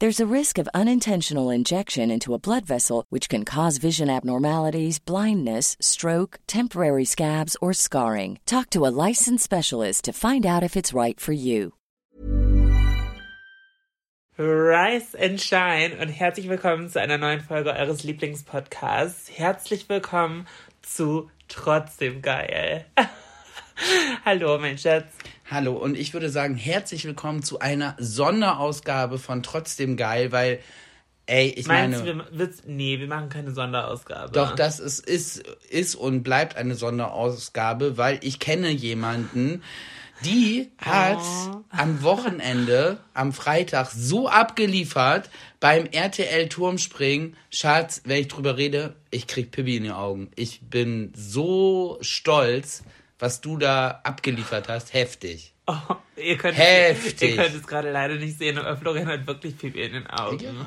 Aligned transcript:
There's 0.00 0.20
a 0.20 0.32
risk 0.32 0.58
of 0.58 0.68
unintentional 0.72 1.50
injection 1.50 2.08
into 2.08 2.32
a 2.32 2.38
blood 2.38 2.64
vessel, 2.64 3.04
which 3.08 3.28
can 3.28 3.44
cause 3.44 3.78
vision 3.78 4.08
abnormalities, 4.08 5.00
blindness, 5.00 5.76
stroke, 5.80 6.38
temporary 6.46 7.04
scabs, 7.04 7.56
or 7.60 7.72
scarring. 7.72 8.38
Talk 8.46 8.70
to 8.70 8.86
a 8.86 8.94
licensed 9.08 9.42
specialist 9.42 10.04
to 10.04 10.12
find 10.12 10.46
out 10.46 10.62
if 10.62 10.76
it's 10.76 10.94
right 10.94 11.18
for 11.18 11.32
you. 11.32 11.72
Rise 14.38 15.16
and 15.16 15.40
Shine 15.40 15.98
und 16.00 16.10
herzlich 16.10 16.48
willkommen 16.48 16.88
zu 16.88 17.00
einer 17.00 17.18
neuen 17.18 17.40
Folge 17.40 17.74
eures 17.74 18.04
Lieblingspodcasts. 18.04 19.28
Herzlich 19.36 19.88
willkommen 19.88 20.46
zu 20.80 21.28
Trotzdem 21.48 22.22
Geil. 22.22 22.86
Hallo, 24.24 24.58
mein 24.58 24.78
Schatz. 24.78 25.12
Hallo 25.50 25.72
und 25.72 25.96
ich 25.96 26.12
würde 26.12 26.28
sagen, 26.28 26.56
herzlich 26.56 27.06
willkommen 27.06 27.42
zu 27.42 27.58
einer 27.58 27.96
Sonderausgabe 27.98 29.18
von 29.18 29.42
Trotzdem 29.42 29.96
Geil, 29.96 30.30
weil, 30.30 30.58
ey, 31.24 31.48
ich 31.48 31.66
Meinst 31.66 32.04
meine. 32.04 32.24
du, 32.24 32.38
wir, 32.38 32.50
nee, 32.66 32.98
wir 32.98 33.06
machen 33.06 33.30
keine 33.30 33.52
Sonderausgabe. 33.52 34.30
Doch, 34.32 34.54
das 34.54 34.78
ist, 34.78 35.06
ist, 35.08 35.38
ist 35.70 35.94
und 35.94 36.22
bleibt 36.22 36.56
eine 36.58 36.74
Sonderausgabe, 36.74 37.96
weil 37.96 38.18
ich 38.22 38.40
kenne 38.40 38.68
jemanden, 38.68 39.62
die 40.22 40.70
hat 40.76 41.16
Oh. 41.20 41.60
am 41.70 42.02
Wochenende, 42.02 42.98
am 43.14 43.32
Freitag, 43.32 43.90
so 43.90 44.28
abgeliefert 44.28 45.30
beim 45.60 45.86
RTL 45.86 46.50
Turmspringen. 46.50 47.36
Schatz, 47.50 48.02
wenn 48.04 48.20
ich 48.20 48.28
drüber 48.28 48.58
rede, 48.58 48.96
ich 49.10 49.26
krieg 49.26 49.50
Pippi 49.50 49.78
in 49.78 49.84
die 49.84 49.92
Augen. 49.92 50.30
Ich 50.36 50.60
bin 50.60 51.10
so 51.16 51.96
stolz, 52.02 52.82
was 53.18 53.40
du 53.40 53.56
da 53.56 54.00
abgeliefert 54.04 54.68
hast. 54.68 54.92
Heftig. 54.94 55.54
Oh, 55.66 55.96
ihr, 56.16 56.38
könnt, 56.38 56.56
Heftig. 56.56 57.36
ihr 57.36 57.36
könnt 57.36 57.54
es 57.54 57.66
gerade 57.66 57.90
leider 57.90 58.14
nicht 58.14 58.38
sehen, 58.38 58.58
aber 58.58 58.76
Florian 58.76 59.06
hat 59.08 59.26
wirklich 59.26 59.58
Pipi 59.58 59.82
in 59.82 59.92
den 59.92 60.06
Augen. 60.06 60.66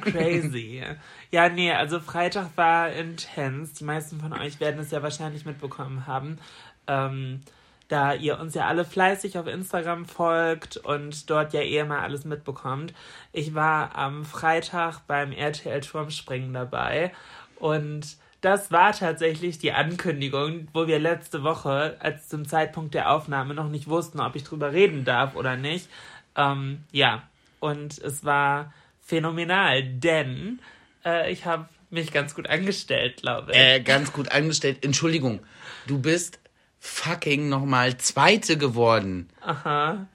Crazy. 0.00 0.82
Ja, 1.30 1.48
nee, 1.48 1.72
also 1.72 2.00
Freitag 2.00 2.50
war 2.56 2.90
intens. 2.92 3.74
Die 3.74 3.84
meisten 3.84 4.20
von 4.20 4.32
euch 4.32 4.60
werden 4.60 4.80
es 4.80 4.90
ja 4.90 5.02
wahrscheinlich 5.02 5.44
mitbekommen 5.44 6.06
haben. 6.06 6.38
Ähm, 6.86 7.40
da 7.88 8.14
ihr 8.14 8.38
uns 8.38 8.54
ja 8.54 8.68
alle 8.68 8.84
fleißig 8.84 9.36
auf 9.36 9.48
Instagram 9.48 10.06
folgt 10.06 10.76
und 10.76 11.28
dort 11.28 11.52
ja 11.52 11.60
eh 11.60 11.82
mal 11.82 12.00
alles 12.00 12.24
mitbekommt. 12.24 12.94
Ich 13.32 13.54
war 13.54 13.96
am 13.96 14.24
Freitag 14.24 15.00
beim 15.08 15.32
RTL 15.32 15.80
Turmspringen 15.80 16.52
dabei 16.54 17.12
und 17.56 18.16
das 18.40 18.70
war 18.70 18.92
tatsächlich 18.92 19.58
die 19.58 19.72
Ankündigung, 19.72 20.68
wo 20.72 20.86
wir 20.86 20.98
letzte 20.98 21.42
Woche, 21.42 21.96
als 22.00 22.28
zum 22.28 22.46
Zeitpunkt 22.46 22.94
der 22.94 23.10
Aufnahme 23.10 23.54
noch 23.54 23.68
nicht 23.68 23.88
wussten, 23.88 24.20
ob 24.20 24.36
ich 24.36 24.44
drüber 24.44 24.72
reden 24.72 25.04
darf 25.04 25.36
oder 25.36 25.56
nicht. 25.56 25.88
Ähm, 26.36 26.84
ja, 26.92 27.22
und 27.58 27.98
es 27.98 28.24
war 28.24 28.72
phänomenal, 29.02 29.82
denn 29.82 30.60
äh, 31.04 31.30
ich 31.30 31.44
habe 31.44 31.68
mich 31.90 32.12
ganz 32.12 32.34
gut 32.34 32.48
angestellt, 32.48 33.18
glaube 33.18 33.52
ich. 33.52 33.58
Äh, 33.58 33.80
ganz 33.80 34.12
gut 34.12 34.30
angestellt. 34.30 34.84
Entschuldigung, 34.84 35.40
du 35.86 35.98
bist 35.98 36.38
fucking 36.78 37.48
nochmal 37.48 37.98
Zweite 37.98 38.56
geworden. 38.56 39.28
Aha. 39.42 40.06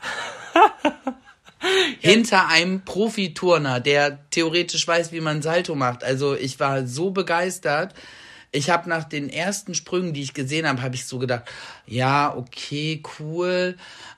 Hinter 2.00 2.48
einem 2.48 2.84
Profiturner, 2.86 3.80
der 3.80 4.30
theoretisch 4.30 4.88
weiß, 4.88 5.12
wie 5.12 5.22
man 5.22 5.42
Salto 5.42 5.76
macht. 5.76 6.04
Also 6.04 6.36
ich 6.36 6.60
war 6.60 6.86
so 6.88 7.12
begeistert. 7.12 7.94
Ich 8.52 8.70
habe 8.70 8.90
nach 8.90 9.04
den 9.04 9.30
ersten 9.30 9.74
Sprüngen, 9.74 10.14
die 10.14 10.22
ich 10.22 10.34
gesehen 10.34 10.68
habe, 10.68 10.82
habe 10.82 10.96
ich 10.96 11.06
so 11.06 11.20
gedacht, 11.20 11.44
ja, 11.88 12.34
okay, 12.36 13.04
cool. 13.20 13.76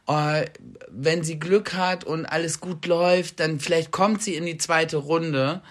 Äh, 0.08 0.46
wenn 0.90 1.24
sie 1.24 1.40
Glück 1.40 1.74
hat 1.74 2.04
und 2.04 2.26
alles 2.26 2.60
gut 2.60 2.86
läuft, 2.86 3.40
dann 3.40 3.60
vielleicht 3.60 3.92
kommt 3.92 4.22
sie 4.22 4.36
in 4.36 4.46
die 4.46 4.58
zweite 4.58 4.98
Runde. 4.98 5.62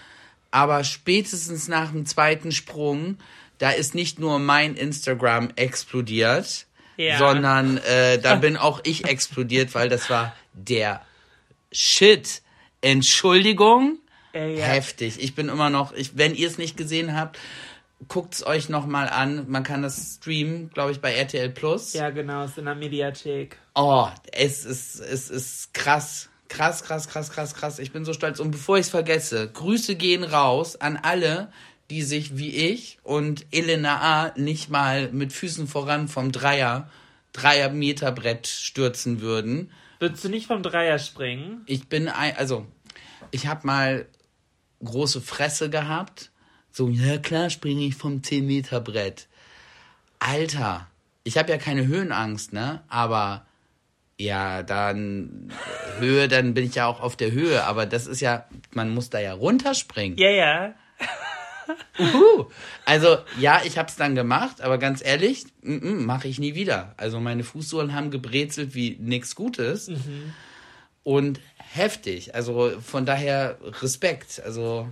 Aber 0.51 0.83
spätestens 0.83 1.67
nach 1.67 1.91
dem 1.91 2.05
zweiten 2.05 2.51
Sprung, 2.51 3.17
da 3.57 3.71
ist 3.71 3.95
nicht 3.95 4.19
nur 4.19 4.37
mein 4.39 4.75
Instagram 4.75 5.49
explodiert, 5.55 6.65
Ja. 6.97 7.17
sondern 7.17 7.77
äh, 7.77 8.19
da 8.19 8.35
bin 8.45 8.57
auch 8.57 8.81
ich 8.83 9.05
explodiert, 9.05 9.73
weil 9.75 9.87
das 9.87 10.09
war 10.09 10.35
der 10.53 11.01
Shit. 11.71 12.41
Entschuldigung. 12.81 13.99
Äh, 14.33 14.57
ja. 14.57 14.65
Heftig. 14.65 15.21
Ich 15.21 15.35
bin 15.35 15.49
immer 15.49 15.69
noch, 15.69 15.93
ich, 15.93 16.17
wenn 16.17 16.35
ihr 16.35 16.47
es 16.47 16.57
nicht 16.57 16.77
gesehen 16.77 17.15
habt, 17.15 17.39
guckt's 18.07 18.45
euch 18.45 18.69
noch 18.69 18.85
mal 18.85 19.09
an. 19.09 19.49
Man 19.49 19.63
kann 19.63 19.81
das 19.81 20.17
streamen, 20.17 20.69
glaube 20.69 20.91
ich, 20.91 21.01
bei 21.01 21.13
RTL 21.13 21.49
Plus. 21.49 21.93
Ja, 21.93 22.09
genau, 22.09 22.45
ist 22.45 22.57
in 22.57 22.65
der 22.65 22.75
Mediathek. 22.75 23.57
Oh, 23.75 24.07
es 24.31 24.65
ist, 24.65 24.99
es 24.99 25.29
ist 25.29 25.73
krass. 25.73 26.29
Krass, 26.49 26.83
krass, 26.83 27.09
krass, 27.09 27.29
krass, 27.29 27.55
krass. 27.55 27.79
Ich 27.79 27.91
bin 27.91 28.05
so 28.05 28.13
stolz. 28.13 28.39
Und 28.39 28.51
bevor 28.51 28.77
ich 28.77 28.85
es 28.85 28.89
vergesse, 28.89 29.49
Grüße 29.51 29.95
gehen 29.95 30.23
raus 30.23 30.75
an 30.77 30.97
alle, 30.97 31.51
die 31.89 32.03
sich 32.03 32.37
wie 32.37 32.55
ich 32.55 32.99
und 33.03 33.45
Elena 33.51 33.99
A. 33.99 34.33
nicht 34.37 34.69
mal 34.69 35.11
mit 35.11 35.33
Füßen 35.33 35.67
voran 35.67 36.07
vom 36.07 36.31
Dreier, 36.31 36.89
Dreier 37.33 37.69
Meter 37.69 38.11
Brett 38.11 38.47
stürzen 38.47 39.21
würden. 39.21 39.71
Würdest 39.99 40.23
du 40.23 40.29
nicht 40.29 40.47
vom 40.47 40.63
Dreier 40.63 40.99
springen? 40.99 41.63
Ich 41.65 41.87
bin 41.87 42.07
ein, 42.07 42.35
also, 42.37 42.65
ich 43.31 43.47
habe 43.47 43.65
mal 43.65 44.05
große 44.83 45.21
Fresse 45.21 45.69
gehabt. 45.69 46.31
So, 46.71 46.89
ja 46.89 47.17
klar 47.17 47.49
springe 47.49 47.85
ich 47.85 47.95
vom 47.95 48.23
10 48.23 48.45
Meter 48.45 48.79
Brett. 48.79 49.27
Alter, 50.19 50.87
ich 51.23 51.37
habe 51.37 51.51
ja 51.51 51.57
keine 51.57 51.87
Höhenangst, 51.87 52.53
ne? 52.53 52.83
Aber 52.87 53.45
ja, 54.19 54.63
dann 54.63 55.51
Höhe, 55.99 56.27
dann 56.27 56.53
bin 56.53 56.65
ich 56.65 56.75
ja 56.75 56.87
auch 56.87 57.01
auf 57.01 57.15
der 57.15 57.31
Höhe. 57.31 57.63
Aber 57.63 57.85
das 57.85 58.07
ist 58.07 58.21
ja, 58.21 58.45
man 58.71 58.89
muss 58.89 59.09
da 59.09 59.19
ja 59.19 59.33
runterspringen. 59.33 60.17
Ja, 60.17 60.29
ja. 60.29 60.73
Uhu. 61.99 62.45
Also 62.85 63.17
ja, 63.39 63.61
ich 63.65 63.77
habe 63.77 63.89
es 63.89 63.95
dann 63.95 64.15
gemacht, 64.15 64.61
aber 64.61 64.77
ganz 64.77 65.03
ehrlich, 65.03 65.45
mache 65.61 66.27
ich 66.27 66.39
nie 66.39 66.55
wieder. 66.55 66.93
Also 66.97 67.19
meine 67.19 67.43
Fußsohlen 67.43 67.93
haben 67.93 68.11
gebrezelt 68.11 68.75
wie 68.75 68.97
nix 68.99 69.35
Gutes 69.35 69.91
und 71.03 71.39
heftig. 71.57 72.35
Also 72.35 72.73
von 72.81 73.05
daher 73.05 73.57
Respekt. 73.81 74.41
Also 74.43 74.87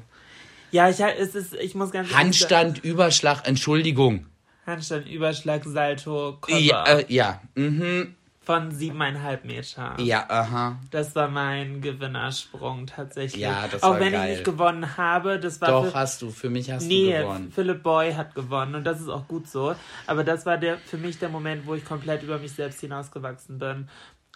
Ja, 0.72 0.90
ich, 0.90 1.00
es 1.00 1.36
ist, 1.36 1.54
ich 1.54 1.76
muss 1.76 1.92
ganz 1.92 2.08
ehrlich 2.10 2.18
Handstand, 2.18 2.84
Überschlag, 2.84 3.48
Entschuldigung. 3.48 4.18
sagen, 4.18 4.30
Handstand, 4.66 5.08
Überschlag, 5.08 5.64
Salto, 5.66 6.38
Cover 6.42 6.58
Ja, 6.60 6.84
äh, 6.86 7.06
ja, 7.08 7.42
mhm, 7.56 8.16
von 8.46 8.72
siebeneinhalb 8.72 9.44
Meter. 9.44 9.96
ja, 10.00 10.26
aha. 10.30 10.78
Das 10.92 11.16
war 11.16 11.28
mein 11.28 11.82
Gewinnersprung 11.82 12.86
tatsächlich. 12.86 13.42
Ja, 13.42 13.68
das 13.68 13.82
Auch 13.82 13.94
war 13.94 14.00
wenn 14.00 14.12
geil. 14.14 14.30
ich 14.30 14.38
nicht 14.38 14.46
gewonnen 14.46 14.98
habe, 14.98 15.40
das 15.40 15.60
war 15.62 15.70
Doch 15.70 15.86
für, 15.88 15.94
hast 15.94 16.22
du. 16.22 16.30
Für 16.30 16.50
mich 16.50 16.72
hast 16.72 16.86
nee, 16.86 17.12
du 17.12 17.20
gewonnen. 17.20 17.52
Philip 17.52 17.82
Boy 17.82 18.14
hat 18.14 18.36
gewonnen 18.36 18.76
und 18.76 18.84
das 18.84 19.02
ist 19.02 19.10
auch 19.10 19.28
gut 19.28 19.48
so. 19.48 19.76
Aber 20.06 20.24
das 20.24 20.46
war 20.46 20.58
der 20.58 20.78
für 20.78 20.98
mich 20.98 21.18
der 21.18 21.30
Moment, 21.30 21.66
wo 21.66 21.74
ich 21.74 21.84
komplett 21.84 22.22
über 22.24 22.38
mich 22.38 22.54
selbst 22.54 22.80
hinausgewachsen 22.82 23.58
bin. 23.58 23.90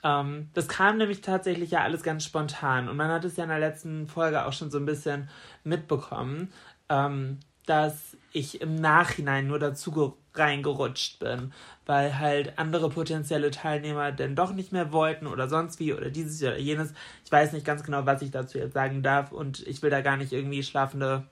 Ähm, 0.03 0.49
das 0.53 0.67
kam 0.67 0.97
nämlich 0.97 1.21
tatsächlich 1.21 1.71
ja 1.71 1.83
alles 1.83 2.01
ganz 2.03 2.23
spontan. 2.23 2.89
Und 2.89 2.97
man 2.97 3.09
hat 3.09 3.25
es 3.25 3.37
ja 3.37 3.43
in 3.43 3.49
der 3.49 3.59
letzten 3.59 4.07
Folge 4.07 4.45
auch 4.45 4.53
schon 4.53 4.71
so 4.71 4.79
ein 4.79 4.85
bisschen 4.85 5.29
mitbekommen, 5.63 6.51
ähm, 6.89 7.39
dass 7.65 8.17
ich 8.31 8.61
im 8.61 8.75
Nachhinein 8.75 9.47
nur 9.47 9.59
dazu 9.59 10.17
reingerutscht 10.33 11.19
bin, 11.19 11.51
weil 11.85 12.19
halt 12.19 12.57
andere 12.57 12.89
potenzielle 12.89 13.51
Teilnehmer 13.51 14.11
denn 14.11 14.35
doch 14.35 14.53
nicht 14.53 14.71
mehr 14.71 14.91
wollten 14.91 15.27
oder 15.27 15.49
sonst 15.49 15.79
wie 15.79 15.93
oder 15.93 16.09
dieses 16.09 16.41
oder 16.41 16.57
jenes. 16.57 16.93
Ich 17.25 17.31
weiß 17.31 17.53
nicht 17.53 17.65
ganz 17.65 17.83
genau, 17.83 18.05
was 18.05 18.21
ich 18.21 18.31
dazu 18.31 18.57
jetzt 18.57 18.73
sagen 18.73 19.01
darf 19.03 19.31
und 19.31 19.65
ich 19.67 19.81
will 19.81 19.89
da 19.89 20.01
gar 20.01 20.17
nicht 20.17 20.31
irgendwie 20.31 20.63
schlafende 20.63 21.25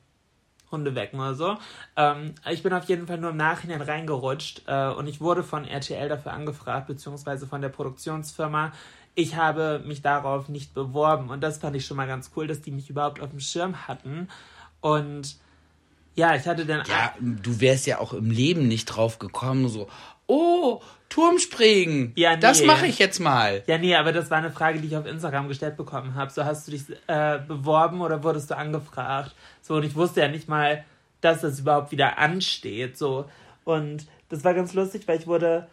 Hunde 0.72 0.96
wecken 0.96 1.20
oder 1.20 1.36
so. 1.36 1.58
Ähm, 1.96 2.36
ich 2.50 2.64
bin 2.64 2.74
auf 2.74 2.86
jeden 2.86 3.08
Fall 3.08 3.18
nur 3.18 3.30
im 3.30 3.38
Nachhinein 3.38 3.82
reingerutscht 3.82 4.64
äh, 4.68 4.90
und 4.90 5.08
ich 5.08 5.22
wurde 5.22 5.44
von 5.44 5.66
RTL 5.66 6.10
dafür 6.10 6.34
angefragt, 6.34 6.88
beziehungsweise 6.88 7.48
von 7.48 7.62
der 7.62 7.70
Produktionsfirma. 7.70 8.74
Ich 9.16 9.36
habe 9.36 9.82
mich 9.86 10.02
darauf 10.02 10.50
nicht 10.50 10.74
beworben 10.74 11.30
und 11.30 11.42
das 11.42 11.58
fand 11.58 11.76
ich 11.76 11.86
schon 11.86 11.98
mal 11.98 12.08
ganz 12.08 12.32
cool, 12.36 12.48
dass 12.48 12.62
die 12.62 12.72
mich 12.72 12.90
überhaupt 12.90 13.22
auf 13.22 13.30
dem 13.30 13.40
Schirm 13.40 13.88
hatten. 13.88 14.28
Und 14.82 15.38
ja, 16.18 16.36
ich 16.36 16.48
hatte 16.48 16.66
dann. 16.66 16.84
Ja, 16.88 17.14
du 17.20 17.62
wärst 17.62 17.86
ja 17.86 18.00
auch 18.00 18.12
im 18.12 18.32
Leben 18.32 18.68
nicht 18.68 18.86
drauf 18.86 19.20
gekommen, 19.20 19.70
so, 19.70 19.88
oh, 20.26 20.82
Turmspringen. 21.10 22.12
Ja, 22.16 22.34
nee. 22.34 22.42
Das 22.42 22.64
mache 22.64 22.88
ich 22.88 22.98
jetzt 22.98 23.20
mal. 23.20 23.64
Ja, 23.68 23.78
nee, 23.78 23.96
aber 23.96 24.12
das 24.12 24.32
war 24.32 24.40
eine 24.40 24.52
Frage, 24.52 24.80
die 24.80 24.88
ich 24.88 24.98
auf 24.98 25.06
Instagram 25.06 25.48
gestellt 25.48 25.78
bekommen 25.78 26.16
habe. 26.16 26.32
So, 26.32 26.44
hast 26.44 26.68
du 26.68 26.72
dich 26.72 26.86
äh, 27.06 27.40
beworben 27.48 28.02
oder 28.02 28.24
wurdest 28.24 28.50
du 28.50 28.58
angefragt? 28.58 29.36
So, 29.62 29.76
und 29.76 29.84
ich 29.84 29.96
wusste 29.96 30.22
ja 30.22 30.28
nicht 30.28 30.50
mal, 30.50 30.84
dass 31.22 31.42
das 31.42 31.60
überhaupt 31.60 31.92
wieder 31.92 32.18
ansteht. 32.18 32.98
So. 32.98 33.30
Und 33.64 34.08
das 34.30 34.44
war 34.44 34.56
ganz 34.56 34.74
lustig, 34.74 35.08
weil 35.08 35.20
ich 35.20 35.28
wurde 35.28 35.68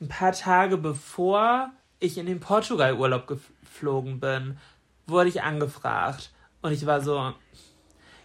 ein 0.00 0.08
paar 0.08 0.32
Tage 0.32 0.78
bevor 0.78 1.70
ich 1.98 2.16
in 2.16 2.24
den 2.24 2.40
Portugal-Urlaub 2.40 3.26
geflogen 3.26 4.18
bin, 4.18 4.56
wurde 5.06 5.28
ich 5.28 5.42
angefragt. 5.42 6.30
Und 6.62 6.72
ich 6.72 6.86
war 6.86 7.02
so, 7.02 7.34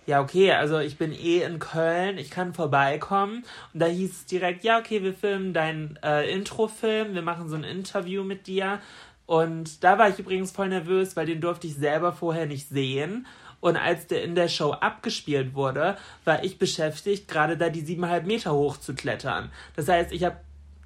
ja, 0.06 0.22
okay, 0.22 0.52
also 0.52 0.80
ich 0.80 0.98
bin 0.98 1.12
eh 1.12 1.42
in 1.42 1.60
Köln, 1.60 2.18
ich 2.18 2.30
kann 2.30 2.54
vorbeikommen. 2.54 3.44
Und 3.74 3.80
da 3.80 3.88
hieß 3.88 4.12
es 4.12 4.26
direkt, 4.26 4.64
ja, 4.64 4.80
okay, 4.80 5.04
wir 5.04 5.14
filmen 5.14 5.54
deinen 5.54 5.98
äh, 6.04 6.30
Introfilm, 6.32 7.14
wir 7.16 7.22
machen 7.22 7.50
so 7.50 7.56
ein 7.56 7.64
Interview 7.64 8.24
mit 8.24 8.48
dir. 8.48 8.80
Und 9.26 9.84
da 9.84 9.98
war 9.98 10.10
ich 10.10 10.20
übrigens 10.20 10.52
voll 10.52 10.70
nervös, 10.70 11.16
weil 11.16 11.26
den 11.26 11.42
durfte 11.42 11.68
ich 11.68 11.76
selber 11.76 12.14
vorher 12.14 12.46
nicht 12.46 12.70
sehen. 12.70 13.26
Und 13.60 13.78
als 13.78 14.06
der 14.06 14.24
in 14.24 14.36
der 14.36 14.48
Show 14.48 14.74
abgespielt 14.74 15.56
wurde, 15.56 15.98
war 16.24 16.44
ich 16.44 16.60
beschäftigt, 16.60 17.28
gerade 17.28 17.58
da 17.58 17.70
die 17.70 17.82
siebeneinhalb 17.82 18.28
Meter 18.28 18.54
hoch 18.54 18.78
zu 18.78 18.94
klettern. 18.94 19.52
Das 19.76 19.88
heißt, 19.88 20.12
ich 20.12 20.24
habe 20.24 20.38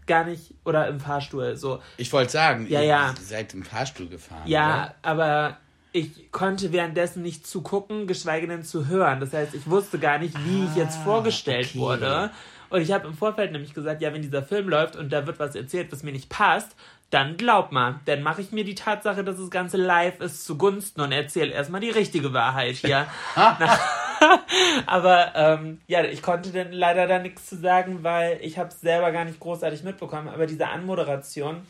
gar 0.07 0.23
nicht, 0.23 0.53
oder 0.63 0.87
im 0.87 0.99
Fahrstuhl, 0.99 1.57
so. 1.57 1.81
Ich 1.97 2.11
wollte 2.13 2.31
sagen, 2.31 2.67
ja, 2.69 2.81
ja. 2.81 3.09
ihr 3.09 3.21
seid 3.21 3.53
im 3.53 3.63
Fahrstuhl 3.63 4.07
gefahren. 4.07 4.43
Ja, 4.45 4.85
oder? 4.85 4.95
aber 5.01 5.57
ich 5.91 6.31
konnte 6.31 6.71
währenddessen 6.71 7.23
nicht 7.23 7.47
zugucken, 7.47 8.07
geschweige 8.07 8.47
denn 8.47 8.63
zu 8.63 8.87
hören. 8.87 9.19
Das 9.19 9.33
heißt, 9.33 9.55
ich 9.55 9.69
wusste 9.69 9.99
gar 9.99 10.19
nicht, 10.19 10.35
wie 10.45 10.61
ah, 10.61 10.69
ich 10.69 10.75
jetzt 10.75 10.99
ah, 10.99 11.03
vorgestellt 11.03 11.69
okay. 11.71 11.79
wurde. 11.79 12.31
Und 12.69 12.81
ich 12.81 12.91
habe 12.91 13.07
im 13.07 13.15
Vorfeld 13.15 13.51
nämlich 13.51 13.73
gesagt, 13.73 14.01
ja, 14.01 14.13
wenn 14.13 14.21
dieser 14.21 14.43
Film 14.43 14.69
läuft 14.69 14.95
und 14.95 15.11
da 15.11 15.25
wird 15.25 15.39
was 15.39 15.55
erzählt, 15.55 15.91
was 15.91 16.03
mir 16.03 16.11
nicht 16.11 16.29
passt, 16.29 16.75
dann 17.09 17.37
glaub 17.37 17.71
mal, 17.71 17.99
dann 18.05 18.21
mache 18.21 18.41
ich 18.41 18.51
mir 18.51 18.63
die 18.63 18.75
Tatsache, 18.75 19.23
dass 19.23 19.37
das 19.37 19.49
Ganze 19.49 19.77
live 19.77 20.19
ist, 20.19 20.45
zugunsten 20.45 21.01
und 21.01 21.11
erzähle 21.11 21.51
erstmal 21.51 21.81
die 21.81 21.89
richtige 21.89 22.33
Wahrheit 22.33 22.75
hier. 22.75 23.07
Aber 24.85 25.33
ähm, 25.35 25.81
ja, 25.87 26.03
ich 26.03 26.21
konnte 26.21 26.51
dann 26.51 26.71
leider 26.71 27.07
da 27.07 27.19
nichts 27.19 27.47
zu 27.47 27.57
sagen, 27.57 28.03
weil 28.03 28.37
ich 28.41 28.59
habe 28.59 28.69
es 28.69 28.81
selber 28.81 29.11
gar 29.11 29.25
nicht 29.25 29.39
großartig 29.39 29.83
mitbekommen. 29.83 30.27
Aber 30.27 30.45
diese 30.45 30.67
Anmoderation 30.67 31.61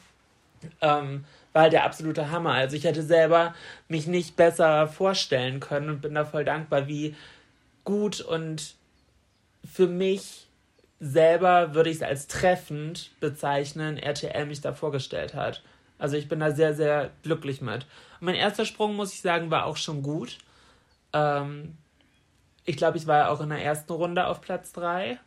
ähm, 0.81 1.23
war 1.53 1.63
halt 1.63 1.73
der 1.73 1.85
absolute 1.85 2.31
Hammer. 2.31 2.53
Also 2.53 2.75
ich 2.75 2.83
hätte 2.83 3.03
selber 3.03 3.53
mich 3.87 4.07
nicht 4.07 4.35
besser 4.35 4.87
vorstellen 4.87 5.59
können 5.59 5.89
und 5.89 6.01
bin 6.01 6.15
da 6.15 6.25
voll 6.25 6.45
dankbar, 6.45 6.87
wie 6.87 7.15
gut 7.83 8.21
und 8.21 8.75
für 9.69 9.87
mich 9.87 10.47
selber 10.99 11.73
würde 11.73 11.89
ich 11.89 11.97
es 11.97 12.03
als 12.03 12.27
treffend 12.27 13.11
bezeichnen, 13.19 13.97
RTL 13.97 14.45
mich 14.45 14.61
da 14.61 14.73
vorgestellt 14.73 15.33
hat. 15.33 15.63
Also 15.97 16.17
ich 16.17 16.27
bin 16.27 16.39
da 16.39 16.51
sehr, 16.51 16.73
sehr 16.73 17.11
glücklich 17.23 17.61
mit. 17.61 17.85
Und 18.19 18.25
mein 18.25 18.35
erster 18.35 18.65
Sprung, 18.65 18.95
muss 18.95 19.13
ich 19.13 19.21
sagen, 19.21 19.51
war 19.51 19.65
auch 19.65 19.77
schon 19.77 20.01
gut. 20.03 20.37
Ähm, 21.13 21.77
ich 22.65 22.77
glaube, 22.77 22.97
ich 22.97 23.07
war 23.07 23.17
ja 23.17 23.29
auch 23.29 23.41
in 23.41 23.49
der 23.49 23.63
ersten 23.63 23.91
Runde 23.91 24.27
auf 24.27 24.41
Platz 24.41 24.71
3. 24.73 25.19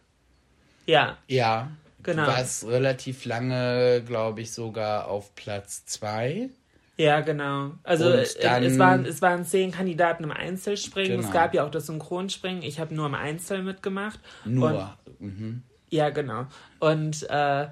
Ja. 0.86 1.18
Ja. 1.26 1.70
Genau. 2.02 2.24
Du 2.24 2.28
warst 2.28 2.66
relativ 2.66 3.24
lange, 3.24 4.02
glaube 4.04 4.40
ich, 4.40 4.52
sogar 4.52 5.08
auf 5.08 5.34
Platz 5.34 5.84
2. 5.86 6.50
Ja, 6.96 7.20
genau. 7.20 7.72
Also 7.82 8.10
dann, 8.10 8.62
es, 8.62 8.78
waren, 8.78 9.04
es 9.04 9.22
waren 9.22 9.44
zehn 9.44 9.70
Kandidaten 9.70 10.24
im 10.24 10.30
Einzelspringen. 10.30 11.16
Genau. 11.16 11.26
Es 11.26 11.32
gab 11.32 11.54
ja 11.54 11.64
auch 11.64 11.70
das 11.70 11.86
Synchronspringen. 11.86 12.62
Ich 12.62 12.80
habe 12.80 12.94
nur 12.94 13.06
im 13.06 13.14
Einzel 13.14 13.62
mitgemacht. 13.62 14.20
Nur. 14.44 14.96
Und, 15.18 15.20
mhm. 15.20 15.62
Ja, 15.90 16.10
genau. 16.10 16.46
Und 16.80 17.28
äh, 17.28 17.66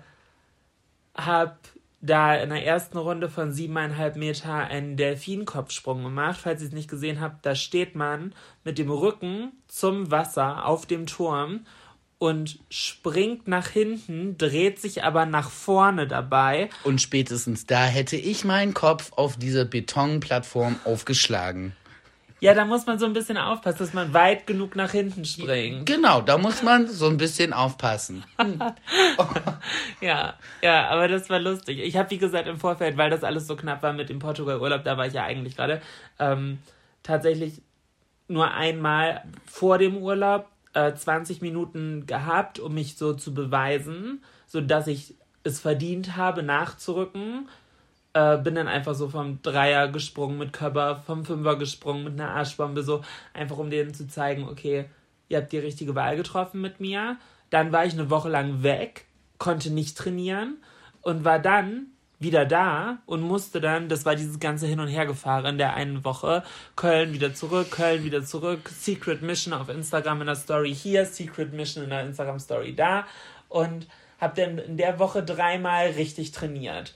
habe 1.16 1.56
da 2.00 2.34
in 2.34 2.48
der 2.48 2.64
ersten 2.64 2.96
Runde 2.96 3.28
von 3.28 3.52
siebeneinhalb 3.52 4.16
Meter 4.16 4.54
einen 4.54 4.96
Delfinkopfsprung 4.96 6.02
gemacht. 6.02 6.40
Falls 6.42 6.62
ihr 6.62 6.68
es 6.68 6.72
nicht 6.72 6.88
gesehen 6.88 7.20
habt, 7.20 7.44
da 7.44 7.54
steht 7.54 7.94
man 7.94 8.34
mit 8.64 8.78
dem 8.78 8.90
Rücken 8.90 9.52
zum 9.68 10.10
Wasser 10.10 10.66
auf 10.66 10.86
dem 10.86 11.06
Turm 11.06 11.66
und 12.20 12.58
springt 12.68 13.48
nach 13.48 13.68
hinten, 13.68 14.36
dreht 14.36 14.78
sich 14.78 15.04
aber 15.04 15.24
nach 15.24 15.48
vorne 15.50 16.06
dabei. 16.06 16.68
Und 16.84 17.00
spätestens 17.00 17.64
da 17.64 17.86
hätte 17.86 18.16
ich 18.16 18.44
meinen 18.44 18.74
Kopf 18.74 19.10
auf 19.16 19.38
diese 19.38 19.64
Betonplattform 19.64 20.76
aufgeschlagen. 20.84 21.74
Ja, 22.40 22.52
da 22.52 22.66
muss 22.66 22.84
man 22.84 22.98
so 22.98 23.06
ein 23.06 23.14
bisschen 23.14 23.38
aufpassen, 23.38 23.78
dass 23.78 23.94
man 23.94 24.12
weit 24.12 24.46
genug 24.46 24.76
nach 24.76 24.90
hinten 24.90 25.24
springt. 25.24 25.86
Genau, 25.86 26.20
da 26.20 26.36
muss 26.36 26.62
man 26.62 26.88
so 26.88 27.06
ein 27.06 27.16
bisschen 27.16 27.54
aufpassen. 27.54 28.24
ja, 30.02 30.34
ja, 30.62 30.88
aber 30.88 31.08
das 31.08 31.30
war 31.30 31.38
lustig. 31.38 31.78
Ich 31.78 31.96
habe, 31.96 32.10
wie 32.10 32.18
gesagt, 32.18 32.48
im 32.48 32.58
Vorfeld, 32.58 32.98
weil 32.98 33.08
das 33.08 33.24
alles 33.24 33.46
so 33.46 33.56
knapp 33.56 33.82
war 33.82 33.94
mit 33.94 34.10
dem 34.10 34.18
Portugal-Urlaub, 34.18 34.84
da 34.84 34.98
war 34.98 35.06
ich 35.06 35.14
ja 35.14 35.24
eigentlich 35.24 35.56
gerade, 35.56 35.80
ähm, 36.18 36.58
tatsächlich 37.02 37.62
nur 38.28 38.52
einmal 38.52 39.24
vor 39.46 39.78
dem 39.78 39.96
Urlaub 39.96 40.49
äh, 40.74 40.94
20 40.94 41.42
Minuten 41.42 42.06
gehabt, 42.06 42.58
um 42.58 42.74
mich 42.74 42.96
so 42.96 43.14
zu 43.14 43.34
beweisen, 43.34 44.22
so 44.46 44.60
dass 44.60 44.86
ich 44.86 45.14
es 45.42 45.60
verdient 45.60 46.16
habe, 46.16 46.42
nachzurücken. 46.42 47.48
Äh, 48.12 48.38
bin 48.38 48.56
dann 48.56 48.68
einfach 48.68 48.94
so 48.94 49.08
vom 49.08 49.40
Dreier 49.42 49.88
gesprungen 49.88 50.38
mit 50.38 50.52
Körper, 50.52 51.02
vom 51.06 51.24
Fünfer 51.24 51.56
gesprungen 51.56 52.04
mit 52.04 52.14
einer 52.14 52.30
Arschbombe, 52.30 52.82
so 52.82 53.02
einfach 53.34 53.58
um 53.58 53.70
denen 53.70 53.94
zu 53.94 54.08
zeigen, 54.08 54.48
okay, 54.48 54.86
ihr 55.28 55.38
habt 55.38 55.52
die 55.52 55.58
richtige 55.58 55.94
Wahl 55.94 56.16
getroffen 56.16 56.60
mit 56.60 56.80
mir. 56.80 57.16
Dann 57.50 57.72
war 57.72 57.84
ich 57.84 57.92
eine 57.92 58.10
Woche 58.10 58.28
lang 58.28 58.62
weg, 58.62 59.06
konnte 59.38 59.70
nicht 59.70 59.96
trainieren 59.96 60.56
und 61.02 61.24
war 61.24 61.38
dann 61.38 61.86
wieder 62.20 62.44
da 62.44 62.98
und 63.06 63.22
musste 63.22 63.60
dann, 63.60 63.88
das 63.88 64.04
war 64.04 64.14
dieses 64.14 64.38
ganze 64.38 64.66
Hin- 64.66 64.78
und 64.78 64.88
Hergefahren 64.88 65.46
in 65.46 65.58
der 65.58 65.74
einen 65.74 66.04
Woche, 66.04 66.44
Köln 66.76 67.14
wieder 67.14 67.34
zurück, 67.34 67.70
Köln 67.70 68.04
wieder 68.04 68.22
zurück, 68.22 68.68
Secret 68.68 69.22
Mission 69.22 69.54
auf 69.54 69.70
Instagram 69.70 70.20
in 70.20 70.26
der 70.26 70.36
Story 70.36 70.74
hier, 70.74 71.06
Secret 71.06 71.52
Mission 71.52 71.82
in 71.82 71.90
der 71.90 72.04
Instagram 72.04 72.38
Story 72.38 72.76
da 72.76 73.06
und 73.48 73.88
habe 74.20 74.40
dann 74.40 74.58
in 74.58 74.76
der 74.76 74.98
Woche 74.98 75.22
dreimal 75.22 75.86
richtig 75.88 76.30
trainiert. 76.32 76.94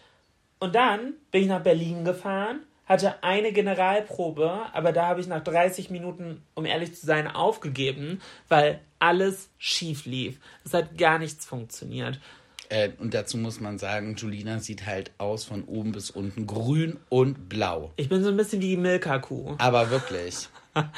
Und 0.60 0.74
dann 0.74 1.14
bin 1.30 1.42
ich 1.42 1.48
nach 1.48 1.62
Berlin 1.62 2.04
gefahren, 2.04 2.60
hatte 2.86 3.22
eine 3.22 3.52
Generalprobe, 3.52 4.66
aber 4.74 4.92
da 4.92 5.06
habe 5.06 5.20
ich 5.20 5.26
nach 5.26 5.42
30 5.42 5.88
Minuten, 5.88 6.42
um 6.54 6.66
ehrlich 6.66 6.94
zu 6.94 7.06
sein, 7.06 7.28
aufgegeben, 7.28 8.20
weil 8.48 8.80
alles 8.98 9.48
schief 9.56 10.04
lief. 10.04 10.38
Es 10.64 10.74
hat 10.74 10.98
gar 10.98 11.18
nichts 11.18 11.46
funktioniert. 11.46 12.20
Äh, 12.68 12.90
und 12.98 13.14
dazu 13.14 13.36
muss 13.36 13.60
man 13.60 13.78
sagen, 13.78 14.16
Julina 14.16 14.58
sieht 14.58 14.86
halt 14.86 15.12
aus 15.18 15.44
von 15.44 15.64
oben 15.64 15.92
bis 15.92 16.10
unten 16.10 16.46
grün 16.46 16.98
und 17.08 17.48
blau. 17.48 17.92
Ich 17.96 18.08
bin 18.08 18.22
so 18.22 18.30
ein 18.30 18.36
bisschen 18.36 18.60
wie 18.60 18.70
die 18.70 18.76
Milka-Kuh. 18.76 19.56
Aber 19.58 19.90
wirklich. 19.90 20.48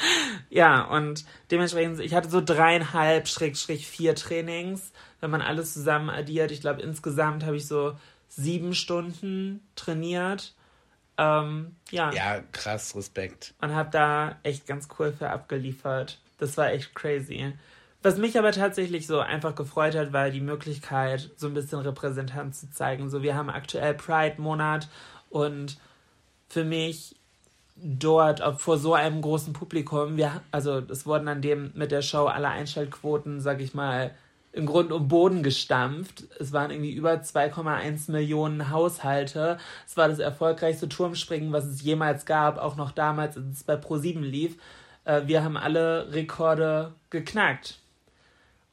ja, 0.50 0.82
und 0.84 1.24
dementsprechend, 1.50 2.00
ich 2.00 2.14
hatte 2.14 2.30
so 2.30 2.40
dreieinhalb, 2.40 3.28
Schrägstrich 3.28 3.86
vier 3.86 4.14
Trainings. 4.14 4.92
Wenn 5.20 5.30
man 5.30 5.42
alles 5.42 5.74
zusammen 5.74 6.10
addiert, 6.10 6.50
ich 6.50 6.60
glaube, 6.60 6.82
insgesamt 6.82 7.44
habe 7.44 7.56
ich 7.56 7.66
so 7.66 7.96
sieben 8.28 8.74
Stunden 8.74 9.60
trainiert. 9.74 10.54
Ähm, 11.18 11.76
ja. 11.90 12.12
Ja, 12.12 12.40
krass, 12.52 12.94
Respekt. 12.94 13.54
Und 13.60 13.74
habe 13.74 13.90
da 13.90 14.36
echt 14.42 14.66
ganz 14.66 14.88
cool 14.98 15.12
für 15.12 15.30
abgeliefert. 15.30 16.18
Das 16.38 16.56
war 16.56 16.70
echt 16.70 16.94
crazy. 16.94 17.54
Was 18.06 18.18
mich 18.18 18.38
aber 18.38 18.52
tatsächlich 18.52 19.08
so 19.08 19.18
einfach 19.18 19.56
gefreut 19.56 19.96
hat, 19.96 20.12
war 20.12 20.30
die 20.30 20.40
Möglichkeit, 20.40 21.28
so 21.34 21.48
ein 21.48 21.54
bisschen 21.54 21.80
Repräsentanz 21.80 22.60
zu 22.60 22.70
zeigen. 22.70 23.10
So, 23.10 23.24
wir 23.24 23.34
haben 23.34 23.50
aktuell 23.50 23.94
Pride-Monat 23.94 24.86
und 25.28 25.76
für 26.48 26.62
mich 26.62 27.16
dort 27.74 28.42
ob 28.42 28.60
vor 28.60 28.78
so 28.78 28.94
einem 28.94 29.20
großen 29.22 29.52
Publikum, 29.52 30.16
wir, 30.16 30.40
also 30.52 30.78
es 30.88 31.04
wurden 31.04 31.26
an 31.26 31.42
dem 31.42 31.72
mit 31.74 31.90
der 31.90 32.00
Show 32.00 32.26
alle 32.26 32.46
Einschaltquoten, 32.46 33.40
sag 33.40 33.60
ich 33.60 33.74
mal, 33.74 34.14
in 34.52 34.66
Grund 34.66 34.92
und 34.92 35.08
Boden 35.08 35.42
gestampft. 35.42 36.28
Es 36.38 36.52
waren 36.52 36.70
irgendwie 36.70 36.92
über 36.92 37.14
2,1 37.14 38.12
Millionen 38.12 38.70
Haushalte. 38.70 39.58
Es 39.84 39.96
war 39.96 40.06
das 40.06 40.20
erfolgreichste 40.20 40.88
Turmspringen, 40.88 41.52
was 41.52 41.64
es 41.64 41.82
jemals 41.82 42.24
gab, 42.24 42.58
auch 42.58 42.76
noch 42.76 42.92
damals, 42.92 43.36
als 43.36 43.46
es 43.48 43.64
bei 43.64 43.74
Pro7 43.74 44.20
lief. 44.20 44.58
Äh, 45.04 45.22
wir 45.26 45.42
haben 45.42 45.56
alle 45.56 46.12
Rekorde 46.12 46.92
geknackt. 47.10 47.80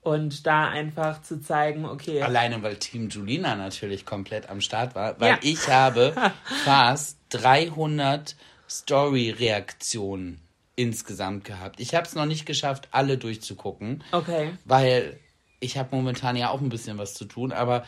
Und 0.03 0.45
da 0.45 0.67
einfach 0.67 1.21
zu 1.21 1.41
zeigen, 1.41 1.85
okay. 1.85 2.21
Alleine, 2.21 2.61
weil 2.61 2.75
Team 2.75 3.07
Julina 3.07 3.55
natürlich 3.55 4.05
komplett 4.05 4.49
am 4.49 4.59
Start 4.59 4.95
war, 4.95 5.19
weil 5.19 5.31
ja. 5.31 5.39
ich 5.41 5.69
habe 5.69 6.13
fast 6.65 7.17
300 7.29 8.35
Story-Reaktionen 8.69 10.41
insgesamt 10.75 11.45
gehabt. 11.45 11.79
Ich 11.79 11.95
habe 11.95 12.05
es 12.05 12.15
noch 12.15 12.25
nicht 12.25 12.45
geschafft, 12.45 12.89
alle 12.91 13.17
durchzugucken. 13.17 14.03
Okay. 14.11 14.51
Weil 14.65 15.19
ich 15.59 15.77
habe 15.77 15.95
momentan 15.95 16.35
ja 16.35 16.49
auch 16.49 16.61
ein 16.61 16.69
bisschen 16.69 16.97
was 16.97 17.13
zu 17.13 17.25
tun, 17.25 17.51
aber 17.51 17.85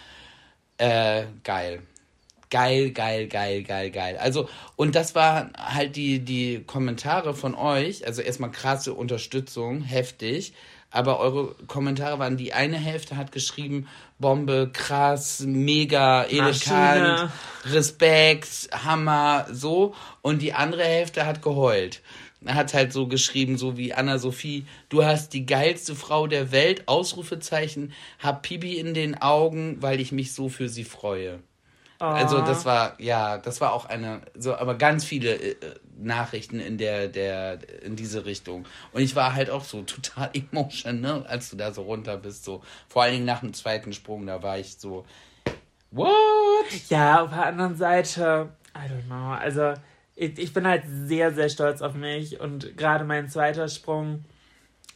äh, 0.78 1.26
geil. 1.44 1.82
Geil, 2.50 2.92
geil, 2.92 3.28
geil, 3.28 3.64
geil, 3.64 3.92
geil. 3.92 4.18
Also, 4.18 4.48
und 4.76 4.96
das 4.96 5.16
war 5.16 5.52
halt 5.58 5.96
die, 5.96 6.20
die 6.20 6.64
Kommentare 6.64 7.34
von 7.34 7.56
euch. 7.56 8.06
Also 8.06 8.22
erstmal 8.22 8.52
krasse 8.52 8.94
Unterstützung, 8.94 9.82
heftig. 9.82 10.54
Aber 10.96 11.20
eure 11.20 11.56
Kommentare 11.68 12.20
waren, 12.20 12.38
die 12.38 12.54
eine 12.54 12.78
Hälfte 12.78 13.18
hat 13.18 13.32
geschrieben, 13.32 13.88
Bombe, 14.18 14.70
krass, 14.72 15.42
mega, 15.42 16.24
elegant, 16.24 17.30
Respekt, 17.66 18.70
Hammer, 18.72 19.46
so. 19.52 19.94
Und 20.22 20.42
die 20.42 20.54
andere 20.54 20.84
Hälfte 20.84 21.26
hat 21.26 21.42
geheult 21.42 22.02
hat 22.48 22.74
halt 22.74 22.94
so 22.94 23.08
geschrieben, 23.08 23.58
so 23.58 23.78
wie 23.78 23.94
Anna-Sophie, 23.94 24.66
du 24.90 25.04
hast 25.04 25.34
die 25.34 25.46
geilste 25.46 25.96
Frau 25.96 26.28
der 26.28 26.52
Welt, 26.52 26.88
Ausrufezeichen, 26.88 27.94
hab 28.20 28.44
Pibi 28.44 28.78
in 28.78 28.94
den 28.94 29.20
Augen, 29.20 29.82
weil 29.82 30.00
ich 30.00 30.12
mich 30.12 30.34
so 30.34 30.50
für 30.50 30.70
sie 30.70 30.84
freue. 30.84 31.40
Oh. 32.00 32.04
Also 32.04 32.42
das 32.42 32.66
war, 32.66 33.00
ja, 33.00 33.38
das 33.38 33.62
war 33.62 33.74
auch 33.74 33.86
eine, 33.86 34.22
so, 34.38 34.54
aber 34.56 34.76
ganz 34.76 35.06
viele 35.06 35.36
äh, 35.36 35.56
Nachrichten 35.98 36.60
in 36.60 36.78
der, 36.78 37.08
der, 37.08 37.60
in 37.84 37.96
diese 37.96 38.26
Richtung. 38.26 38.66
Und 38.92 39.02
ich 39.02 39.16
war 39.16 39.34
halt 39.34 39.50
auch 39.50 39.64
so 39.64 39.82
total 39.84 40.30
emotional, 40.34 41.00
ne, 41.00 41.26
als 41.28 41.50
du 41.50 41.58
da 41.58 41.72
so 41.72 41.84
runter 41.84 42.18
bist, 42.18 42.44
so, 42.44 42.62
vor 42.90 43.04
allen 43.04 43.14
Dingen 43.14 43.26
nach 43.26 43.40
dem 43.40 43.54
zweiten 43.54 43.94
Sprung, 43.94 44.26
da 44.28 44.44
war 44.44 44.60
ich 44.60 44.78
so, 44.78 45.06
what? 45.92 46.10
Ja, 46.90 47.24
auf 47.24 47.30
der 47.30 47.46
anderen 47.46 47.76
Seite, 47.76 48.50
I 48.76 48.92
don't 48.92 49.06
know, 49.08 49.32
also, 49.32 49.74
ich, 50.18 50.38
ich 50.38 50.54
bin 50.54 50.68
halt 50.68 50.84
sehr, 50.88 51.34
sehr 51.34 51.50
stolz 51.50 51.82
auf 51.82 51.94
mich 51.94 52.40
und 52.40 52.78
gerade 52.78 53.06
mein 53.06 53.30
zweiter 53.30 53.70
Sprung, 53.70 54.26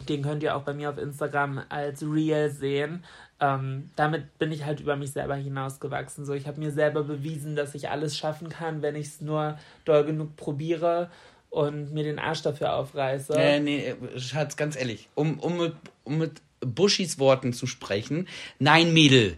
den 0.07 0.21
könnt 0.21 0.43
ihr 0.43 0.55
auch 0.55 0.63
bei 0.63 0.73
mir 0.73 0.89
auf 0.89 0.97
Instagram 0.97 1.61
als 1.69 2.03
Real 2.03 2.49
sehen. 2.49 3.03
Ähm, 3.41 3.89
damit 3.95 4.37
bin 4.37 4.51
ich 4.51 4.65
halt 4.65 4.81
über 4.81 4.95
mich 4.95 5.11
selber 5.11 5.35
hinausgewachsen. 5.35 6.25
So, 6.25 6.33
ich 6.33 6.47
habe 6.47 6.59
mir 6.59 6.71
selber 6.71 7.03
bewiesen, 7.03 7.55
dass 7.55 7.73
ich 7.73 7.89
alles 7.89 8.17
schaffen 8.17 8.49
kann, 8.49 8.81
wenn 8.81 8.95
ich 8.95 9.07
es 9.07 9.21
nur 9.21 9.57
doll 9.85 10.03
genug 10.03 10.35
probiere 10.35 11.09
und 11.49 11.93
mir 11.93 12.03
den 12.03 12.19
Arsch 12.19 12.41
dafür 12.41 12.73
aufreiße. 12.73 13.33
Äh, 13.33 13.59
nee, 13.59 13.95
Schatz, 14.17 14.57
ganz 14.57 14.75
ehrlich, 14.75 15.09
um, 15.15 15.39
um, 15.39 15.57
mit, 15.57 15.73
um 16.03 16.17
mit 16.17 16.41
Buschis 16.59 17.17
Worten 17.19 17.53
zu 17.53 17.65
sprechen, 17.65 18.27
nein, 18.59 18.93
Mädel. 18.93 19.37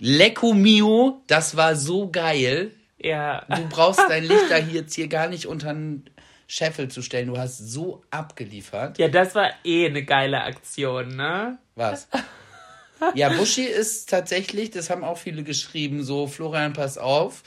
Lecco 0.00 0.52
mio, 0.52 1.22
das 1.26 1.56
war 1.56 1.76
so 1.76 2.10
geil. 2.10 2.72
Ja. 2.98 3.44
Du 3.48 3.68
brauchst 3.68 4.00
dein 4.08 4.24
Licht 4.24 4.50
da 4.50 4.58
jetzt 4.58 4.94
hier 4.94 5.08
gar 5.08 5.28
nicht 5.28 5.46
unter 5.46 5.72
den 5.72 6.10
Scheffel 6.46 6.88
zu 6.88 7.02
stellen. 7.02 7.28
Du 7.28 7.38
hast 7.38 7.58
so 7.58 8.02
abgeliefert. 8.10 8.98
Ja, 8.98 9.08
das 9.08 9.34
war 9.34 9.50
eh 9.64 9.86
eine 9.86 10.04
geile 10.04 10.42
Aktion, 10.42 11.16
ne? 11.16 11.58
Was? 11.76 12.08
Ja, 13.14 13.28
Buschi 13.30 13.64
ist 13.64 14.08
tatsächlich, 14.08 14.70
das 14.70 14.90
haben 14.90 15.04
auch 15.04 15.18
viele 15.18 15.42
geschrieben, 15.42 16.02
so, 16.02 16.26
Florian, 16.26 16.72
pass 16.72 16.98
auf. 16.98 17.42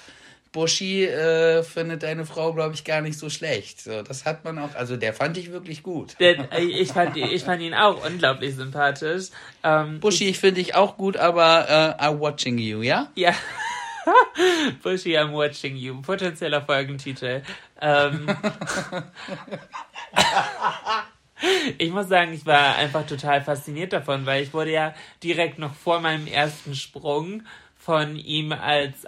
Buschi 0.51 1.05
äh, 1.05 1.63
findet 1.63 2.03
deine 2.03 2.25
Frau, 2.25 2.53
glaube 2.53 2.75
ich, 2.75 2.83
gar 2.83 2.99
nicht 2.99 3.17
so 3.17 3.29
schlecht. 3.29 3.81
So, 3.81 4.01
das 4.01 4.25
hat 4.25 4.43
man 4.43 4.59
auch, 4.59 4.75
also 4.75 4.97
der 4.97 5.13
fand 5.13 5.37
ich 5.37 5.51
wirklich 5.51 5.81
gut. 5.81 6.15
Der, 6.19 6.51
äh, 6.51 6.63
ich, 6.63 6.89
fand, 6.91 7.15
ich 7.15 7.43
fand 7.43 7.61
ihn 7.61 7.73
auch 7.73 8.05
unglaublich 8.05 8.55
sympathisch. 8.55 9.27
Ähm, 9.63 10.01
Buschi, 10.01 10.25
ich, 10.25 10.31
ich 10.31 10.39
finde 10.39 10.61
dich 10.61 10.75
auch 10.75 10.97
gut, 10.97 11.15
aber 11.15 11.95
uh, 11.99 12.03
I'm 12.03 12.19
watching 12.19 12.57
you, 12.57 12.81
ja? 12.81 13.09
Ja. 13.15 13.33
Bushy, 14.83 15.17
I'm 15.17 15.31
watching 15.31 15.75
you. 15.75 16.01
Potenzieller 16.01 16.61
Folgentitel. 16.61 17.43
Ähm, 17.81 18.27
ich 21.77 21.91
muss 21.91 22.07
sagen, 22.07 22.33
ich 22.33 22.45
war 22.45 22.75
einfach 22.75 23.05
total 23.05 23.41
fasziniert 23.41 23.93
davon, 23.93 24.25
weil 24.25 24.43
ich 24.43 24.53
wurde 24.53 24.71
ja 24.71 24.93
direkt 25.23 25.59
noch 25.59 25.73
vor 25.73 25.99
meinem 25.99 26.27
ersten 26.27 26.75
Sprung 26.75 27.43
von 27.77 28.15
ihm 28.15 28.51
als 28.51 29.05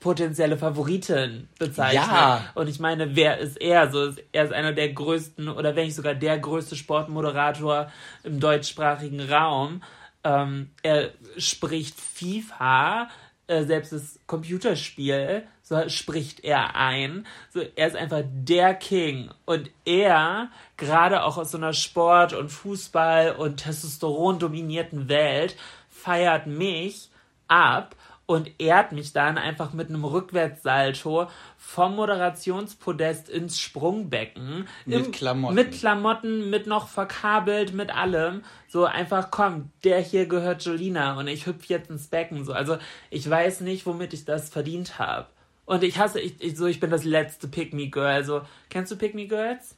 potenzielle 0.00 0.56
Favoritin 0.56 1.48
bezeichnet. 1.58 2.06
Ja. 2.06 2.44
Und 2.54 2.68
ich 2.68 2.78
meine, 2.78 3.16
wer 3.16 3.38
ist 3.38 3.60
er? 3.60 3.90
So 3.90 4.04
ist, 4.04 4.22
er 4.30 4.44
ist 4.44 4.52
einer 4.52 4.72
der 4.72 4.92
größten 4.92 5.48
oder 5.48 5.74
wenn 5.74 5.86
nicht 5.86 5.96
sogar 5.96 6.14
der 6.14 6.38
größte 6.38 6.76
Sportmoderator 6.76 7.90
im 8.22 8.38
deutschsprachigen 8.38 9.20
Raum. 9.20 9.82
Ähm, 10.22 10.70
er 10.82 11.10
spricht 11.38 12.00
FIFA, 12.00 13.08
äh, 13.48 13.64
selbst 13.64 13.92
das 13.92 14.20
Computerspiel, 14.26 15.42
so 15.68 15.88
spricht 15.88 16.44
er 16.44 16.76
ein. 16.76 17.26
So, 17.52 17.60
er 17.74 17.88
ist 17.88 17.96
einfach 17.96 18.22
der 18.24 18.72
King. 18.72 19.30
Und 19.46 19.68
er, 19.84 20.48
gerade 20.76 21.24
auch 21.24 21.38
aus 21.38 21.50
so 21.50 21.58
einer 21.58 21.72
Sport- 21.72 22.34
und 22.34 22.52
Fußball- 22.52 23.34
und 23.34 23.56
Testosteron 23.56 24.38
dominierten 24.38 25.08
Welt, 25.08 25.56
feiert 25.90 26.46
mich 26.46 27.10
ab 27.48 27.96
und 28.26 28.60
ehrt 28.60 28.92
mich 28.92 29.12
dann 29.12 29.38
einfach 29.38 29.72
mit 29.72 29.88
einem 29.88 30.04
Rückwärtssalto 30.04 31.28
vom 31.56 31.96
Moderationspodest 31.96 33.28
ins 33.28 33.58
Sprungbecken. 33.58 34.68
Mit 34.84 35.06
Im, 35.06 35.10
Klamotten. 35.10 35.54
Mit 35.56 35.72
Klamotten, 35.72 36.48
mit 36.48 36.68
noch 36.68 36.86
verkabelt, 36.86 37.74
mit 37.74 37.92
allem. 37.92 38.44
So 38.68 38.84
einfach, 38.84 39.32
komm, 39.32 39.72
der 39.82 39.98
hier 39.98 40.26
gehört 40.26 40.64
Jolina 40.64 41.18
und 41.18 41.26
ich 41.26 41.46
hüpf 41.46 41.64
jetzt 41.64 41.90
ins 41.90 42.06
Becken. 42.06 42.44
So, 42.44 42.52
also 42.52 42.78
ich 43.10 43.28
weiß 43.28 43.62
nicht, 43.62 43.84
womit 43.84 44.12
ich 44.12 44.24
das 44.24 44.48
verdient 44.48 45.00
habe. 45.00 45.26
Und 45.66 45.82
ich 45.82 45.98
hasse, 45.98 46.20
ich, 46.20 46.42
ich, 46.42 46.56
so, 46.56 46.66
ich 46.66 46.80
bin 46.80 46.90
das 46.90 47.04
letzte 47.04 47.48
Pick 47.48 47.74
Me 47.74 47.88
Girl. 47.88 48.24
So, 48.24 48.42
kennst 48.70 48.92
du 48.92 48.96
Pick 48.96 49.14
Me 49.14 49.26
Girls? 49.26 49.76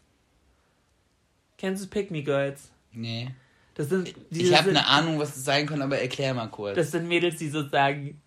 Kennst 1.56 1.84
du 1.84 1.88
Pick 1.88 2.10
Me 2.10 2.22
Girls? 2.22 2.70
Nee. 2.92 3.30
Das 3.74 3.88
sind, 3.88 4.14
ich 4.30 4.56
habe 4.56 4.70
eine 4.70 4.86
Ahnung, 4.86 5.18
was 5.18 5.36
es 5.36 5.44
sein 5.44 5.66
kann, 5.66 5.82
aber 5.82 5.98
erklär 5.98 6.34
mal 6.34 6.48
kurz. 6.48 6.76
Das 6.76 6.90
sind 6.90 7.08
Mädels, 7.08 7.36
die 7.36 7.48
so 7.48 7.66
sagen, 7.68 8.20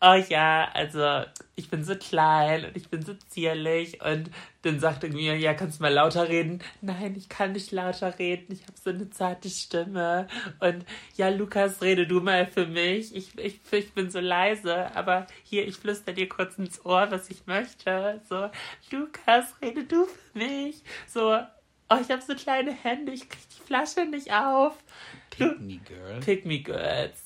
oh 0.00 0.14
ja, 0.28 0.68
also 0.74 1.24
ich 1.54 1.70
bin 1.70 1.84
so 1.84 1.96
klein 1.96 2.66
und 2.66 2.76
ich 2.76 2.88
bin 2.88 3.02
so 3.02 3.14
zierlich. 3.28 4.02
Und 4.02 4.30
dann 4.62 4.78
sagte 4.78 5.08
mir, 5.08 5.36
ja, 5.36 5.54
kannst 5.54 5.78
du 5.78 5.82
mal 5.82 5.92
lauter 5.92 6.28
reden? 6.28 6.62
Nein, 6.82 7.14
ich 7.16 7.28
kann 7.28 7.52
nicht 7.52 7.72
lauter 7.72 8.18
reden. 8.18 8.52
Ich 8.52 8.62
habe 8.62 8.74
so 8.82 8.90
eine 8.90 9.10
zarte 9.10 9.48
Stimme. 9.48 10.28
Und 10.60 10.84
ja, 11.16 11.28
Lukas, 11.28 11.82
rede 11.82 12.06
du 12.06 12.20
mal 12.20 12.46
für 12.46 12.66
mich. 12.66 13.14
Ich, 13.14 13.38
ich, 13.38 13.60
ich 13.70 13.92
bin 13.94 14.10
so 14.10 14.20
leise, 14.20 14.94
aber 14.94 15.26
hier, 15.44 15.66
ich 15.66 15.76
flüster 15.76 16.12
dir 16.12 16.28
kurz 16.28 16.58
ins 16.58 16.84
Ohr, 16.84 17.10
was 17.10 17.30
ich 17.30 17.46
möchte. 17.46 18.20
So, 18.28 18.50
Lukas, 18.90 19.54
rede 19.62 19.84
du 19.84 20.04
für 20.04 20.38
mich. 20.38 20.82
So, 21.06 21.38
oh, 21.88 21.96
ich 22.00 22.10
habe 22.10 22.22
so 22.22 22.34
kleine 22.34 22.72
Hände, 22.72 23.12
ich 23.12 23.28
krieg 23.28 23.48
die 23.56 23.66
Flasche 23.66 24.04
nicht 24.04 24.32
auf. 24.32 24.76
Pick 25.30 25.60
me 25.60 25.78
girl. 25.78 26.20
Pick 26.20 26.44
me 26.44 26.58
girls 26.60 27.25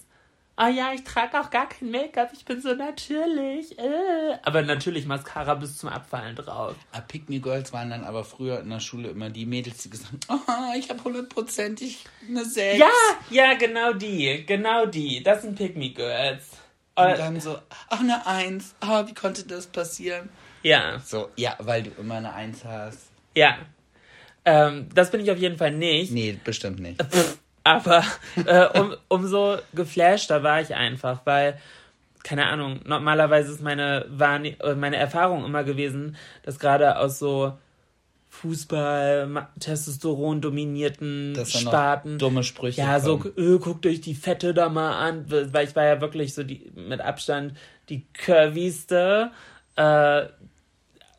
oh 0.61 0.69
ja, 0.69 0.93
ich 0.93 1.05
trage 1.05 1.41
auch 1.41 1.51
gar 1.51 1.69
kein 1.69 1.91
Make-up, 1.91 2.31
ich 2.33 2.45
bin 2.45 2.61
so 2.61 2.75
natürlich. 2.75 3.79
Äh. 3.79 4.39
Aber 4.43 4.63
natürlich 4.63 5.07
Mascara 5.07 5.55
bis 5.55 5.79
zum 5.79 5.89
Abfallen 5.89 6.37
drauf. 6.37 6.77
Ah, 6.93 7.01
Pick 7.01 7.29
Me 7.29 7.41
Girls 7.41 7.73
waren 7.73 7.91
dann 7.91 8.05
aber 8.05 8.25
früher 8.25 8.61
in 8.61 8.71
der 8.71 8.81
Schule 8.81 9.09
immer 9.09 9.31
die 9.31 9.47
Mädels, 9.47 9.83
die 9.83 9.91
gesagt 9.91 10.29
haben, 10.29 10.43
oh, 10.47 10.79
ich 10.79 10.91
habe 10.91 11.03
hundertprozentig 11.03 12.05
eine 12.29 12.45
6. 12.45 12.79
Ja, 12.79 12.91
ja, 13.31 13.55
genau 13.55 13.93
die, 13.93 14.45
genau 14.47 14.87
die. 14.87 15.23
Das 15.23 15.43
sind 15.43 15.57
Pick 15.57 15.77
Me 15.77 15.91
Girls. 15.91 16.49
Und 16.95 17.07
äh, 17.07 17.17
dann 17.17 17.41
so, 17.41 17.59
ach, 17.89 18.01
eine 18.01 18.27
1. 18.27 18.75
Oh, 18.83 19.07
wie 19.07 19.15
konnte 19.15 19.45
das 19.45 19.67
passieren? 19.67 20.29
Ja. 20.63 20.99
So, 20.99 21.31
ja, 21.37 21.57
weil 21.59 21.85
du 21.85 21.91
immer 21.99 22.17
eine 22.17 22.33
1 22.33 22.65
hast. 22.65 23.09
Ja. 23.35 23.59
Ähm, 24.45 24.89
das 24.95 25.11
bin 25.11 25.21
ich 25.21 25.31
auf 25.31 25.39
jeden 25.39 25.57
Fall 25.57 25.73
nicht. 25.73 26.13
Nee, 26.13 26.39
bestimmt 26.43 26.81
nicht. 26.81 27.01
Aber 27.65 28.05
äh, 28.47 28.67
um, 28.79 28.95
umso 29.09 29.59
geflashter 29.75 30.43
war 30.43 30.61
ich 30.61 30.75
einfach, 30.75 31.21
weil, 31.25 31.59
keine 32.23 32.47
Ahnung, 32.47 32.81
normalerweise 32.85 33.53
ist 33.53 33.63
meine, 33.63 34.07
Wahrne 34.09 34.59
äh, 34.61 34.75
meine 34.75 34.97
Erfahrung 34.97 35.45
immer 35.45 35.65
gewesen, 35.65 36.17
dass 36.43 36.59
gerade 36.59 36.99
aus 36.99 37.19
so 37.19 37.53
Fußball, 38.31 39.49
Testosteron 39.59 40.41
dominierten 40.41 41.37
Sparten. 41.45 42.19
dumme 42.19 42.45
Sprüche. 42.45 42.81
Ja, 42.81 43.01
so, 43.01 43.23
äh, 43.37 43.59
guckt 43.59 43.85
euch 43.87 44.01
die 44.01 44.15
Fette 44.15 44.55
da 44.55 44.69
mal 44.69 44.97
an, 44.99 45.27
weil 45.29 45.67
ich 45.67 45.75
war 45.75 45.85
ja 45.85 46.01
wirklich 46.01 46.33
so 46.33 46.45
die, 46.45 46.71
mit 46.75 47.01
Abstand 47.01 47.55
die 47.89 48.07
curvyste 48.15 49.33
äh, 49.77 50.27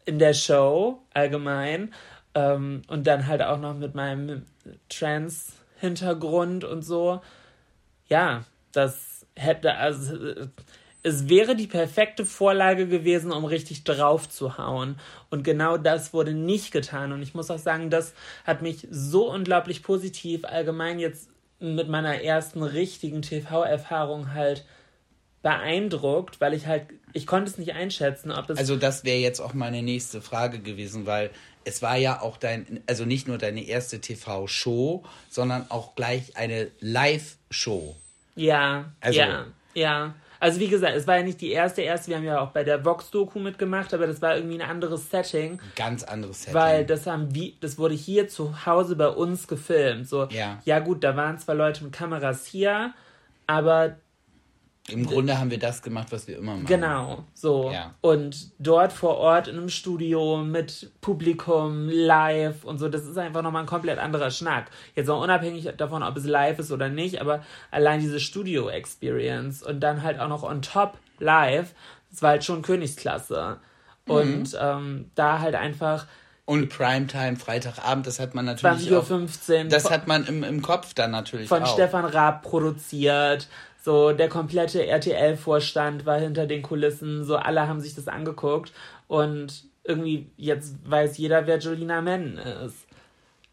in 0.06 0.20
der 0.20 0.34
Show 0.34 1.02
allgemein. 1.14 1.94
Ähm, 2.34 2.84
und 2.88 3.06
dann 3.08 3.28
halt 3.28 3.42
auch 3.42 3.60
noch 3.60 3.76
mit 3.76 3.94
meinem 3.94 4.46
Trans- 4.90 5.54
Hintergrund 5.82 6.64
und 6.64 6.84
so. 6.84 7.22
Ja, 8.08 8.46
das 8.72 9.26
hätte, 9.36 9.76
also 9.76 10.16
es 11.04 11.28
wäre 11.28 11.56
die 11.56 11.68
perfekte 11.68 12.26
Vorlage 12.26 12.88
gewesen, 12.88 13.32
um 13.32 13.46
richtig 13.46 13.84
drauf 13.84 14.30
zu 14.30 14.58
hauen. 14.58 15.00
Und 15.30 15.44
genau 15.44 15.78
das 15.78 16.14
wurde 16.14 16.34
nicht 16.34 16.72
getan. 16.72 17.12
Und 17.12 17.22
ich 17.22 17.34
muss 17.34 17.50
auch 17.50 17.60
sagen, 17.60 17.90
das 17.90 18.14
hat 18.46 18.62
mich 18.62 18.88
so 18.92 19.32
unglaublich 19.32 19.84
positiv 19.84 20.46
allgemein 20.46 21.00
jetzt 21.00 21.30
mit 21.60 21.90
meiner 21.90 22.22
ersten 22.22 22.64
richtigen 22.64 23.22
TV-Erfahrung 23.22 24.34
halt 24.34 24.66
beeindruckt, 25.42 26.40
weil 26.40 26.54
ich 26.54 26.68
halt, 26.68 26.86
ich 27.14 27.26
konnte 27.26 27.50
es 27.50 27.58
nicht 27.58 27.74
einschätzen, 27.74 28.32
ob 28.32 28.48
das. 28.48 28.60
Also 28.60 28.76
das 28.76 29.04
wäre 29.04 29.18
jetzt 29.18 29.40
auch 29.40 29.54
meine 29.54 29.82
nächste 29.82 30.22
Frage 30.22 30.60
gewesen, 30.60 31.08
weil 31.08 31.32
es 31.64 31.82
war 31.82 31.98
ja 31.98 32.22
auch 32.22 32.38
dein, 32.38 32.82
also 32.88 33.06
nicht 33.06 33.28
nur 33.28 33.38
deine 33.38 33.64
erste 33.64 34.00
TV-Show, 34.00 35.04
sondern 35.30 35.66
auch 35.70 35.96
gleich 35.96 36.38
eine 36.38 36.70
Live-Show. 36.80 37.96
Ja, 38.36 38.92
also, 39.00 39.20
ja, 39.20 39.46
ja. 39.74 40.16
Also 40.40 40.60
wie 40.60 40.70
gesagt, 40.70 40.96
es 40.96 41.06
war 41.06 41.18
ja 41.18 41.24
nicht 41.24 41.40
die 41.40 41.52
erste 41.52 41.84
erste, 41.84 42.10
wir 42.10 42.18
haben 42.18 42.24
ja 42.24 42.42
auch 42.42 42.50
bei 42.50 42.64
der 42.64 42.84
Vox-Doku 42.84 43.38
mitgemacht, 43.38 43.94
aber 43.94 44.08
das 44.08 44.24
war 44.24 44.36
irgendwie 44.36 44.56
ein 44.56 44.68
anderes 44.68 45.12
Setting. 45.12 45.60
Ganz 45.76 46.04
anderes 46.04 46.42
Setting. 46.42 46.56
Weil 46.56 46.86
das 46.86 47.06
haben 47.06 47.36
wie, 47.36 47.58
das 47.62 47.78
wurde 47.78 47.94
hier 47.94 48.28
zu 48.28 48.66
Hause 48.66 48.96
bei 48.96 49.10
uns 49.10 49.48
gefilmt. 49.48 50.10
So, 50.10 50.26
ja. 50.30 50.60
ja 50.66 50.80
gut, 50.80 51.04
da 51.04 51.16
waren 51.16 51.38
zwar 51.38 51.54
Leute 51.54 51.84
mit 51.84 51.94
Kameras 51.94 52.48
hier, 52.48 52.96
aber 53.46 53.98
im 54.90 55.06
Grunde 55.06 55.38
haben 55.38 55.52
wir 55.52 55.60
das 55.60 55.84
gemacht, 55.84 56.08
was 56.12 56.28
wir 56.28 56.38
immer 56.38 56.54
machen. 56.54 56.66
Genau, 56.66 57.24
so. 57.34 57.72
Ja. 57.72 57.94
Und 58.02 58.52
dort 58.58 58.92
vor 58.92 59.18
Ort 59.18 59.48
in 59.48 59.58
einem 59.58 59.70
Studio 59.70 60.38
mit 60.38 60.92
Publikum, 61.02 61.88
live 61.88 62.64
und 62.66 62.80
so, 62.80 62.90
das 62.90 63.06
ist 63.06 63.18
einfach 63.18 63.44
nochmal 63.44 63.64
ein 63.64 63.68
komplett 63.68 64.00
anderer 64.00 64.32
Schnack. 64.32 64.72
Jetzt 64.96 65.10
auch 65.10 65.22
unabhängig 65.22 65.70
davon, 65.78 66.02
ob 66.02 66.18
es 66.18 66.26
live 66.26 66.58
ist 66.60 66.72
oder 66.72 66.90
nicht, 66.90 67.22
aber 67.22 67.44
allein 67.70 68.00
diese 68.00 68.20
Studio-Experience 68.20 69.62
und 69.62 69.82
dann 69.82 70.02
halt 70.02 70.20
auch 70.20 70.28
noch 70.28 70.44
on 70.44 70.64
top 70.64 70.98
live, 71.20 71.74
das 72.10 72.22
war 72.24 72.32
halt 72.32 72.44
schon 72.44 72.64
Königsklasse. 72.64 73.60
Mhm. 74.08 74.14
Und 74.14 74.58
ähm, 74.60 75.12
da 75.14 75.40
halt 75.40 75.56
einfach. 75.56 76.08
Und 76.46 76.70
Primetime, 76.70 77.38
Freitagabend, 77.38 78.08
das 78.08 78.20
hat 78.20 78.34
man 78.34 78.46
natürlich. 78.46 78.90
20.15 78.90 79.64
Uhr. 79.66 79.70
Das 79.70 79.92
hat 79.92 80.08
man 80.08 80.26
im, 80.26 80.44
im 80.44 80.62
Kopf 80.64 80.96
dann 80.96 81.12
natürlich 81.12 81.48
von 81.48 81.62
auch. 81.62 81.68
Von 81.68 81.76
Stefan 81.76 82.06
Raab 82.06 82.42
produziert. 82.42 83.48
So, 83.84 84.14
der 84.14 84.30
komplette 84.30 84.86
RTL-Vorstand 84.86 86.06
war 86.06 86.20
hinter 86.20 86.46
den 86.46 86.62
Kulissen, 86.62 87.24
so 87.24 87.36
alle 87.36 87.68
haben 87.68 87.82
sich 87.82 87.96
das 87.96 88.08
angeguckt 88.08 88.72
und 89.08 89.64
irgendwie 89.84 90.30
jetzt 90.38 90.76
weiß 90.90 91.18
jeder, 91.18 91.48
wer 91.48 91.58
Jolina 91.58 92.02
Men 92.02 92.38
ist. 92.38 92.86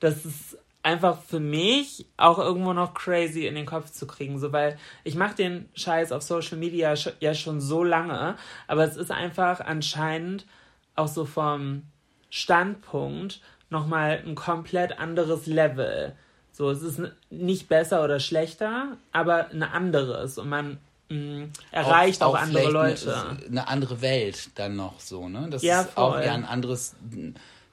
Das 0.00 0.26
ist 0.26 0.58
einfach 0.82 1.22
für 1.22 1.40
mich 1.40 2.06
auch 2.18 2.38
irgendwo 2.38 2.74
noch 2.74 2.92
crazy 2.94 3.46
in 3.46 3.54
den 3.54 3.66
Kopf 3.66 3.90
zu 3.90 4.06
kriegen, 4.06 4.38
so 4.38 4.52
weil 4.52 4.78
ich 5.02 5.14
mache 5.14 5.34
den 5.34 5.68
Scheiß 5.74 6.12
auf 6.12 6.22
Social 6.22 6.58
Media 6.58 6.94
ja 7.20 7.34
schon 7.34 7.60
so 7.60 7.82
lange, 7.82 8.36
aber 8.66 8.84
es 8.84 8.96
ist 8.96 9.10
einfach 9.10 9.60
anscheinend 9.60 10.46
auch 10.94 11.08
so 11.08 11.24
vom 11.24 11.84
Standpunkt 12.30 13.40
nochmal 13.70 14.22
ein 14.26 14.34
komplett 14.34 14.98
anderes 14.98 15.46
Level. 15.46 16.14
So, 16.58 16.70
es 16.72 16.82
ist 16.82 17.00
nicht 17.30 17.68
besser 17.68 18.02
oder 18.02 18.18
schlechter, 18.18 18.96
aber 19.12 19.48
ein 19.50 19.62
anderes 19.62 20.38
und 20.38 20.48
man 20.48 20.78
mh, 21.08 21.16
mm, 21.16 21.52
erreicht 21.70 22.20
auch, 22.20 22.30
auch, 22.30 22.34
auch 22.34 22.42
andere 22.42 22.70
Leute. 22.72 23.16
Eine, 23.16 23.46
eine, 23.46 23.68
andere 23.68 24.02
Welt 24.02 24.50
dann 24.56 24.74
noch 24.74 24.98
so, 24.98 25.28
ne? 25.28 25.46
Das 25.52 25.62
ja, 25.62 25.82
ist 25.82 25.90
voll. 25.90 26.02
auch 26.02 26.20
ja 26.20 26.34
ein 26.34 26.44
anderes. 26.44 26.96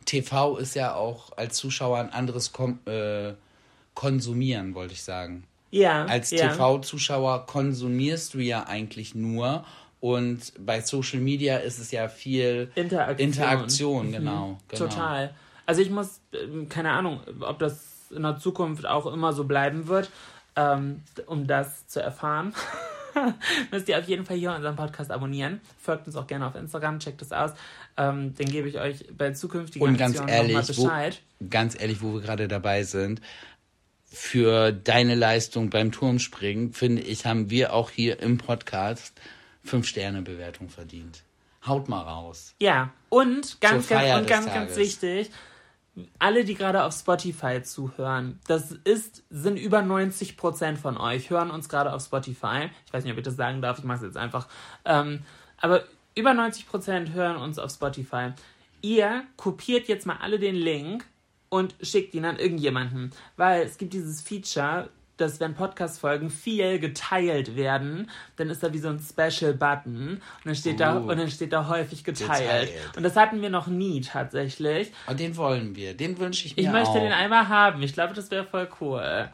TV 0.06 0.58
ist 0.58 0.76
ja 0.76 0.94
auch 0.94 1.36
als 1.36 1.58
Zuschauer 1.58 1.98
ein 1.98 2.14
anderes 2.14 2.54
Kom 2.54 2.78
äh, 2.86 3.34
Konsumieren, 3.96 4.76
wollte 4.76 4.94
ich 4.94 5.02
sagen. 5.02 5.46
Ja. 5.72 6.06
Als 6.06 6.30
ja. 6.30 6.50
TV-Zuschauer 6.50 7.48
konsumierst 7.48 8.36
du 8.36 8.38
ja 8.38 8.68
eigentlich 8.68 9.16
nur 9.16 9.66
und 10.00 10.54
bei 10.64 10.82
Social 10.82 11.22
Media 11.22 11.58
ist 11.58 11.80
es 11.80 11.90
ja 11.90 12.08
viel 12.08 12.70
Interaktion, 12.76 13.30
Interaktion 13.30 14.12
genau, 14.12 14.48
mhm. 14.48 14.58
genau. 14.68 14.86
Total. 14.86 15.34
Also 15.66 15.82
ich 15.82 15.90
muss, 15.90 16.22
ähm, 16.34 16.70
keine 16.70 16.92
Ahnung, 16.92 17.22
ob 17.40 17.58
das 17.58 17.95
in 18.12 18.24
der 18.24 18.38
Zukunft 18.38 18.86
auch 18.86 19.06
immer 19.06 19.34
so 19.34 19.44
bleiben 19.44 19.88
wird. 19.88 20.10
Ähm, 20.56 21.02
um 21.26 21.48
das 21.48 21.86
zu 21.88 22.02
erfahren, 22.02 22.54
müsst 23.72 23.90
ihr 23.90 24.00
auf 24.00 24.08
jeden 24.08 24.26
Fall 24.26 24.38
hier 24.38 24.54
unseren 24.54 24.76
Podcast 24.76 25.12
abonnieren. 25.12 25.60
Folgt 25.80 26.08
uns 26.08 26.16
auch 26.16 26.28
gerne 26.28 26.48
auf 26.48 26.56
Instagram, 26.56 27.00
checkt 27.00 27.22
es 27.22 27.32
aus. 27.32 27.52
Ähm, 27.98 28.34
dann 28.38 28.48
gebe 28.48 28.70
ich 28.70 28.80
euch 28.80 29.06
bei 29.18 29.32
zukünftigen 29.32 29.86
Und 29.86 29.98
ganz 29.98 30.22
ehrlich, 30.26 30.68
Bescheid. 30.68 31.22
Wo, 31.40 31.48
ganz 31.50 31.80
ehrlich, 31.80 32.02
wo 32.02 32.14
wir 32.14 32.22
gerade 32.22 32.48
dabei 32.48 32.84
sind, 32.84 33.22
für 34.06 34.72
deine 34.72 35.16
Leistung 35.16 35.70
beim 35.70 35.92
Turmspringen, 35.92 36.72
finde 36.72 37.02
ich, 37.02 37.26
haben 37.26 37.50
wir 37.50 37.74
auch 37.74 37.90
hier 37.90 38.22
im 38.22 38.38
Podcast 38.38 39.14
fünf 39.64 39.88
Sterne 39.88 40.22
Bewertung 40.22 40.70
verdient. 40.70 41.24
Haut 41.66 41.90
mal 41.90 42.02
raus. 42.02 42.54
Ja, 42.60 42.94
und 43.10 43.60
ganz, 43.60 43.90
ganz, 43.90 44.20
und 44.20 44.28
ganz, 44.28 44.46
ganz 44.46 44.76
wichtig, 44.78 45.32
alle, 46.20 46.44
die 46.44 46.56
gerade 46.56 46.84
auf 46.84 46.94
Spotify 46.94 47.62
zuhören, 47.64 48.40
das 48.48 48.72
ist, 48.72 49.24
sind 49.30 49.58
über 49.58 49.82
90 49.82 50.36
Prozent 50.38 50.78
von 50.78 50.98
euch, 50.98 51.30
hören 51.30 51.52
uns 51.52 51.70
gerade 51.70 51.94
auf 51.94 52.04
Spotify. 52.04 52.70
Ich 52.86 52.94
weiß 52.94 53.04
nicht, 53.04 53.14
ob 53.14 53.18
ich 53.18 53.24
das 53.24 53.36
sagen 53.36 53.62
darf, 53.62 53.80
ich 53.80 53.86
mache 53.86 53.98
es 53.98 54.04
jetzt 54.04 54.18
einfach. 54.18 54.48
Ähm, 54.84 55.22
aber 55.58 55.84
über 56.16 56.34
90 56.34 56.68
Prozent 56.68 57.14
hören 57.14 57.38
uns 57.38 57.60
auf 57.60 57.72
Spotify. 57.72 58.32
Ihr 58.82 59.24
kopiert 59.38 59.88
jetzt 59.88 60.06
mal 60.06 60.18
alle 60.22 60.38
den 60.38 60.56
Link 60.56 61.06
und 61.50 61.76
schickt 61.82 62.14
ihn 62.14 62.26
an 62.26 62.38
irgendjemanden, 62.38 63.12
weil 63.38 63.64
es 63.64 63.78
gibt 63.78 63.94
dieses 63.94 64.22
Feature, 64.22 64.90
dass 65.18 65.40
wenn 65.40 65.54
Podcast-Folgen 65.54 66.30
viel 66.30 66.80
geteilt 66.80 67.56
werden, 67.56 68.10
dann 68.36 68.50
ist 68.50 68.64
da 68.64 68.74
wie 68.74 68.80
so 68.80 68.90
ein 68.90 69.00
Special-Button 69.00 70.10
und 70.10 70.22
dann 70.44 70.56
steht 70.56 70.76
uh, 70.76 70.80
da 70.80 70.98
und 70.98 71.18
dann 71.18 71.30
steht 71.30 71.54
da 71.54 71.68
häufig 71.68 72.04
geteilt. 72.04 72.70
geteilt. 72.70 72.98
Und 72.98 73.04
das 73.04 73.16
hatten 73.16 73.42
wir 73.42 73.50
noch 73.50 73.68
nie 73.68 74.02
tatsächlich. 74.02 74.92
Und 75.08 75.20
den 75.20 75.38
wollen 75.38 75.76
wir, 75.76 75.96
den 75.96 76.18
wünsche 76.20 76.46
ich 76.46 76.56
mir 76.56 76.64
Ich 76.64 76.70
möchte 76.70 76.90
auch. 76.90 77.00
den 77.00 77.12
einmal 77.12 77.48
haben. 77.48 77.82
Ich 77.82 77.94
glaube, 77.94 78.14
das 78.14 78.32
wäre 78.32 78.46
voll 78.46 78.70
cool. 78.82 79.30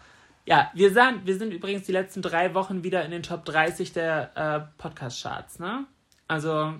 Ja, 0.45 0.71
wir 0.73 0.91
sind, 0.91 1.25
wir 1.25 1.37
sind 1.37 1.53
übrigens 1.53 1.85
die 1.85 1.91
letzten 1.91 2.21
drei 2.21 2.53
Wochen 2.53 2.83
wieder 2.83 3.05
in 3.05 3.11
den 3.11 3.23
Top 3.23 3.45
30 3.45 3.93
der 3.93 4.31
äh, 4.35 4.81
Podcast-Charts, 4.81 5.59
ne? 5.59 5.85
Also, 6.27 6.73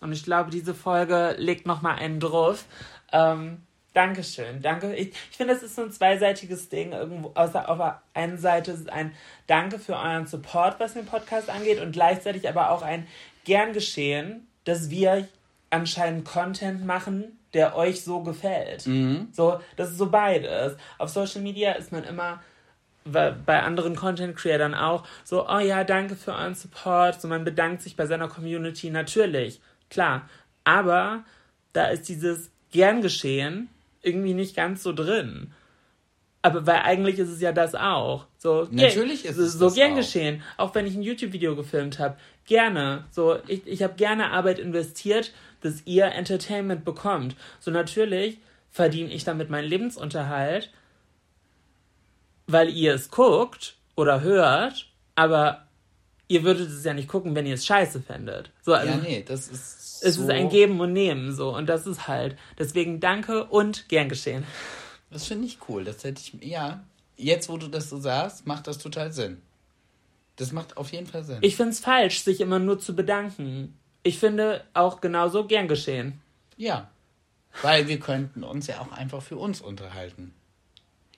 und 0.00 0.12
ich 0.12 0.24
glaube, 0.24 0.50
diese 0.50 0.74
Folge 0.74 1.34
legt 1.38 1.66
nochmal 1.66 1.96
einen 1.96 2.20
drauf. 2.20 2.66
Ähm, 3.12 3.62
Dankeschön, 3.98 4.62
danke. 4.62 4.94
Ich, 4.94 5.08
ich 5.08 5.36
finde, 5.36 5.54
das 5.54 5.64
ist 5.64 5.74
so 5.74 5.82
ein 5.82 5.90
zweiseitiges 5.90 6.68
Ding. 6.68 6.92
Irgendwo, 6.92 7.32
außer 7.34 7.68
auf 7.68 7.78
der 7.78 8.00
einen 8.14 8.38
Seite 8.38 8.70
ist 8.70 8.82
es 8.82 8.88
ein 8.88 9.12
Danke 9.48 9.80
für 9.80 9.94
euren 9.94 10.24
Support, 10.24 10.78
was 10.78 10.94
den 10.94 11.04
Podcast 11.04 11.50
angeht, 11.50 11.80
und 11.80 11.90
gleichzeitig 11.90 12.48
aber 12.48 12.70
auch 12.70 12.82
ein 12.82 13.08
gern 13.44 13.72
geschehen, 13.72 14.46
dass 14.62 14.88
wir 14.88 15.26
anscheinend 15.70 16.24
Content 16.24 16.86
machen, 16.86 17.40
der 17.54 17.74
euch 17.74 18.04
so 18.04 18.22
gefällt. 18.22 18.86
Mhm. 18.86 19.30
So, 19.32 19.58
das 19.74 19.90
ist 19.90 19.98
so 19.98 20.08
beides. 20.08 20.76
Auf 20.98 21.08
Social 21.08 21.42
Media 21.42 21.72
ist 21.72 21.90
man 21.90 22.04
immer 22.04 22.40
bei 23.04 23.62
anderen 23.62 23.96
Content 23.96 24.36
Creators 24.36 24.74
auch 24.74 25.08
so, 25.24 25.48
oh 25.48 25.58
ja, 25.58 25.82
danke 25.82 26.14
für 26.14 26.34
euren 26.34 26.54
Support. 26.54 27.20
So, 27.20 27.26
man 27.26 27.42
bedankt 27.42 27.82
sich 27.82 27.96
bei 27.96 28.06
seiner 28.06 28.28
Community 28.28 28.90
natürlich, 28.90 29.60
klar. 29.90 30.28
Aber 30.62 31.24
da 31.72 31.86
ist 31.86 32.08
dieses 32.08 32.52
gern 32.70 33.02
geschehen 33.02 33.68
irgendwie 34.02 34.34
nicht 34.34 34.56
ganz 34.56 34.82
so 34.82 34.92
drin. 34.92 35.52
Aber 36.42 36.66
weil 36.66 36.80
eigentlich 36.82 37.18
ist 37.18 37.28
es 37.30 37.40
ja 37.40 37.52
das 37.52 37.74
auch. 37.74 38.26
So, 38.38 38.68
Natürlich 38.70 39.24
ist 39.24 39.38
es 39.38 39.54
so 39.54 39.70
gern 39.70 39.92
auch. 39.92 39.96
geschehen. 39.96 40.42
Auch 40.56 40.74
wenn 40.74 40.86
ich 40.86 40.94
ein 40.94 41.02
YouTube-Video 41.02 41.56
gefilmt 41.56 41.98
habe. 41.98 42.16
Gerne. 42.46 43.04
So, 43.10 43.38
ich, 43.48 43.66
ich 43.66 43.82
habe 43.82 43.94
gerne 43.94 44.30
Arbeit 44.30 44.58
investiert, 44.58 45.32
dass 45.60 45.82
ihr 45.84 46.06
Entertainment 46.06 46.84
bekommt. 46.84 47.34
So 47.60 47.70
natürlich 47.70 48.38
verdiene 48.70 49.12
ich 49.12 49.24
damit 49.24 49.50
meinen 49.50 49.68
Lebensunterhalt, 49.68 50.70
weil 52.46 52.68
ihr 52.70 52.94
es 52.94 53.10
guckt 53.10 53.76
oder 53.96 54.20
hört, 54.20 54.86
aber 55.16 55.67
ihr 56.28 56.44
würdet 56.44 56.68
es 56.68 56.84
ja 56.84 56.94
nicht 56.94 57.08
gucken, 57.08 57.34
wenn 57.34 57.46
ihr 57.46 57.54
es 57.54 57.66
scheiße 57.66 58.00
fändet. 58.00 58.50
So, 58.62 58.74
also, 58.74 58.92
ja, 58.92 58.96
nee, 58.98 59.24
das 59.26 59.48
ist 59.48 60.02
es 60.02 60.14
so. 60.14 60.22
ist 60.22 60.30
ein 60.30 60.48
Geben 60.48 60.80
und 60.80 60.92
Nehmen, 60.92 61.34
so. 61.34 61.54
Und 61.54 61.68
das 61.68 61.86
ist 61.86 62.06
halt. 62.06 62.36
Deswegen 62.58 63.00
danke 63.00 63.44
und 63.44 63.88
gern 63.88 64.08
geschehen. 64.08 64.44
Das 65.10 65.26
finde 65.26 65.46
ich 65.46 65.58
cool. 65.68 65.84
Das 65.84 66.04
hätte 66.04 66.20
ich, 66.20 66.34
ja. 66.44 66.84
Jetzt, 67.16 67.48
wo 67.48 67.56
du 67.56 67.68
das 67.68 67.90
so 67.90 67.98
sagst, 67.98 68.46
macht 68.46 68.66
das 68.66 68.78
total 68.78 69.12
Sinn. 69.12 69.42
Das 70.36 70.52
macht 70.52 70.76
auf 70.76 70.92
jeden 70.92 71.06
Fall 71.06 71.24
Sinn. 71.24 71.38
Ich 71.40 71.56
finde 71.56 71.72
es 71.72 71.80
falsch, 71.80 72.20
sich 72.20 72.40
immer 72.40 72.60
nur 72.60 72.78
zu 72.78 72.94
bedanken. 72.94 73.76
Ich 74.04 74.18
finde 74.18 74.64
auch 74.72 75.00
genauso 75.00 75.44
gern 75.44 75.66
geschehen. 75.66 76.20
Ja. 76.56 76.88
Weil 77.62 77.88
wir 77.88 77.98
könnten 77.98 78.44
uns 78.44 78.68
ja 78.68 78.80
auch 78.80 78.92
einfach 78.92 79.22
für 79.22 79.36
uns 79.36 79.60
unterhalten. 79.60 80.32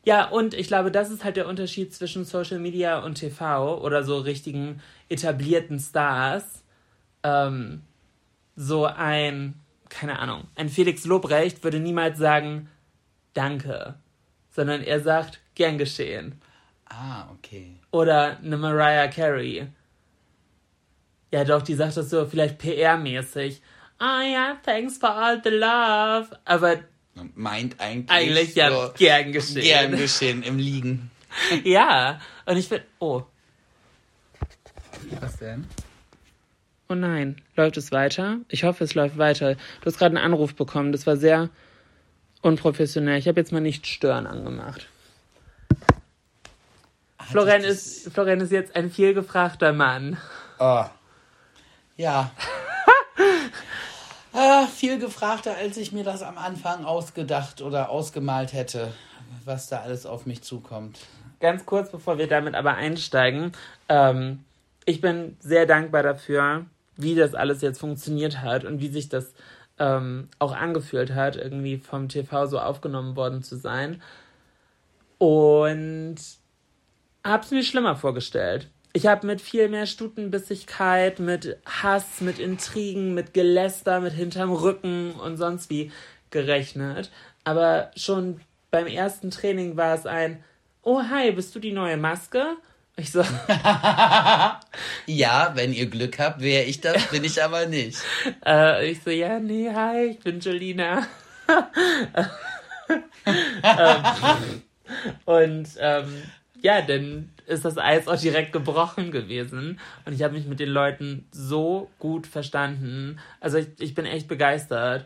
Ja, 0.05 0.29
und 0.29 0.55
ich 0.55 0.67
glaube, 0.69 0.91
das 0.91 1.11
ist 1.11 1.25
halt 1.25 1.37
der 1.37 1.47
Unterschied 1.47 1.95
zwischen 1.95 2.25
Social 2.25 2.59
Media 2.59 3.01
und 3.01 3.17
TV 3.17 3.81
oder 3.83 4.03
so 4.03 4.19
richtigen 4.19 4.81
etablierten 5.09 5.79
Stars. 5.79 6.65
Ähm, 7.23 7.83
so 8.57 8.87
ein, 8.87 9.55
keine 9.91 10.19
Ahnung, 10.19 10.45
ein 10.55 10.69
Felix 10.71 11.05
Lobrecht 11.05 11.65
würde 11.65 11.81
niemals 11.81 12.19
sagen, 12.19 12.69
danke, 13.35 13.95
sondern 14.51 14.83
er 14.83 15.01
sagt, 15.01 15.41
gern 15.55 15.77
geschehen. 15.77 16.41
Ah, 16.87 17.31
okay. 17.33 17.77
Oder 17.91 18.39
eine 18.39 18.57
Mariah 18.57 19.09
Carey. 19.09 19.69
Ja, 21.31 21.45
doch, 21.45 21.63
die 21.63 21.75
sagt 21.75 21.97
das 21.97 22.11
so 22.11 22.27
vielleicht 22.27 22.61
PR-mäßig. 22.61 23.61
Ah 23.99 24.23
ja, 24.23 24.57
thanks 24.65 24.97
for 24.97 25.11
all 25.11 25.41
the 25.45 25.51
love. 25.51 26.31
Aber 26.45 26.79
Meint 27.35 27.79
eigentlich. 27.81 28.11
eigentlich 28.11 28.55
ja 28.55 28.71
so 28.71 28.93
gern 28.97 29.33
geschehen. 29.33 29.63
Gern 29.63 29.97
geschehen 29.97 30.43
im 30.43 30.59
Liegen. 30.59 31.11
Ja, 31.65 32.21
und 32.45 32.57
ich 32.57 32.69
bin. 32.69 32.81
Oh, 32.99 33.23
Was 35.21 35.37
denn? 35.37 35.65
oh 36.89 36.95
nein. 36.95 37.41
Läuft 37.55 37.77
es 37.77 37.93
weiter? 37.93 38.39
Ich 38.49 38.65
hoffe, 38.65 38.83
es 38.83 38.95
läuft 38.95 39.17
weiter. 39.17 39.55
Du 39.55 39.87
hast 39.87 39.97
gerade 39.99 40.17
einen 40.17 40.25
Anruf 40.25 40.57
bekommen. 40.57 40.91
Das 40.91 41.07
war 41.07 41.17
sehr 41.17 41.49
unprofessionell. 42.43 43.19
Ich 43.19 43.29
habe 43.29 43.39
jetzt 43.39 43.53
mal 43.53 43.61
nicht 43.61 43.87
stören 43.87 44.27
angemacht. 44.27 44.89
Florian 47.31 47.63
ist, 47.63 48.13
Florian 48.13 48.41
ist 48.41 48.51
jetzt 48.51 48.75
ein 48.75 48.91
vielgefragter 48.91 49.73
Mann. 49.73 50.17
Oh. 50.59 50.85
Ja. 51.97 52.33
Ah, 54.33 54.67
viel 54.67 54.99
gefragter, 54.99 55.57
als 55.57 55.77
ich 55.77 55.93
mir 55.93 56.05
das 56.05 56.23
am 56.23 56.39
Anfang 56.39 56.85
ausgedacht 56.85 57.63
oder 57.63 57.91
ausgemalt 57.91 58.53
hätte, 58.53 58.93
was 59.45 59.69
da 59.69 59.81
alles 59.81 60.07
auf 60.07 60.27
mich 60.27 60.43
zukommt. 60.43 60.99
Ganz 61.41 61.65
kurz, 61.65 61.91
bevor 61.91 62.19
wir 62.19 62.29
damit 62.29 62.55
aber 62.55 62.75
einsteigen. 62.75 63.53
Ähm, 63.89 64.45
ich 64.85 65.01
bin 65.01 65.37
sehr 65.41 65.67
dankbar 65.67 66.03
dafür, 66.03 66.67
wie 66.97 67.15
das 67.15 67.35
alles 67.35 67.63
jetzt 67.63 67.81
funktioniert 67.81 68.43
hat 68.43 68.65
und 68.65 68.81
wie 68.81 68.89
sich 68.89 69.09
das 69.09 69.33
ähm, 69.79 70.29
auch 70.39 70.55
angefühlt 70.55 71.15
hat, 71.15 71.37
irgendwie 71.37 71.79
vom 71.79 72.09
TV 72.09 72.47
so 72.47 72.59
aufgenommen 72.59 73.17
worden 73.17 73.43
zu 73.43 73.57
sein. 73.57 74.03
Und 75.19 76.17
hab's 77.25 77.51
mir 77.51 77.63
schlimmer 77.63 77.97
vorgestellt. 77.97 78.69
Ich 78.93 79.07
habe 79.07 79.27
mit 79.27 79.41
viel 79.41 79.69
mehr 79.69 79.87
Stutenbissigkeit, 79.87 81.21
mit 81.21 81.59
Hass, 81.65 82.21
mit 82.21 82.41
Intrigen, 82.41 83.15
mit 83.15 83.35
Geläster, 83.35 84.01
mit 84.01 84.13
hinterm 84.13 84.53
Rücken 84.53 85.13
und 85.13 85.37
sonst 85.37 85.71
wie 85.71 85.93
gerechnet. 86.31 87.11
Aber 87.45 87.93
schon 87.97 88.41
beim 88.71 88.87
ersten 88.87 89.31
Training 89.31 89.77
war 89.77 89.95
es 89.95 90.07
ein, 90.07 90.43
oh 90.83 91.03
hi, 91.03 91.31
bist 91.31 91.55
du 91.55 91.61
die 91.61 91.73
neue 91.73 91.97
Maske? 91.97 92.57
Ich 92.97 93.13
so, 93.13 93.23
Ja, 95.07 95.53
wenn 95.55 95.73
ihr 95.73 95.87
Glück 95.87 96.19
habt, 96.19 96.41
wäre 96.41 96.65
ich 96.65 96.81
das, 96.81 97.07
bin 97.07 97.25
ich 97.25 97.43
aber 97.43 97.67
nicht. 97.67 97.99
äh, 98.47 98.91
ich 98.91 99.03
so, 99.03 99.11
ja, 99.11 99.39
nee, 99.39 99.71
hi, 99.73 100.11
ich 100.11 100.19
bin 100.19 100.41
Jolina. 100.41 101.07
ähm, 103.63 104.63
und 105.25 105.69
ähm, 105.79 106.23
ja, 106.63 106.83
dann 106.83 107.31
ist 107.47 107.65
das 107.65 107.79
Eis 107.79 108.07
auch 108.09 108.19
direkt 108.19 108.53
gebrochen 108.53 109.11
gewesen. 109.11 109.81
Und 110.05 110.13
ich 110.13 110.23
habe 110.23 110.35
mich 110.35 110.47
mit 110.47 110.61
den 110.61 110.69
Leuten 110.69 111.27
so 111.33 111.91
gut 111.99 112.27
verstanden. 112.27 113.19
Also 113.41 113.59
ich, 113.59 113.69
ich 113.79 113.95
bin 113.95 114.07
echt 114.07 114.29
begeistert. 114.29 115.05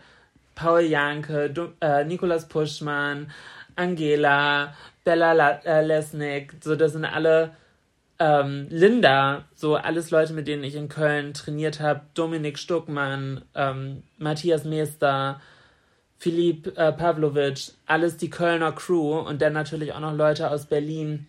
Paul 0.55 0.83
Janke, 0.83 1.51
du, 1.51 1.73
äh, 1.81 2.05
Nikolas 2.05 2.49
Puschmann, 2.49 3.31
Angela, 3.77 4.75
Bella 5.03 5.33
La 5.33 5.51
äh, 5.65 5.85
Lesnick, 5.85 6.55
so 6.63 6.77
das 6.77 6.93
sind 6.93 7.05
alle 7.05 7.57
ähm, 8.19 8.69
Linda, 8.71 9.45
so 9.55 9.75
alles 9.75 10.11
Leute, 10.11 10.33
mit 10.33 10.47
denen 10.47 10.63
ich 10.65 10.77
in 10.77 10.89
Köln 10.89 11.35
trainiert 11.35 11.81
habe, 11.81 12.03
Dominik 12.15 12.59
Stuckmann, 12.59 13.43
ähm, 13.55 14.05
Matthias 14.19 14.65
Meester, 14.65 15.41
Philipp 16.19 16.79
äh, 16.79 16.93
Pavlovic, 16.93 17.73
alles 17.87 18.17
die 18.17 18.31
Kölner 18.31 18.73
Crew 18.73 19.19
und 19.19 19.43
dann 19.43 19.53
natürlich 19.53 19.93
auch 19.93 20.01
noch 20.01 20.15
Leute 20.15 20.51
aus 20.51 20.67
Berlin, 20.67 21.27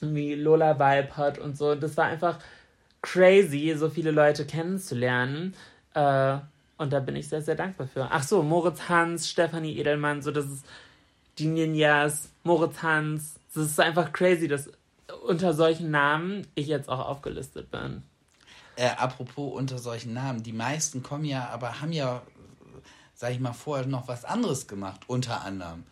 wie 0.00 0.34
Lola 0.34 0.78
Weipert 0.78 1.38
und 1.38 1.56
so. 1.56 1.74
Das 1.74 1.96
war 1.96 2.06
einfach 2.06 2.38
crazy, 3.02 3.74
so 3.76 3.88
viele 3.88 4.10
Leute 4.10 4.46
kennenzulernen. 4.46 5.54
Äh, 5.94 6.38
und 6.78 6.92
da 6.92 7.00
bin 7.00 7.16
ich 7.16 7.28
sehr, 7.28 7.42
sehr 7.42 7.54
dankbar 7.54 7.86
für. 7.86 8.08
Ach 8.10 8.22
so, 8.22 8.42
Moritz 8.42 8.88
Hans, 8.88 9.30
Stefanie 9.30 9.78
Edelmann, 9.78 10.22
so 10.22 10.30
das 10.30 10.46
ist 10.46 10.66
die 11.38 11.46
Ninjas, 11.46 12.30
Moritz 12.44 12.82
Hans. 12.82 13.34
Das 13.54 13.64
ist 13.66 13.80
einfach 13.80 14.12
crazy, 14.12 14.48
dass 14.48 14.70
unter 15.26 15.54
solchen 15.54 15.90
Namen 15.90 16.46
ich 16.54 16.66
jetzt 16.66 16.88
auch 16.88 17.06
aufgelistet 17.06 17.70
bin. 17.70 18.02
Äh, 18.76 18.90
apropos 18.90 19.54
unter 19.54 19.78
solchen 19.78 20.12
Namen, 20.12 20.42
die 20.42 20.52
meisten 20.52 21.02
kommen 21.02 21.24
ja, 21.24 21.48
aber 21.48 21.80
haben 21.80 21.92
ja, 21.92 22.22
sag 23.14 23.32
ich 23.32 23.40
mal, 23.40 23.54
vorher 23.54 23.86
noch 23.86 24.08
was 24.08 24.24
anderes 24.24 24.66
gemacht, 24.66 25.02
unter 25.06 25.42
anderem. 25.42 25.84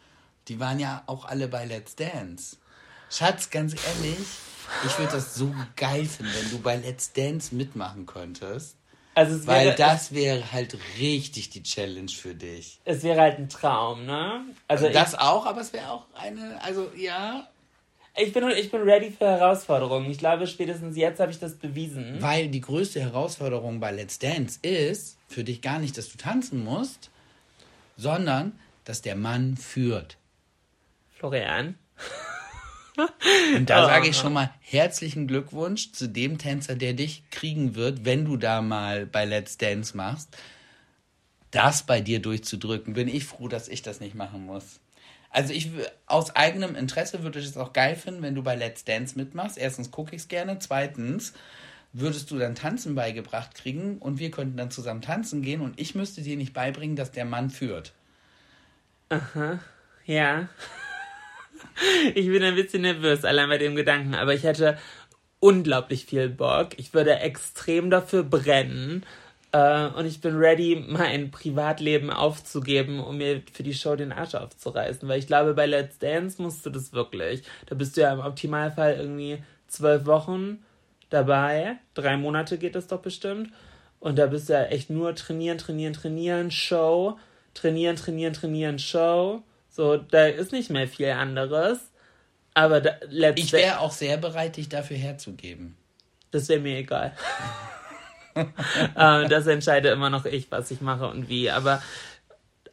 Die 0.48 0.60
waren 0.60 0.78
ja 0.78 1.02
auch 1.06 1.24
alle 1.24 1.48
bei 1.48 1.64
Let's 1.64 1.96
Dance. 1.96 2.58
Schatz, 3.16 3.50
ganz 3.50 3.74
ehrlich, 3.74 4.26
ich 4.84 4.98
würde 4.98 5.12
das 5.12 5.34
so 5.36 5.54
geil 5.76 6.04
finden, 6.04 6.32
wenn 6.34 6.50
du 6.50 6.58
bei 6.58 6.74
Let's 6.76 7.12
Dance 7.12 7.54
mitmachen 7.54 8.06
könntest. 8.06 8.76
Also 9.14 9.46
Weil 9.46 9.66
wäre, 9.66 9.76
das 9.76 10.12
wäre 10.12 10.50
halt 10.52 10.76
richtig 10.98 11.50
die 11.50 11.62
Challenge 11.62 12.10
für 12.10 12.34
dich. 12.34 12.80
es 12.84 13.04
wäre 13.04 13.20
halt 13.20 13.38
ein 13.38 13.48
Traum, 13.48 14.04
ne? 14.06 14.44
Also 14.66 14.88
Das 14.88 15.14
auch, 15.14 15.46
aber 15.46 15.60
es 15.60 15.72
wäre 15.72 15.88
auch 15.88 16.06
eine, 16.14 16.60
also 16.64 16.90
ja, 16.96 17.46
ich, 18.16 18.28
ich, 18.28 18.32
bin, 18.32 18.48
ich 18.48 18.72
bin 18.72 18.82
ready 18.82 19.12
für 19.12 19.26
Herausforderungen. 19.26 20.10
Ich 20.10 20.18
glaube, 20.18 20.48
spätestens 20.48 20.96
jetzt 20.96 21.20
habe 21.20 21.30
ich 21.30 21.38
das 21.38 21.54
bewiesen. 21.54 22.20
weil 22.20 22.48
die 22.48 22.60
größte 22.60 23.00
Herausforderung 23.00 23.78
bei 23.78 23.92
Let's 23.92 24.18
Dance 24.18 24.58
ist 24.62 25.18
für 25.28 25.44
dich 25.44 25.62
gar 25.62 25.78
nicht, 25.78 25.96
dass 25.96 26.08
du 26.10 26.18
tanzen 26.18 26.64
musst, 26.64 27.10
sondern 27.96 28.58
dass 28.84 29.02
der 29.02 29.14
Mann 29.14 29.56
führt. 29.56 30.16
Florian. 31.12 31.76
Und 33.56 33.70
da 33.70 33.84
Ah. 33.84 33.86
sage 33.86 34.08
ich 34.08 34.16
schon 34.16 34.32
mal 34.32 34.50
herzlichen 34.60 35.26
Glückwunsch 35.26 35.92
zu 35.92 36.08
dem 36.08 36.38
Tänzer, 36.38 36.76
der 36.76 36.92
dich 36.92 37.24
kriegen 37.30 37.74
wird, 37.74 38.04
wenn 38.04 38.24
du 38.24 38.36
da 38.36 38.62
mal 38.62 39.06
bei 39.06 39.24
Let's 39.24 39.58
Dance 39.58 39.96
machst. 39.96 40.36
Das 41.50 41.84
bei 41.84 42.00
dir 42.00 42.20
durchzudrücken, 42.20 42.94
bin 42.94 43.08
ich 43.08 43.24
froh, 43.24 43.48
dass 43.48 43.68
ich 43.68 43.82
das 43.82 44.00
nicht 44.00 44.14
machen 44.14 44.46
muss. 44.46 44.80
Also 45.30 45.52
ich 45.52 45.70
aus 46.06 46.34
eigenem 46.36 46.76
Interesse 46.76 47.22
würde 47.24 47.40
ich 47.40 47.46
es 47.46 47.56
auch 47.56 47.72
geil 47.72 47.96
finden, 47.96 48.22
wenn 48.22 48.36
du 48.36 48.42
bei 48.42 48.54
Let's 48.54 48.84
Dance 48.84 49.16
mitmachst. 49.18 49.58
Erstens 49.58 49.90
gucke 49.90 50.14
ich 50.14 50.22
es 50.22 50.28
gerne, 50.28 50.58
zweitens 50.60 51.32
würdest 51.92 52.30
du 52.30 52.38
dann 52.38 52.54
Tanzen 52.54 52.94
beigebracht 52.94 53.54
kriegen 53.54 53.98
und 53.98 54.18
wir 54.18 54.30
könnten 54.30 54.56
dann 54.56 54.70
zusammen 54.70 55.02
tanzen 55.02 55.42
gehen 55.42 55.60
und 55.60 55.78
ich 55.80 55.94
müsste 55.94 56.22
dir 56.22 56.36
nicht 56.36 56.52
beibringen, 56.52 56.96
dass 56.96 57.12
der 57.12 57.24
Mann 57.24 57.50
führt. 57.50 57.92
Ja. 60.06 60.48
Ich 62.14 62.26
bin 62.26 62.42
ein 62.42 62.54
bisschen 62.54 62.82
nervös, 62.82 63.24
allein 63.24 63.48
bei 63.48 63.58
dem 63.58 63.76
Gedanken, 63.76 64.14
aber 64.14 64.34
ich 64.34 64.44
hätte 64.44 64.78
unglaublich 65.40 66.06
viel 66.06 66.28
Bock. 66.28 66.70
Ich 66.78 66.94
würde 66.94 67.18
extrem 67.18 67.90
dafür 67.90 68.22
brennen. 68.22 69.04
Äh, 69.52 69.86
und 69.88 70.06
ich 70.06 70.20
bin 70.20 70.36
ready, 70.36 70.84
mein 70.88 71.30
Privatleben 71.30 72.10
aufzugeben, 72.10 72.98
um 72.98 73.18
mir 73.18 73.42
für 73.52 73.62
die 73.62 73.74
Show 73.74 73.94
den 73.94 74.10
Arsch 74.10 74.34
aufzureißen. 74.34 75.08
Weil 75.08 75.18
ich 75.18 75.26
glaube, 75.26 75.54
bei 75.54 75.66
Let's 75.66 75.98
Dance 75.98 76.42
musst 76.42 76.66
du 76.66 76.70
das 76.70 76.92
wirklich. 76.92 77.42
Da 77.66 77.74
bist 77.74 77.96
du 77.96 78.00
ja 78.00 78.12
im 78.12 78.20
Optimalfall 78.20 78.96
irgendwie 78.96 79.38
zwölf 79.68 80.06
Wochen 80.06 80.64
dabei. 81.10 81.76
Drei 81.94 82.16
Monate 82.16 82.58
geht 82.58 82.74
das 82.74 82.88
doch 82.88 83.00
bestimmt. 83.00 83.52
Und 84.00 84.18
da 84.18 84.26
bist 84.26 84.48
du 84.48 84.54
ja 84.54 84.64
echt 84.64 84.90
nur 84.90 85.14
trainieren, 85.14 85.58
trainieren, 85.58 85.92
trainieren, 85.92 86.50
Show, 86.50 87.18
trainieren, 87.54 87.96
trainieren, 87.96 88.32
trainieren, 88.32 88.78
Show. 88.78 89.42
So, 89.74 89.96
da 89.96 90.26
ist 90.26 90.52
nicht 90.52 90.70
mehr 90.70 90.86
viel 90.86 91.10
anderes. 91.10 91.80
Aber 92.54 92.80
da, 92.80 92.92
Ich 93.34 93.52
wäre 93.52 93.80
auch 93.80 93.90
sehr 93.90 94.16
bereit, 94.18 94.56
dich 94.56 94.68
dafür 94.68 94.96
herzugeben. 94.96 95.76
das 96.30 96.48
wäre 96.48 96.60
mir 96.60 96.78
egal. 96.78 97.12
äh, 98.36 99.28
das 99.28 99.48
entscheide 99.48 99.88
immer 99.88 100.10
noch 100.10 100.26
ich, 100.26 100.48
was 100.52 100.70
ich 100.70 100.80
mache 100.80 101.08
und 101.08 101.28
wie. 101.28 101.50
Aber 101.50 101.82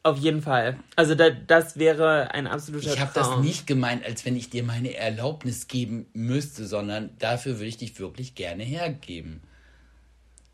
auf 0.03 0.19
jeden 0.19 0.43
Fall. 0.43 0.77
Also 0.95 1.15
da, 1.15 1.31
das 1.31 1.79
wäre 1.79 2.35
ein 2.35 2.45
absoluter 2.45 2.93
Ich 2.93 2.99
habe 2.99 3.11
das 3.15 3.37
nicht 3.37 3.65
gemeint, 3.65 4.05
als 4.05 4.23
wenn 4.23 4.35
ich 4.35 4.51
dir 4.51 4.61
meine 4.61 4.93
Erlaubnis 4.95 5.67
geben 5.67 6.05
müsste, 6.13 6.67
sondern 6.67 7.17
dafür 7.17 7.55
würde 7.55 7.65
ich 7.65 7.77
dich 7.77 7.99
wirklich 7.99 8.35
gerne 8.35 8.61
hergeben. 8.61 9.41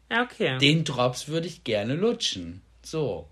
Ja, 0.10 0.24
okay. 0.24 0.58
Den 0.60 0.86
Drops 0.86 1.28
würde 1.28 1.48
ich 1.48 1.66
gerne 1.66 1.96
lutschen. 1.96 2.62
So. 2.84 3.28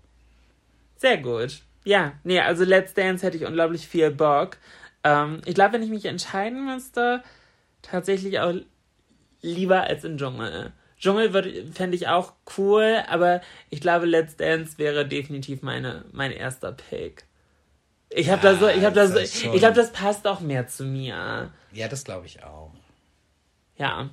Sehr 0.98 1.16
gut. 1.16 1.62
Ja, 1.86 2.14
nee, 2.24 2.40
also 2.40 2.64
Let's 2.64 2.94
Dance 2.94 3.24
hätte 3.24 3.36
ich 3.36 3.44
unglaublich 3.46 3.86
viel 3.86 4.10
Bock. 4.10 4.56
Ähm, 5.04 5.40
ich 5.44 5.54
glaube, 5.54 5.74
wenn 5.74 5.84
ich 5.84 5.88
mich 5.90 6.04
entscheiden 6.06 6.64
müsste, 6.64 7.22
tatsächlich 7.80 8.40
auch 8.40 8.54
lieber 9.40 9.82
als 9.84 10.02
im 10.02 10.18
Dschungel. 10.18 10.72
Dschungel 10.98 11.30
fände 11.72 11.94
ich 11.96 12.08
auch 12.08 12.32
cool, 12.58 13.04
aber 13.08 13.40
ich 13.70 13.80
glaube, 13.80 14.04
Let's 14.06 14.34
Dance 14.36 14.78
wäre 14.78 15.06
definitiv 15.06 15.62
meine, 15.62 16.04
mein 16.10 16.32
erster 16.32 16.72
Pick. 16.72 17.24
Ich 18.10 18.30
habe 18.30 18.42
da 18.42 18.56
so, 18.56 18.66
ich 18.66 18.84
habe 18.84 18.94
da 18.96 19.06
so, 19.06 19.18
schon- 19.24 19.52
ich 19.54 19.60
glaube, 19.60 19.74
das 19.76 19.92
passt 19.92 20.26
auch 20.26 20.40
mehr 20.40 20.66
zu 20.66 20.82
mir. 20.84 21.52
Ja, 21.70 21.86
das 21.86 22.02
glaube 22.02 22.26
ich 22.26 22.42
auch. 22.42 22.72
Ja. 23.76 24.10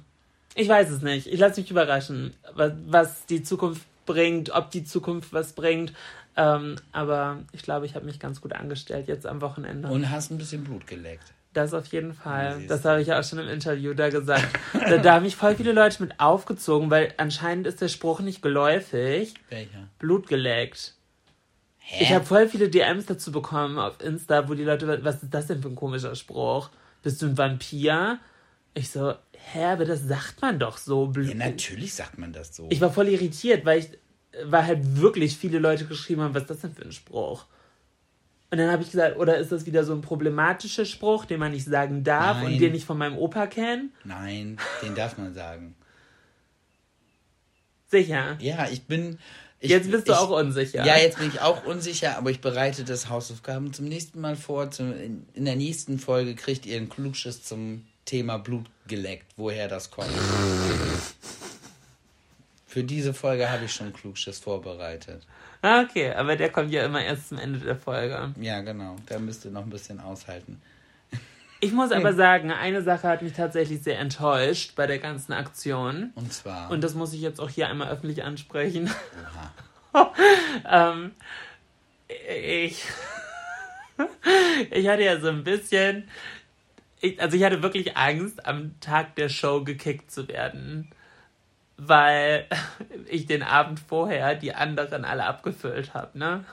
Ich 0.54 0.70
weiß 0.70 0.92
es 0.92 1.02
nicht. 1.02 1.26
Ich 1.26 1.40
lasse 1.40 1.60
mich 1.60 1.72
überraschen, 1.72 2.36
was, 2.54 2.74
was 2.86 3.26
die 3.26 3.42
Zukunft 3.42 3.82
bringt, 4.06 4.52
ob 4.52 4.70
die 4.70 4.84
Zukunft 4.84 5.34
was 5.34 5.54
bringt. 5.54 5.94
Ähm, 6.36 6.76
aber 6.92 7.40
ich 7.52 7.62
glaube, 7.62 7.86
ich 7.86 7.96
habe 7.96 8.06
mich 8.06 8.20
ganz 8.20 8.42
gut 8.42 8.54
angestellt 8.54 9.08
jetzt 9.08 9.26
am 9.26 9.42
Wochenende. 9.42 9.88
Und 9.88 10.10
hast 10.10 10.32
ein 10.32 10.38
bisschen 10.38 10.64
Blut 10.64 10.88
geleckt. 10.88 11.34
Das 11.54 11.74
auf 11.76 11.86
jeden 11.88 12.14
Fall. 12.14 12.66
Das 12.68 12.84
habe 12.84 13.02
ich 13.02 13.08
ja 13.10 13.20
auch 13.20 13.24
schon 13.24 13.38
im 13.38 13.48
Interview 13.48 13.94
da 13.94 14.10
gesagt. 14.10 14.48
da, 14.74 14.98
da 14.98 15.14
haben 15.14 15.24
mich 15.24 15.36
voll 15.36 15.56
viele 15.56 15.72
Leute 15.72 16.02
mit 16.02 16.20
aufgezogen, 16.20 16.90
weil 16.90 17.14
anscheinend 17.18 17.68
ist 17.68 17.80
der 17.80 17.90
Spruch 17.90 18.22
nicht 18.22 18.42
geläufig. 18.42 19.36
Welcher? 19.50 19.88
Blut 20.00 20.28
geleckt. 20.28 20.96
Hä? 21.78 22.04
Ich 22.04 22.14
habe 22.14 22.26
voll 22.26 22.48
viele 22.48 22.70
DMs 22.70 23.06
dazu 23.06 23.32
bekommen 23.32 23.78
auf 23.78 24.02
Insta, 24.02 24.48
wo 24.50 24.56
die 24.56 24.64
Leute, 24.64 25.04
was 25.04 25.22
ist 25.22 25.34
das 25.34 25.48
denn 25.48 25.62
für 25.62 25.68
ein 25.68 25.76
komischer 25.76 26.16
Spruch? 26.16 26.70
Bist 27.04 27.22
du 27.22 27.28
ein 27.28 27.38
Vampir? 27.38 28.20
Ich 28.74 28.90
so, 28.90 29.14
hä, 29.34 29.66
aber 29.66 29.86
das 29.86 30.02
sagt 30.08 30.42
man 30.42 30.58
doch 30.58 30.78
so. 30.78 31.08
Blut. 31.08 31.28
ja, 31.28 31.36
natürlich 31.36 31.94
sagt 31.94 32.18
man 32.18 32.34
das 32.34 32.56
so. 32.56 32.68
Ich 32.72 32.82
war 32.82 32.92
voll 32.92 33.10
irritiert, 33.10 33.66
weil 33.66 33.80
ich, 33.80 33.90
weil 34.46 34.66
halt 34.66 34.98
wirklich 34.98 35.38
viele 35.38 35.60
Leute 35.60 35.86
geschrieben 35.86 36.22
haben, 36.22 36.34
was 36.34 36.44
ist 36.44 36.50
das 36.50 36.62
denn 36.62 36.74
für 36.74 36.84
ein 36.84 36.92
Spruch? 36.92 37.46
Und 38.52 38.60
dann 38.60 38.72
habe 38.72 38.84
ich 38.84 38.92
gesagt, 38.92 39.18
oder 39.18 39.38
ist 39.38 39.52
das 39.52 39.66
wieder 39.66 39.84
so 39.84 39.94
ein 39.94 40.02
problematischer 40.02 40.86
Spruch, 40.86 41.26
den 41.26 41.40
man 41.40 41.52
nicht 41.52 41.66
sagen 41.66 42.04
darf 42.04 42.38
Nein. 42.38 42.54
und 42.54 42.60
den 42.60 42.76
ich 42.76 42.86
von 42.86 42.98
meinem 43.00 43.18
Opa 43.18 43.48
kenne? 43.48 43.90
Nein, 44.04 44.60
den 44.84 44.94
darf 44.94 45.18
man 45.18 45.34
sagen. 45.34 45.76
Sicher. 47.90 48.38
Ja, 48.40 48.68
ich 48.72 48.84
bin. 48.84 49.18
Ich, 49.60 49.70
Jetzt 49.70 49.90
bist 49.90 50.08
du 50.08 50.12
ich, 50.12 50.18
auch 50.18 50.30
unsicher. 50.30 50.86
Ja, 50.86 50.98
jetzt 50.98 51.18
bin 51.18 51.30
ich 51.30 51.42
auch 51.42 51.66
unsicher, 51.66 52.18
aber 52.18 52.32
ich 52.32 52.42
bereite 52.42 52.84
das 52.84 53.10
Hausaufgaben 53.10 53.72
zum 53.74 53.86
nächsten 53.86 54.20
Mal 54.20 54.36
vor. 54.36 54.70
Zum, 54.72 54.92
in, 54.94 55.26
in 55.34 55.46
der 55.46 55.56
nächsten 55.56 55.98
Folge 56.00 56.36
kriegt 56.36 56.66
ihr 56.66 56.78
ein 56.78 56.90
Klugschiss 56.90 57.44
zum 57.44 57.86
Thema 58.06 58.38
Blut 58.38 58.66
geleckt, 58.88 59.32
woher 59.38 59.68
das 59.68 59.90
kommt. 59.90 60.12
Für 62.74 62.84
diese 62.84 63.14
Folge 63.14 63.52
habe 63.52 63.66
ich 63.66 63.72
schon 63.72 63.94
Klugschiss 63.94 64.40
vorbereitet. 64.40 65.22
Ah, 65.62 65.82
Okay, 65.84 66.12
aber 66.12 66.36
der 66.36 66.50
kommt 66.50 66.72
ja 66.72 66.84
immer 66.84 67.04
erst 67.04 67.30
zum 67.30 67.38
Ende 67.38 67.60
der 67.60 67.76
Folge. 67.76 68.34
Ja, 68.42 68.62
genau. 68.62 68.96
Da 69.06 69.20
müsst 69.20 69.46
ihr 69.46 69.52
noch 69.52 69.62
ein 69.62 69.70
bisschen 69.70 70.00
aushalten. 70.00 70.60
Ich 71.60 71.72
muss 71.72 71.92
aber 71.92 72.16
sagen, 72.16 72.52
eine 72.52 72.82
Sache 72.82 73.08
hat 73.08 73.22
mich 73.22 73.34
tatsächlich 73.34 73.84
sehr 73.84 74.00
enttäuscht 74.00 74.76
bei 74.76 74.88
der 74.88 74.98
ganzen 74.98 75.34
Aktion. 75.34 76.14
Und 76.16 76.34
zwar. 76.34 76.72
Und 76.72 76.84
das 76.84 76.96
muss 76.96 77.14
ich 77.14 77.22
jetzt 77.22 77.40
auch 77.40 77.50
hier 77.52 77.68
einmal 77.68 77.90
öffentlich 77.90 78.24
ansprechen. 78.24 78.90
Ähm, 80.66 81.12
ich, 82.28 82.84
ich 84.72 84.88
hatte 84.88 85.04
ja 85.04 85.20
so 85.20 85.28
ein 85.30 85.44
bisschen, 85.44 86.08
ich, 87.02 87.22
also 87.22 87.38
ich 87.38 87.44
hatte 87.44 87.62
wirklich 87.62 87.96
Angst, 87.96 88.48
am 88.48 88.74
Tag 88.80 89.16
der 89.16 89.30
Show 89.30 89.64
gekickt 89.64 90.10
zu 90.10 90.28
werden, 90.28 90.90
weil 91.88 92.48
ich 93.10 93.26
den 93.26 93.44
Abend 93.44 93.80
vorher 93.80 94.36
die 94.36 94.54
anderen 94.54 95.06
alle 95.06 95.26
abgefüllt 95.26 95.94
habe, 95.94 96.18
ne? 96.18 96.46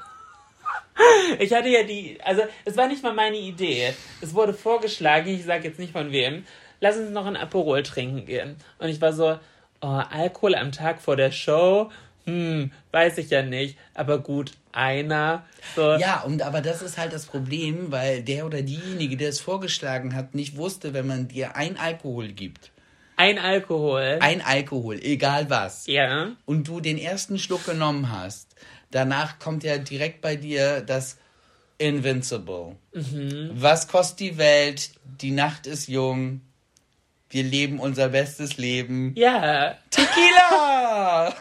Ich 1.39 1.53
hatte 1.53 1.69
ja 1.69 1.83
die, 1.83 2.19
also 2.23 2.43
es 2.65 2.77
war 2.77 2.87
nicht 2.87 3.03
mal 3.03 3.15
meine 3.15 3.39
Idee. 3.39 3.95
Es 4.21 4.35
wurde 4.35 4.53
vorgeschlagen, 4.53 5.29
ich 5.29 5.45
sage 5.45 5.69
jetzt 5.69 5.79
nicht 5.79 5.93
von 5.93 6.13
wem, 6.13 6.45
lass 6.81 6.97
uns 6.97 7.11
noch 7.11 7.27
ein 7.27 7.37
Aperol 7.37 7.83
trinken 7.83 8.27
gehen. 8.27 8.57
Und 8.79 8.89
ich 8.89 9.01
war 9.01 9.13
so, 9.13 9.39
oh, 9.81 9.87
Alkohol 10.11 10.55
am 10.55 10.73
Tag 10.73 11.01
vor 11.01 11.17
der 11.17 11.33
Show, 11.33 11.91
hm, 12.27 12.71
weiß 12.93 13.19
ich 13.19 13.31
ja 13.31 13.43
nicht, 13.43 13.79
aber 13.95 14.19
gut, 14.19 14.53
einer. 14.73 15.45
So. 15.75 15.95
Ja, 15.95 16.21
und 16.21 16.43
aber 16.43 16.61
das 16.61 16.83
ist 16.83 16.99
halt 16.99 17.13
das 17.13 17.27
Problem, 17.27 17.91
weil 17.91 18.23
der 18.23 18.47
oder 18.47 18.63
diejenige, 18.63 19.17
der 19.17 19.31
es 19.31 19.41
vorgeschlagen 19.41 20.15
hat, 20.15 20.35
nicht 20.35 20.57
wusste, 20.57 20.95
wenn 20.95 21.07
man 21.07 21.29
dir 21.29 21.57
ein 21.57 21.77
Alkohol 21.77 22.29
gibt, 22.29 22.70
Ein 23.21 23.39
Alkohol. 23.39 24.17
ein 24.23 24.41
Alkohol, 24.41 24.99
egal 25.03 25.51
was, 25.51 25.87
ja. 25.87 26.33
und 26.47 26.67
du 26.67 26.81
den 26.81 26.97
ersten 26.97 27.39
Schluck 27.39 27.67
genommen 27.67 28.11
hast, 28.11 28.55
danach 28.91 29.39
kommt 29.39 29.63
ja 29.63 29.77
direkt 29.77 30.23
bei 30.23 30.37
dir 30.37 30.81
das 30.81 31.19
Invincible. 31.77 32.77
Was 33.53 33.89
kostet 33.89 34.21
die 34.21 34.39
Welt? 34.39 34.93
Die 35.21 35.33
Nacht 35.33 35.67
ist 35.67 35.89
jung. 35.89 36.41
Wir 37.29 37.43
leben 37.43 37.79
unser 37.79 38.09
bestes 38.09 38.57
Leben. 38.57 39.13
Ja, 39.17 39.77
Tequila! 39.91 41.35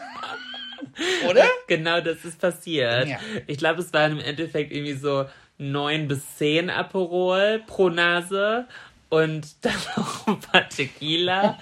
Oder? 1.30 1.46
genau 1.66 2.02
das 2.02 2.26
ist 2.26 2.38
passiert. 2.38 3.08
Ja. 3.08 3.18
Ich 3.46 3.56
glaube, 3.56 3.80
es 3.80 3.90
waren 3.94 4.12
im 4.12 4.20
Endeffekt 4.20 4.70
irgendwie 4.70 4.92
so 4.92 5.24
neun 5.56 6.08
bis 6.08 6.36
zehn 6.36 6.68
Aperol 6.68 7.62
pro 7.66 7.88
Nase 7.88 8.66
und 9.10 9.46
dann 9.64 9.74
noch 9.96 10.26
ein 10.26 10.40
paar 10.40 10.68
Tequila 10.68 11.58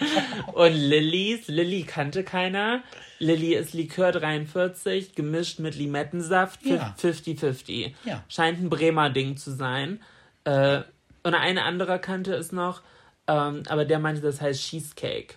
und 0.52 0.72
Lillys. 0.74 1.48
Lilly 1.48 1.82
kannte 1.82 2.22
keiner. 2.22 2.82
Lilly 3.18 3.54
ist 3.54 3.74
Likör 3.74 4.12
43, 4.12 5.16
gemischt 5.16 5.58
mit 5.58 5.74
Limettensaft, 5.74 6.64
Ja. 6.64 6.94
50-50. 7.00 7.94
Ja. 8.04 8.22
Scheint 8.28 8.60
ein 8.60 8.70
Bremer 8.70 9.10
Ding 9.10 9.36
zu 9.36 9.50
sein. 9.50 10.00
Äh, 10.44 10.82
und 11.24 11.34
eine 11.34 11.64
andere 11.64 11.98
kannte 11.98 12.34
es 12.34 12.52
noch, 12.52 12.82
ähm, 13.26 13.64
aber 13.68 13.84
der 13.84 13.98
meinte, 13.98 14.20
das 14.20 14.40
heißt 14.40 14.62
Cheesecake. 14.62 15.34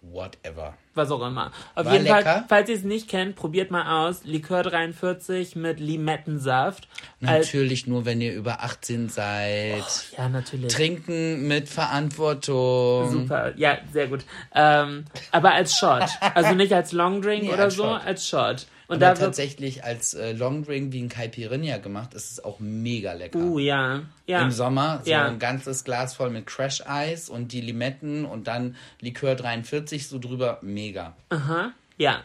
Whatever. 0.00 0.76
Was 1.00 1.10
auch 1.10 1.26
immer. 1.26 1.50
Auf 1.74 1.86
War 1.86 1.94
jeden 1.94 2.06
Fall, 2.06 2.18
lecker? 2.18 2.44
falls 2.46 2.68
ihr 2.68 2.76
es 2.76 2.84
nicht 2.84 3.08
kennt, 3.08 3.34
probiert 3.36 3.70
mal 3.70 4.06
aus. 4.06 4.22
Likör 4.24 4.62
43 4.62 5.56
mit 5.56 5.80
Limettensaft. 5.80 6.88
Als, 7.24 7.46
Natürlich 7.46 7.86
nur, 7.86 8.04
wenn 8.04 8.20
ihr 8.20 8.34
über 8.34 8.62
18 8.62 9.08
seid. 9.08 9.82
ja, 10.18 10.28
natürlich. 10.28 10.70
Trinken 10.74 11.48
mit 11.48 11.70
Verantwortung. 11.70 13.10
Super. 13.10 13.52
Ja, 13.56 13.78
sehr 13.92 14.08
gut. 14.08 14.24
Ähm, 14.54 15.04
aber 15.32 15.52
als 15.54 15.76
Shot. 15.76 16.04
Also 16.34 16.54
nicht 16.54 16.72
als 16.74 16.92
Longdrink 16.92 17.44
Nee, 17.44 17.52
oder 17.52 17.64
als 17.64 17.74
so, 17.76 17.84
Shot. 17.84 18.04
als 18.06 18.28
Shot. 18.28 18.66
Und 18.90 19.00
da 19.00 19.14
tatsächlich 19.14 19.84
als 19.84 20.14
äh, 20.14 20.32
Longdrink 20.32 20.92
wie 20.92 21.00
ein 21.00 21.08
Caipirinha 21.08 21.78
gemacht, 21.78 22.12
ist 22.14 22.32
es 22.32 22.44
auch 22.44 22.58
mega 22.58 23.12
lecker. 23.12 23.38
Uh, 23.38 23.58
ja. 23.60 24.02
Ja. 24.26 24.42
Im 24.42 24.50
Sommer 24.50 25.00
so 25.04 25.10
Ja. 25.10 25.26
ein 25.26 25.38
ganzes 25.38 25.84
Glas 25.84 26.14
voll 26.14 26.30
mit 26.30 26.46
Crash 26.46 26.82
Eis 26.86 27.28
und 27.28 27.52
die 27.52 27.60
Limetten 27.60 28.24
und 28.24 28.48
dann 28.48 28.74
Likör 29.00 29.36
43 29.36 30.08
so 30.08 30.18
drüber. 30.18 30.58
Mega. 30.62 31.14
Aha. 31.28 31.72
Ja. 31.98 32.22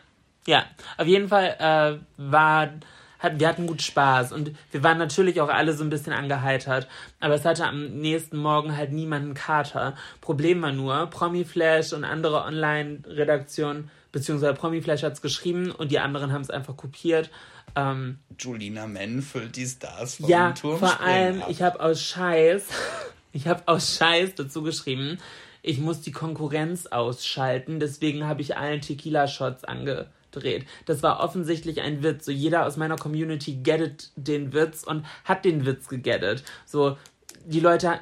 Ja. 0.47 0.65
Auf 0.97 1.07
jeden 1.07 1.29
Fall 1.29 1.55
äh, 1.59 1.99
war. 2.17 2.69
Hat, 3.17 3.39
wir 3.39 3.47
hatten 3.47 3.65
gut 3.65 3.81
Spaß 3.81 4.33
und 4.33 4.51
wir 4.71 4.83
waren 4.83 4.97
natürlich 4.97 5.39
auch 5.39 5.47
alle 5.49 5.73
so 5.73 5.83
ein 5.83 5.89
bisschen 5.89 6.11
angeheitert. 6.13 6.87
Aber 7.21 7.33
es 7.35 7.45
hatte 7.45 7.65
am 7.65 7.99
nächsten 8.01 8.37
Morgen 8.37 8.75
halt 8.75 8.91
niemanden 8.91 9.33
Kater. 9.33 9.95
Problem 10.19 10.61
war 10.61 10.73
nur, 10.73 11.07
Promiflash 11.07 11.93
und 11.93 12.03
andere 12.03 12.43
Online-Redaktionen, 12.43 13.89
beziehungsweise 14.15 14.53
Promiflash 14.53 15.03
hat 15.03 15.11
es 15.11 15.21
geschrieben 15.21 15.71
und 15.71 15.91
die 15.91 15.99
anderen 15.99 16.31
haben 16.31 16.41
es 16.41 16.49
einfach 16.49 16.77
kopiert. 16.77 17.29
Ähm, 17.75 18.19
Julina 18.39 18.87
füllt 19.21 19.57
die 19.57 19.65
Stars 19.65 20.15
vom 20.15 20.29
ja, 20.29 20.53
Turm 20.53 20.79
vor 20.79 21.01
allem, 21.01 21.41
ab. 21.41 21.49
ich 21.49 21.61
habe 21.61 21.81
aus 21.81 22.01
Scheiß, 22.01 22.63
ich 23.33 23.45
habe 23.49 23.63
aus 23.65 23.97
Scheiß 23.97 24.35
dazu 24.35 24.63
geschrieben, 24.63 25.17
ich 25.61 25.79
muss 25.79 25.99
die 25.99 26.13
Konkurrenz 26.13 26.85
ausschalten, 26.85 27.81
deswegen 27.81 28.25
habe 28.25 28.41
ich 28.41 28.55
allen 28.55 28.79
Tequila-Shots 28.79 29.65
angedreht. 29.65 30.65
Das 30.85 31.03
war 31.03 31.19
offensichtlich 31.19 31.81
ein 31.81 32.01
Witz. 32.01 32.23
So 32.23 32.31
jeder 32.31 32.65
aus 32.65 32.77
meiner 32.77 32.95
Community 32.95 33.55
gettet 33.55 34.11
den 34.15 34.53
Witz 34.53 34.85
und 34.85 35.05
hat 35.25 35.43
den 35.43 35.65
Witz 35.65 35.89
gegettet. 35.89 36.45
So, 36.65 36.97
die 37.45 37.59
Leute, 37.59 37.99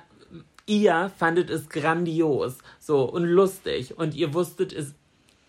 ihr 0.68 1.12
fandet 1.18 1.50
es 1.50 1.70
grandios, 1.70 2.60
so 2.80 3.02
und 3.02 3.24
lustig 3.24 3.98
und 3.98 4.14
ihr 4.14 4.36
wusstet, 4.36 4.74
es 4.74 4.94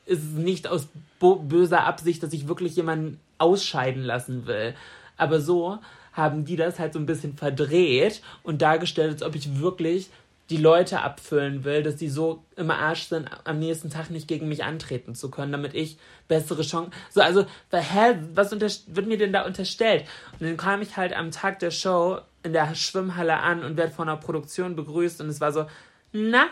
ist 0.06 0.22
es 0.22 0.32
nicht 0.32 0.68
aus 0.68 0.88
böser 1.20 1.84
Absicht, 1.84 2.22
dass 2.22 2.32
ich 2.32 2.48
wirklich 2.48 2.76
jemanden 2.76 3.20
ausscheiden 3.38 4.02
lassen 4.02 4.46
will. 4.46 4.74
Aber 5.16 5.40
so 5.40 5.78
haben 6.12 6.44
die 6.44 6.56
das 6.56 6.78
halt 6.78 6.92
so 6.92 6.98
ein 6.98 7.06
bisschen 7.06 7.36
verdreht 7.36 8.22
und 8.42 8.62
dargestellt, 8.62 9.12
als 9.12 9.22
ob 9.22 9.34
ich 9.34 9.58
wirklich 9.60 10.10
die 10.50 10.58
Leute 10.58 11.00
abfüllen 11.00 11.64
will, 11.64 11.82
dass 11.82 11.96
die 11.96 12.10
so 12.10 12.44
im 12.56 12.70
Arsch 12.70 13.04
sind, 13.04 13.30
am 13.44 13.58
nächsten 13.58 13.88
Tag 13.88 14.10
nicht 14.10 14.28
gegen 14.28 14.46
mich 14.46 14.62
antreten 14.62 15.14
zu 15.14 15.30
können, 15.30 15.52
damit 15.52 15.74
ich 15.74 15.96
bessere 16.28 16.62
Chancen. 16.62 16.92
So, 17.10 17.22
also, 17.22 17.46
hä, 17.72 18.18
was 18.34 18.52
wird 18.52 19.06
mir 19.06 19.16
denn 19.16 19.32
da 19.32 19.46
unterstellt? 19.46 20.04
Und 20.32 20.42
dann 20.42 20.58
kam 20.58 20.82
ich 20.82 20.98
halt 20.98 21.14
am 21.14 21.30
Tag 21.30 21.60
der 21.60 21.70
Show 21.70 22.18
in 22.42 22.52
der 22.52 22.74
Schwimmhalle 22.74 23.38
an 23.38 23.64
und 23.64 23.78
werde 23.78 23.92
von 23.92 24.06
der 24.06 24.16
Produktion 24.16 24.76
begrüßt 24.76 25.22
und 25.22 25.30
es 25.30 25.40
war 25.40 25.50
so, 25.50 25.64
na, 26.12 26.46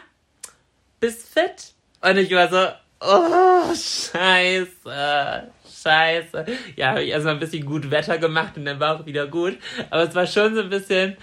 bist 0.98 1.28
fit? 1.28 1.74
Und 2.00 2.16
ich 2.16 2.32
war 2.32 2.48
so, 2.48 2.72
oh, 3.04 3.74
scheiße, 3.74 5.52
scheiße. 5.82 6.46
Ja, 6.76 6.90
habe 6.90 7.02
ich 7.02 7.10
erstmal 7.10 7.34
ein 7.34 7.40
bisschen 7.40 7.66
gut 7.66 7.90
Wetter 7.90 8.18
gemacht 8.18 8.56
und 8.56 8.64
dann 8.64 8.80
war 8.80 9.00
auch 9.00 9.06
wieder 9.06 9.26
gut. 9.26 9.58
Aber 9.90 10.02
es 10.04 10.14
war 10.14 10.26
schon 10.26 10.54
so 10.54 10.60
ein 10.62 10.70
bisschen, 10.70 11.16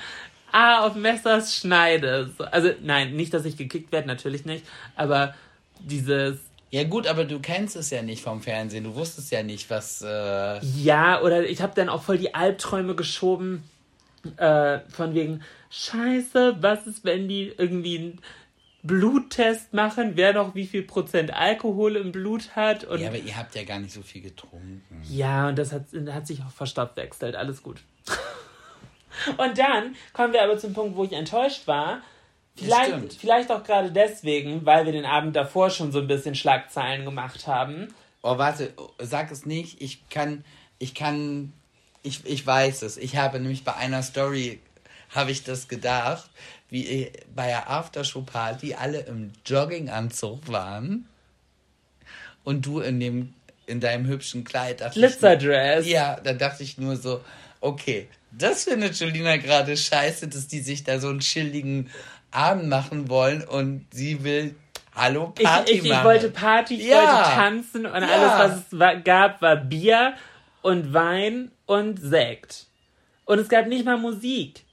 ah, 0.51 0.85
auf 0.85 0.95
Messers 0.95 1.55
Schneide. 1.55 2.29
So, 2.37 2.43
Also, 2.45 2.71
nein, 2.81 3.15
nicht, 3.15 3.33
dass 3.33 3.45
ich 3.45 3.57
gekickt 3.57 3.91
werde, 3.91 4.07
natürlich 4.07 4.45
nicht. 4.45 4.65
Aber 4.95 5.33
dieses, 5.79 6.39
Ja 6.71 6.83
gut, 6.83 7.07
aber 7.07 7.25
du 7.25 7.39
kennst 7.39 7.75
es 7.75 7.89
ja 7.89 8.01
nicht 8.01 8.21
vom 8.21 8.41
Fernsehen. 8.41 8.83
Du 8.83 8.95
wusstest 8.95 9.31
ja 9.31 9.41
nicht, 9.43 9.69
was... 9.69 10.01
Äh, 10.01 10.59
ja, 10.65 11.21
oder 11.21 11.43
ich 11.43 11.61
habe 11.61 11.73
dann 11.75 11.89
auch 11.89 12.03
voll 12.03 12.17
die 12.17 12.35
Albträume 12.35 12.95
geschoben. 12.95 13.63
Äh, 14.37 14.79
von 14.89 15.13
wegen, 15.15 15.41
scheiße, 15.69 16.57
was 16.59 16.85
ist, 16.87 17.05
wenn 17.05 17.27
die 17.29 17.53
irgendwie 17.57 18.17
Bluttest 18.81 19.73
machen, 19.73 20.11
wer 20.15 20.33
noch 20.33 20.55
wie 20.55 20.65
viel 20.65 20.83
Prozent 20.83 21.33
Alkohol 21.33 21.97
im 21.97 22.11
Blut 22.11 22.55
hat. 22.55 22.85
Und 22.85 23.01
ja, 23.01 23.09
aber 23.09 23.17
ihr 23.17 23.35
habt 23.35 23.55
ja 23.55 23.63
gar 23.63 23.79
nicht 23.79 23.93
so 23.93 24.01
viel 24.01 24.21
getrunken. 24.21 24.81
Ja, 25.09 25.49
und 25.49 25.57
das 25.57 25.73
hat, 25.73 25.83
hat 26.11 26.27
sich 26.27 26.41
auch 26.41 26.51
verstoffwechselt. 26.51 27.35
Alles 27.35 27.61
gut. 27.61 27.81
Und 29.37 29.57
dann 29.57 29.95
kommen 30.13 30.31
wir 30.31 30.43
aber 30.43 30.57
zum 30.57 30.73
Punkt, 30.73 30.95
wo 30.95 31.03
ich 31.03 31.11
enttäuscht 31.11 31.67
war. 31.67 32.01
Vielleicht, 32.55 33.13
vielleicht 33.13 33.51
auch 33.51 33.63
gerade 33.63 33.91
deswegen, 33.91 34.65
weil 34.65 34.85
wir 34.85 34.91
den 34.91 35.05
Abend 35.05 35.35
davor 35.35 35.69
schon 35.69 35.91
so 35.91 35.99
ein 35.99 36.07
bisschen 36.07 36.35
Schlagzeilen 36.35 37.05
gemacht 37.05 37.47
haben. 37.47 37.93
Oh, 38.21 38.37
warte, 38.37 38.73
sag 38.99 39.31
es 39.31 39.45
nicht. 39.45 39.81
Ich 39.81 40.07
kann, 40.09 40.43
ich 40.77 40.93
kann, 40.93 41.53
ich, 42.03 42.25
ich 42.25 42.45
weiß 42.45 42.81
es. 42.81 42.97
Ich 42.97 43.17
habe 43.17 43.39
nämlich 43.39 43.63
bei 43.63 43.75
einer 43.75 44.03
Story, 44.03 44.59
habe 45.09 45.31
ich 45.31 45.43
das 45.43 45.67
gedacht, 45.67 46.29
wie 46.69 47.11
bei 47.35 47.47
der 47.47 47.69
Aftershow-Party 47.69 48.75
alle 48.75 48.99
im 49.01 49.31
Jogginganzug 49.45 50.47
waren 50.49 51.07
und 52.43 52.65
du 52.65 52.79
in 52.79 52.99
dem, 52.99 53.33
in 53.65 53.79
deinem 53.79 54.05
hübschen 54.07 54.43
Kleid. 54.43 54.83
Glitzerdress. 54.93 55.87
Ja, 55.87 56.19
da 56.23 56.33
dachte 56.33 56.63
ich 56.63 56.77
nur 56.77 56.95
so, 56.95 57.21
okay, 57.61 58.07
das 58.31 58.65
findet 58.65 58.99
Julina 58.99 59.37
gerade 59.37 59.75
scheiße, 59.75 60.27
dass 60.27 60.47
die 60.47 60.61
sich 60.61 60.83
da 60.83 60.99
so 60.99 61.09
einen 61.09 61.19
chilligen 61.19 61.89
Abend 62.31 62.67
machen 62.67 63.09
wollen 63.09 63.43
und 63.43 63.85
sie 63.91 64.23
will 64.23 64.55
Hallo 64.95 65.29
Party 65.29 65.71
ich, 65.71 65.85
ich, 65.85 65.91
ich 65.91 66.03
wollte 66.03 66.29
Party, 66.29 66.75
ich 66.75 66.87
ja. 66.87 66.97
wollte 66.97 67.29
tanzen 67.29 67.85
und 67.85 68.01
ja. 68.01 68.07
alles, 68.07 68.31
was 68.31 68.57
es 68.57 68.79
war, 68.79 68.95
gab, 68.97 69.41
war 69.41 69.55
Bier 69.55 70.13
und 70.61 70.93
Wein 70.93 71.51
und 71.65 71.99
Sekt. 71.99 72.67
Und 73.25 73.39
es 73.39 73.47
gab 73.47 73.67
nicht 73.67 73.85
mal 73.85 73.97
Musik. 73.97 74.65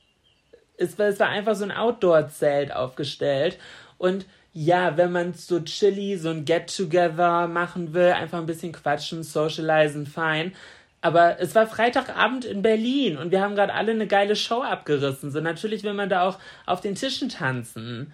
Es 0.79 0.99
war, 0.99 1.07
es 1.07 1.21
war 1.21 1.29
einfach 1.29 1.55
so 1.55 1.65
ein 1.65 1.73
Outdoor-Zelt 1.73 2.75
aufgestellt. 2.75 3.59
Und 3.99 4.27
ja, 4.53 4.97
wenn 4.97 5.13
man 5.13 5.35
so 5.35 5.61
chilly, 5.61 6.17
so 6.17 6.31
ein 6.31 6.45
Get-Together 6.45 7.47
machen 7.47 7.93
will, 7.93 8.13
einfach 8.13 8.39
ein 8.39 8.47
bisschen 8.47 8.73
quatschen, 8.73 9.23
socialisen, 9.23 10.07
fein. 10.07 10.53
Aber 11.03 11.39
es 11.41 11.55
war 11.55 11.67
Freitagabend 11.67 12.45
in 12.45 12.63
Berlin 12.63 13.17
und 13.19 13.31
wir 13.31 13.41
haben 13.41 13.55
gerade 13.55 13.75
alle 13.75 13.93
eine 13.93 14.07
geile 14.07 14.35
Show 14.35 14.63
abgerissen. 14.63 15.31
So 15.31 15.41
natürlich 15.41 15.85
will 15.85 15.93
man 15.93 16.09
da 16.09 16.23
auch 16.23 16.39
auf 16.65 16.81
den 16.81 16.95
Tischen 16.95 17.29
tanzen. 17.29 18.13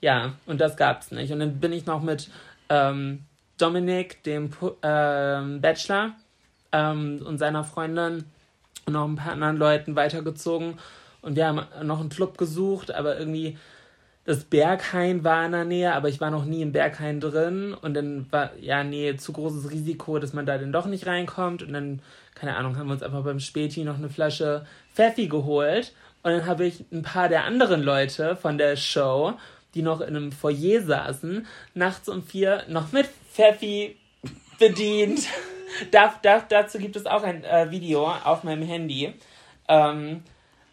Ja, 0.00 0.32
und 0.46 0.60
das 0.60 0.76
gab's 0.76 1.10
nicht. 1.10 1.32
Und 1.32 1.40
dann 1.40 1.60
bin 1.60 1.72
ich 1.72 1.86
noch 1.86 2.02
mit 2.02 2.30
ähm, 2.70 3.24
Dominik, 3.58 4.22
dem 4.22 4.50
ähm, 4.82 5.60
Bachelor, 5.60 6.14
ähm, 6.72 7.22
und 7.24 7.38
seiner 7.38 7.64
Freundin 7.64 8.24
und 8.86 8.92
noch 8.92 9.06
ein 9.06 9.16
paar 9.16 9.32
anderen 9.32 9.56
Leuten 9.56 9.96
weitergezogen. 9.96 10.78
Und 11.20 11.36
wir 11.36 11.46
haben 11.46 11.60
noch 11.86 12.00
einen 12.00 12.08
Club 12.08 12.38
gesucht, 12.38 12.92
aber 12.94 13.18
irgendwie 13.18 13.58
das 14.24 14.44
Berghain 14.44 15.24
war 15.24 15.46
in 15.46 15.52
der 15.52 15.64
Nähe, 15.64 15.94
aber 15.94 16.08
ich 16.08 16.20
war 16.20 16.30
noch 16.30 16.44
nie 16.44 16.62
im 16.62 16.72
Berghain 16.72 17.20
drin. 17.20 17.74
Und 17.74 17.94
dann 17.94 18.26
war, 18.30 18.50
ja, 18.60 18.84
nee, 18.84 19.16
zu 19.16 19.32
großes 19.32 19.70
Risiko, 19.70 20.18
dass 20.18 20.34
man 20.34 20.46
da 20.46 20.58
dann 20.58 20.72
doch 20.72 20.86
nicht 20.86 21.06
reinkommt. 21.06 21.62
Und 21.62 21.72
dann, 21.72 22.02
keine 22.34 22.56
Ahnung, 22.56 22.76
haben 22.76 22.88
wir 22.88 22.92
uns 22.92 23.02
einfach 23.02 23.24
beim 23.24 23.40
Späti 23.40 23.84
noch 23.84 23.96
eine 23.96 24.10
Flasche 24.10 24.66
Pfeffi 24.94 25.28
geholt. 25.28 25.94
Und 26.22 26.32
dann 26.32 26.46
habe 26.46 26.66
ich 26.66 26.84
ein 26.92 27.02
paar 27.02 27.28
der 27.28 27.44
anderen 27.44 27.82
Leute 27.82 28.36
von 28.36 28.58
der 28.58 28.76
Show 28.76 29.34
die 29.74 29.82
noch 29.82 30.00
in 30.00 30.16
einem 30.16 30.32
Foyer 30.32 30.82
saßen, 30.82 31.46
nachts 31.74 32.08
um 32.08 32.22
vier 32.22 32.64
noch 32.68 32.92
mit 32.92 33.06
Pfeffi 33.32 33.96
bedient. 34.58 35.20
da, 35.90 36.14
da, 36.22 36.40
dazu 36.40 36.78
gibt 36.78 36.96
es 36.96 37.06
auch 37.06 37.22
ein 37.22 37.44
äh, 37.44 37.70
Video 37.70 38.06
auf 38.06 38.44
meinem 38.44 38.62
Handy. 38.62 39.14
Ähm, 39.68 40.22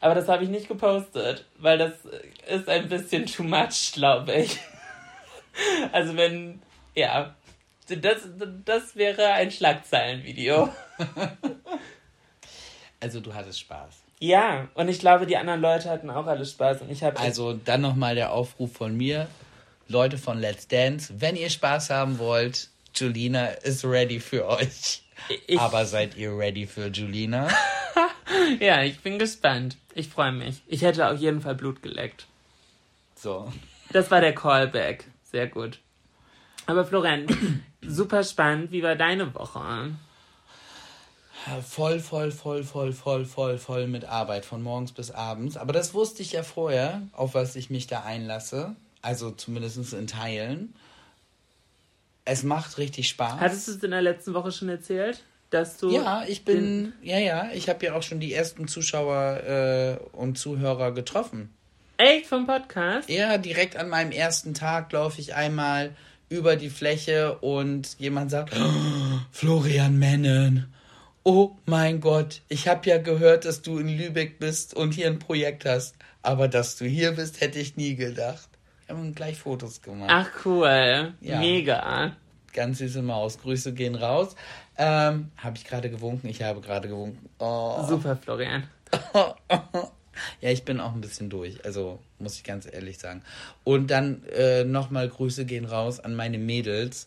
aber 0.06 0.14
das 0.14 0.28
habe 0.28 0.44
ich 0.44 0.52
nicht 0.52 0.68
gepostet, 0.68 1.46
weil 1.58 1.80
das 1.80 1.94
ist 2.48 2.70
ein 2.70 2.88
bisschen 2.88 3.26
too 3.26 3.42
much, 3.42 3.94
glaube 3.94 4.36
ich. 4.36 4.60
also 5.92 6.16
wenn, 6.16 6.62
ja, 6.94 7.34
das, 7.88 8.18
das 8.64 8.96
wäre 8.96 9.30
ein 9.30 9.50
Schlagzeilenvideo. 9.50 10.70
also 13.00 13.20
du 13.20 13.34
hattest 13.34 13.62
Spaß. 13.62 14.04
Ja, 14.20 14.68
und 14.76 14.90
ich 14.90 15.00
glaube, 15.00 15.26
die 15.26 15.38
anderen 15.38 15.62
Leute 15.62 15.90
hatten 15.90 16.12
auch 16.12 16.28
alle 16.28 16.46
Spaß. 16.46 16.84
Und 16.84 16.92
ich 16.92 17.04
habe 17.04 17.20
also 17.20 17.54
dann 17.54 17.82
nochmal 17.82 18.14
der 18.14 18.32
Aufruf 18.32 18.74
von 18.74 18.96
mir, 18.96 19.28
Leute 19.88 20.20
von 20.20 20.38
Let's 20.38 20.68
Dance, 20.68 21.16
wenn 21.18 21.36
ihr 21.36 21.50
Spaß 21.50 21.90
haben 21.90 22.20
wollt, 22.20 22.70
Julina 22.94 23.48
ist 23.48 23.84
ready 23.84 24.20
für 24.20 24.48
euch. 24.48 25.02
Ich, 25.48 25.60
Aber 25.60 25.84
seid 25.88 26.16
ihr 26.16 26.38
ready 26.38 26.68
für 26.68 26.90
Julina? 26.90 27.48
ja, 28.60 28.84
ich 28.84 29.00
bin 29.02 29.20
gespannt. 29.20 29.78
Ich 29.94 30.10
freue 30.10 30.32
mich. 30.32 30.62
Ich 30.68 30.82
hätte 30.82 31.10
auf 31.10 31.20
jeden 31.20 31.42
Fall 31.42 31.56
Blut 31.56 31.82
geleckt. 31.82 32.28
So. 33.16 33.52
Das 33.92 34.12
war 34.12 34.22
der 34.22 34.36
Callback. 34.36 35.06
Sehr 35.24 35.48
gut. 35.48 35.80
Aber 36.66 36.86
Florian, 36.86 37.28
super 37.82 38.24
spannend. 38.24 38.72
Wie 38.72 38.84
war 38.84 38.96
deine 38.96 39.34
Woche? 39.34 39.92
voll, 41.62 42.00
voll, 42.00 42.32
voll, 42.32 42.64
voll, 42.64 42.92
voll, 42.92 43.26
voll, 43.26 43.58
voll 43.58 43.88
mit 43.88 44.06
Arbeit 44.06 44.46
von 44.46 44.64
morgens 44.64 44.92
bis 44.92 45.12
abends. 45.12 45.58
Aber 45.58 45.74
das 45.74 45.94
wusste 45.94 46.24
ich 46.24 46.32
ja 46.32 46.44
vorher, 46.44 47.04
auf 47.12 47.36
was 47.36 47.56
ich 47.56 47.70
mich 47.70 47.88
da 47.88 48.02
einlasse. 48.02 48.76
Also 49.02 49.30
zumindest 49.32 49.94
in 49.94 50.08
Teilen. 50.08 50.74
Es 52.24 52.42
macht 52.42 52.80
richtig 52.80 53.08
Spaß. 53.10 53.40
Hattest 53.40 53.68
du 53.68 53.72
es 53.74 53.84
in 53.84 53.92
der 53.92 54.02
letzten 54.02 54.34
Woche 54.34 54.52
schon 54.52 54.70
erzählt? 54.70 55.24
Dass 55.50 55.78
du 55.78 55.92
ja, 55.92 56.24
ich 56.28 56.44
bin, 56.44 56.94
ja, 57.02 57.20
ja, 57.20 57.50
ich 57.54 57.70
habe 57.70 57.86
ja 57.86 57.96
auch 57.96 58.04
schon 58.04 58.20
die 58.20 58.34
ersten 58.34 58.68
Zuschauer 58.68 59.44
äh, 59.44 60.18
und 60.18 60.38
Zuhörer 60.38 60.92
getroffen. 60.92 61.54
Echt 61.98 62.28
vom 62.28 62.46
Podcast? 62.46 63.10
Ja, 63.10 63.38
direkt 63.38 63.78
an 63.78 63.90
meinem 63.90 64.12
ersten 64.12 64.54
Tag 64.54 64.92
laufe 64.92 65.22
ich 65.22 65.34
einmal 65.34 65.96
über 66.30 66.56
die 66.56 66.70
Fläche 66.70 67.38
und 67.38 67.96
jemand 68.00 68.32
sagt, 68.32 68.54
oh, 68.58 69.20
Florian 69.32 69.98
Mennen, 69.98 70.74
oh 71.24 71.52
mein 71.66 72.02
Gott, 72.02 72.42
ich 72.50 72.68
habe 72.68 72.90
ja 72.90 72.98
gehört, 72.98 73.46
dass 73.46 73.62
du 73.62 73.80
in 73.80 73.88
Lübeck 73.88 74.40
bist 74.40 74.74
und 74.74 74.94
hier 74.94 75.08
ein 75.08 75.20
Projekt 75.20 75.66
hast. 75.66 75.96
Aber 76.22 76.48
dass 76.48 76.76
du 76.76 76.86
hier 76.86 77.12
bist, 77.12 77.40
hätte 77.40 77.60
ich 77.60 77.78
nie 77.78 77.96
gedacht. 77.96 78.50
Wir 78.88 78.96
haben 78.96 79.16
gleich 79.16 79.38
Fotos 79.38 79.82
gemacht. 79.82 80.10
Ach 80.12 80.30
cool, 80.46 81.14
ja. 81.22 81.40
mega. 81.40 82.16
Ganz 82.56 82.80
süße 82.80 83.04
Maus. 83.04 83.38
Grüße 83.38 83.74
gehen 83.74 83.94
raus. 83.94 84.36
Ähm, 84.78 85.30
habe 85.38 85.58
ich 85.58 85.66
gerade 85.66 85.92
gewunken? 85.92 86.28
Ich 86.28 86.42
habe 86.42 86.62
gerade 86.62 86.88
gewunken. 86.88 87.30
Oh. 87.38 87.86
Super, 87.88 88.16
Florian. 88.16 88.64
ja, 90.42 90.50
ich 90.50 90.64
bin 90.64 90.80
auch 90.80 90.94
ein 90.94 91.02
bisschen 91.02 91.30
durch. 91.30 91.64
Also 91.64 92.00
muss 92.18 92.38
ich 92.38 92.44
ganz 92.44 92.66
ehrlich 92.66 92.98
sagen. 92.98 93.22
Und 93.64 93.92
dann 93.92 94.24
äh, 94.34 94.64
nochmal 94.64 95.08
Grüße 95.08 95.46
gehen 95.46 95.66
raus 95.66 96.00
an 96.00 96.16
meine 96.16 96.40
Mädels 96.40 97.06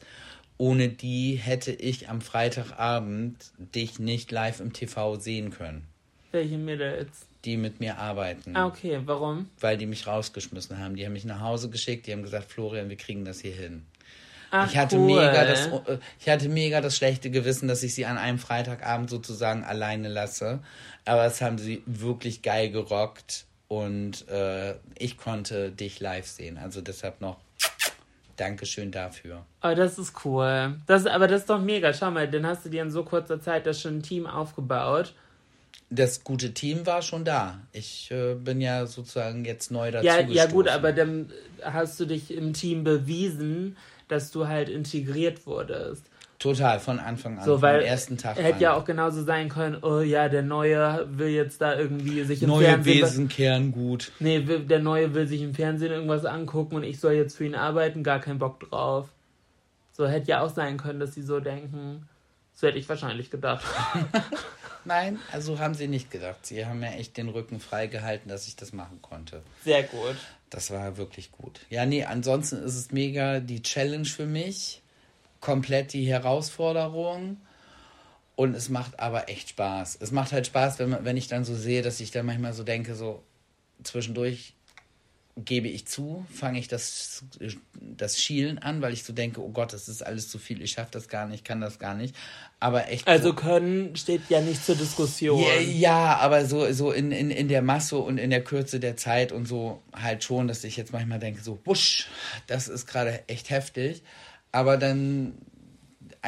ohne 0.59 0.89
die 0.89 1.37
hätte 1.37 1.71
ich 1.71 2.09
am 2.09 2.21
Freitagabend 2.21 3.53
dich 3.59 4.01
nicht 4.01 4.31
live 4.33 4.61
im 4.61 4.73
TV 4.73 5.15
sehen 5.17 5.51
können. 5.51 5.87
Welche 6.33 6.59
Mädels? 6.59 7.27
Die 7.45 7.57
mit 7.57 7.81
mir 7.81 7.99
arbeiten. 7.99 8.57
Ah, 8.57 8.67
okay. 8.67 9.01
Warum? 9.05 9.49
Weil 9.61 9.79
die 9.79 9.87
mich 9.87 10.07
rausgeschmissen 10.07 10.79
haben. 10.79 10.97
Die 10.97 11.07
haben 11.07 11.13
mich 11.13 11.25
nach 11.25 11.41
Hause 11.41 11.71
geschickt, 11.71 12.07
die 12.07 12.13
haben 12.13 12.25
gesagt, 12.25 12.51
Florian, 12.51 12.91
wir 12.91 12.97
kriegen 12.97 13.25
das 13.25 13.41
hier 13.41 13.55
hin. 13.55 13.87
Ach, 14.51 14.71
ich 14.71 14.77
hatte 14.77 14.97
cool. 14.97 15.07
mega 15.07 15.45
das 15.45 15.67
äh, 15.67 15.99
ich 16.19 16.29
hatte 16.29 16.49
mega 16.49 16.81
das 16.81 16.97
schlechte 16.97 17.31
Gewissen, 17.31 17.69
dass 17.69 17.83
ich 17.83 17.95
sie 17.95 18.07
an 18.07 18.19
einem 18.19 18.39
Freitagabend 18.39 19.11
sozusagen 19.11 19.65
alleine 19.65 20.09
lasse, 20.09 20.61
aber 21.05 21.25
es 21.27 21.41
haben 21.41 21.59
sie 21.59 21.83
wirklich 21.87 22.43
geil 22.43 22.71
gerockt 22.71 23.47
und 23.69 24.27
äh, 24.29 24.75
ich 24.99 25.19
konnte 25.19 25.71
dich 25.71 26.01
live 26.01 26.27
sehen. 26.27 26.59
Also 26.59 26.81
deshalb 26.81 27.21
noch 27.21 27.37
Dankeschön 28.39 28.91
dafür. 28.93 29.45
Oh, 29.63 29.75
das 29.75 29.99
ist 29.99 30.25
cool. 30.25 30.77
Das, 30.87 31.07
aber 31.07 31.27
das 31.27 31.43
ist 31.43 31.51
doch 31.51 31.61
mega. 31.61 31.93
Schau 31.93 32.11
mal, 32.11 32.29
dann 32.29 32.47
hast 32.47 32.65
du 32.65 32.71
dir 32.71 32.83
in 32.83 32.91
so 32.91 33.03
kurzer 33.03 33.41
Zeit 33.41 33.67
das 33.67 33.81
schon 33.81 33.99
ein 33.99 34.03
Team 34.03 34.27
aufgebaut. 34.27 35.15
Das 35.91 36.23
gute 36.23 36.55
Team 36.55 36.87
war 36.87 37.03
schon 37.03 37.25
da. 37.25 37.61
Ich 37.73 38.11
äh, 38.11 38.35
bin 38.35 38.61
ja 38.61 38.87
sozusagen 38.87 39.45
jetzt 39.45 39.71
neu 39.71 39.91
dazu. 39.91 40.07
Ja, 40.07 40.21
ja, 40.21 40.47
gut, 40.47 40.69
aber 40.69 40.93
dann 40.93 41.33
hast 41.63 41.99
du 41.99 42.05
dich 42.05 42.31
im 42.31 42.53
Team 42.53 42.85
bewiesen, 42.85 43.77
dass 44.09 44.31
du 44.31 44.49
halt 44.49 44.69
integriert 44.69 45.47
wurdest. 45.47 46.11
Total, 46.39 46.79
von 46.79 47.01
Anfang 47.01 47.39
an, 47.39 47.45
so, 47.45 47.63
weil 47.63 47.81
vom 47.81 47.89
ersten 47.89 48.17
Tag 48.17 48.37
Hätte 48.37 48.55
an. 48.55 48.61
ja 48.61 48.75
auch 48.75 48.85
genauso 48.85 49.25
sein 49.25 49.49
können, 49.49 49.79
oh 49.83 50.01
ja, 50.01 50.29
der 50.29 50.43
Neue 50.43 51.09
will 51.11 51.31
jetzt 51.31 51.61
da 51.61 51.77
irgendwie 51.77 52.23
sich 52.23 52.43
im 52.45 52.51
Neue 52.51 52.67
Fernsehen... 52.67 53.01
Neue 53.01 53.09
Wesen 53.09 53.29
kehren 53.29 53.73
gut. 53.73 54.13
Nee, 54.21 54.41
der 54.41 54.79
Neue 54.79 55.15
will 55.15 55.27
sich 55.27 55.43
im 55.43 55.53
Fernsehen 55.53 55.91
irgendwas 55.91 56.25
angucken 56.25 56.77
und 56.77 56.85
ich 56.85 57.01
soll 57.01 57.15
jetzt 57.15 57.37
für 57.37 57.45
ihn 57.45 57.57
arbeiten, 57.57 58.05
gar 58.05 58.21
keinen 58.21 58.39
Bock 58.39 58.61
drauf. 58.61 59.09
So 59.91 60.07
hätte 60.07 60.29
ja 60.29 60.43
auch 60.43 60.51
sein 60.51 60.77
können, 60.77 61.01
dass 61.01 61.15
sie 61.15 61.23
so 61.23 61.41
denken. 61.41 62.09
So 62.55 62.69
hätte 62.69 62.79
ich 62.79 62.89
wahrscheinlich 62.89 63.33
gedacht. 63.33 63.65
Nein, 64.85 65.19
also 65.33 65.59
haben 65.59 65.75
sie 65.75 65.89
nicht 65.89 66.11
gedacht. 66.11 66.47
Sie 66.47 66.65
haben 66.65 66.81
mir 66.81 66.95
echt 66.95 67.17
den 67.17 67.29
Rücken 67.29 67.61
freigehalten, 67.61 68.29
dass 68.29 68.49
ich 68.49 68.57
das 68.57 68.73
machen 68.73 69.01
konnte. 69.03 69.43
Sehr 69.65 69.83
gut. 69.83 70.17
Das 70.51 70.71
war 70.71 70.97
wirklich 70.97 71.33
gut. 71.33 71.61
Ja, 71.69 71.85
nee, 71.85 72.05
ansonsten 72.05 72.57
ist 72.57 72.77
es 72.77 72.91
mega 72.91 73.41
die 73.41 73.63
Challenge 73.63 74.07
für 74.07 74.27
mich 74.27 74.83
komplett 75.41 75.93
die 75.93 76.07
Herausforderung. 76.07 77.39
Und 78.37 78.55
es 78.55 78.69
macht 78.69 79.01
aber 79.01 79.29
echt 79.29 79.51
Spaß. 79.51 79.99
Es 80.01 80.13
macht 80.13 80.33
halt 80.33 80.47
Spaß, 80.47 80.79
wenn, 80.79 80.91
man, 80.91 81.05
wenn 81.05 81.17
ich 81.17 81.27
dann 81.27 81.45
so 81.45 81.57
sehe, 81.57 81.83
dass 81.83 81.99
ich 81.99 82.13
dann 82.13 82.25
manchmal 82.25 82.53
so 82.53 82.63
denke, 82.63 82.95
so 82.95 83.23
zwischendurch 83.83 84.55
gebe 85.45 85.69
ich 85.69 85.87
zu, 85.87 86.27
fange 86.33 86.59
ich 86.59 86.69
das, 86.69 87.25
das 87.81 88.21
Schielen 88.21 88.59
an, 88.59 88.83
weil 88.83 88.93
ich 88.93 89.05
so 89.05 89.13
denke, 89.13 89.43
oh 89.43 89.51
Gott, 89.51 89.73
das 89.73 89.89
ist 89.89 90.03
alles 90.03 90.29
zu 90.29 90.39
viel, 90.39 90.63
ich 90.63 90.73
schaffe 90.73 90.91
das 90.93 91.09
gar 91.09 91.27
nicht, 91.27 91.45
kann 91.45 91.61
das 91.61 91.79
gar 91.79 91.95
nicht. 91.95 92.15
Aber 92.61 92.89
echt. 92.89 93.07
Also 93.07 93.35
können 93.35 93.95
steht 93.97 94.23
ja 94.29 94.41
nicht 94.41 94.65
zur 94.65 94.75
Diskussion. 94.75 95.41
Ja, 95.41 95.61
ja, 95.61 96.17
aber 96.17 96.45
so, 96.47 96.71
so 96.73 96.91
in, 96.91 97.13
in, 97.13 97.31
in 97.31 97.49
der 97.49 97.63
Masse 97.63 97.99
und 97.99 98.19
in 98.19 98.31
der 98.31 98.43
Kürze 98.43 98.81
der 98.81 98.97
Zeit 98.97 99.33
und 99.33 99.47
so 99.47 99.81
halt 99.93 100.25
schon, 100.25 100.49
dass 100.49 100.65
ich 100.65 100.77
jetzt 100.77 100.93
manchmal 100.93 101.21
denke, 101.21 101.43
so, 101.43 101.55
busch, 101.55 102.09
das 102.47 102.69
ist 102.69 102.87
gerade 102.87 103.23
echt 103.29 103.51
heftig. 103.51 104.03
Aber 104.51 104.77
dann 104.77 105.35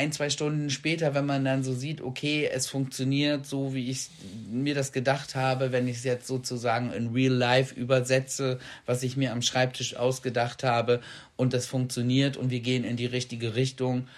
ein, 0.01 0.13
zwei 0.13 0.31
Stunden 0.31 0.71
später, 0.71 1.15
wenn 1.15 1.27
man 1.27 1.45
dann 1.45 1.63
so 1.63 1.75
sieht, 1.75 2.01
okay, 2.01 2.49
es 2.51 2.67
funktioniert 2.67 3.45
so, 3.45 3.75
wie 3.75 3.91
ich 3.91 4.09
mir 4.51 4.75
das 4.75 4.93
gedacht 4.93 5.35
habe, 5.35 5.73
wenn 5.73 5.87
ich 5.87 5.99
es 5.99 6.05
jetzt 6.05 6.27
sozusagen 6.27 6.91
in 6.91 7.13
Real 7.13 7.35
Life 7.35 7.75
übersetze, 7.75 8.59
was 8.87 9.03
ich 9.03 9.19
mir 9.19 9.31
am 9.31 9.43
Schreibtisch 9.43 9.97
ausgedacht 9.97 10.65
habe 10.65 11.03
und 11.37 11.53
das 11.53 11.67
funktioniert 11.67 12.39
und 12.39 12.49
wir 12.49 12.61
gehen 12.61 12.83
in 12.83 12.97
die 12.97 13.05
richtige 13.05 13.57
Richtung, 13.57 14.09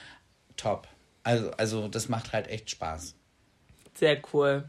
top. 0.57 0.87
Also, 1.25 1.51
also 1.51 1.89
das 1.89 2.09
macht 2.09 2.33
halt 2.33 2.47
echt 2.47 2.71
Spaß. 2.71 3.17
Sehr 3.95 4.23
cool. 4.33 4.63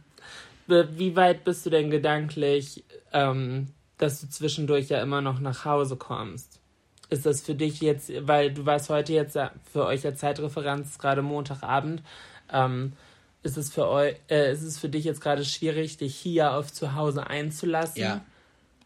Wie 0.66 1.16
weit 1.16 1.43
bist 1.43 1.64
du 1.64 1.70
denn 1.70 1.91
gedanklich, 1.91 2.84
ähm, 3.11 3.68
dass 3.99 4.20
du 4.20 4.30
zwischendurch 4.30 4.89
ja 4.89 4.99
immer 4.99 5.22
noch 5.22 5.39
nach 5.39 5.64
Hause 5.64 5.95
kommst? 5.95 6.53
Ist 7.14 7.26
das 7.26 7.41
für 7.41 7.55
dich 7.55 7.80
jetzt, 7.82 8.11
weil 8.28 8.53
du 8.53 8.66
warst 8.66 8.89
heute 8.89 9.14
jetzt 9.14 9.38
für 9.72 9.86
euch 9.86 10.05
als 10.05 10.20
Zeitreferenz 10.20 10.97
gerade 10.97 11.22
Montagabend, 11.22 12.03
ähm, 12.51 12.93
ist 13.43 13.57
es 13.57 13.72
für 13.72 13.88
euch, 13.88 14.16
äh, 14.30 14.51
ist 14.51 14.64
es 14.64 14.80
für 14.80 14.89
dich 14.89 15.05
jetzt 15.05 15.22
gerade 15.22 15.45
schwierig, 15.45 15.97
dich 15.97 16.16
hier 16.16 16.53
auf 16.53 16.72
zu 16.72 16.95
Hause 16.95 17.28
einzulassen? 17.28 18.01
Ja. 18.01 18.22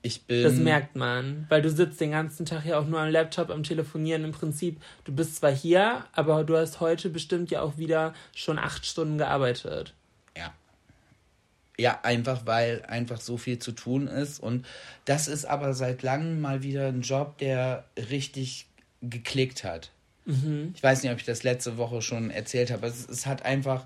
Ich 0.03 0.23
bin. 0.23 0.43
Das 0.43 0.53
merkt 0.53 0.95
man, 0.95 1.45
weil 1.49 1.61
du 1.61 1.69
sitzt 1.69 1.99
den 1.99 2.11
ganzen 2.11 2.45
Tag 2.45 2.65
ja 2.65 2.79
auch 2.79 2.85
nur 2.85 2.99
am 2.99 3.09
Laptop 3.09 3.49
am 3.49 3.63
Telefonieren. 3.63 4.23
Im 4.23 4.31
Prinzip, 4.31 4.79
du 5.03 5.11
bist 5.11 5.37
zwar 5.37 5.51
hier, 5.51 6.05
aber 6.13 6.43
du 6.43 6.55
hast 6.55 6.79
heute 6.79 7.09
bestimmt 7.09 7.51
ja 7.51 7.61
auch 7.61 7.77
wieder 7.77 8.13
schon 8.35 8.59
acht 8.59 8.85
Stunden 8.85 9.17
gearbeitet. 9.17 9.93
Ja, 11.79 11.99
einfach 12.03 12.45
weil 12.45 12.83
einfach 12.87 13.21
so 13.21 13.37
viel 13.37 13.59
zu 13.59 13.71
tun 13.71 14.07
ist. 14.07 14.39
Und 14.39 14.65
das 15.05 15.27
ist 15.27 15.45
aber 15.45 15.73
seit 15.73 16.01
langem 16.01 16.41
mal 16.41 16.63
wieder 16.63 16.87
ein 16.87 17.01
Job, 17.01 17.37
der 17.37 17.85
richtig 18.09 18.67
geklickt 19.01 19.63
hat. 19.63 19.91
Mhm. 20.25 20.73
Ich 20.75 20.83
weiß 20.83 21.03
nicht, 21.03 21.11
ob 21.11 21.19
ich 21.19 21.25
das 21.25 21.43
letzte 21.43 21.77
Woche 21.77 22.01
schon 22.01 22.29
erzählt 22.31 22.71
habe. 22.71 22.87
Es, 22.87 23.07
es 23.07 23.25
hat 23.25 23.43
einfach, 23.43 23.85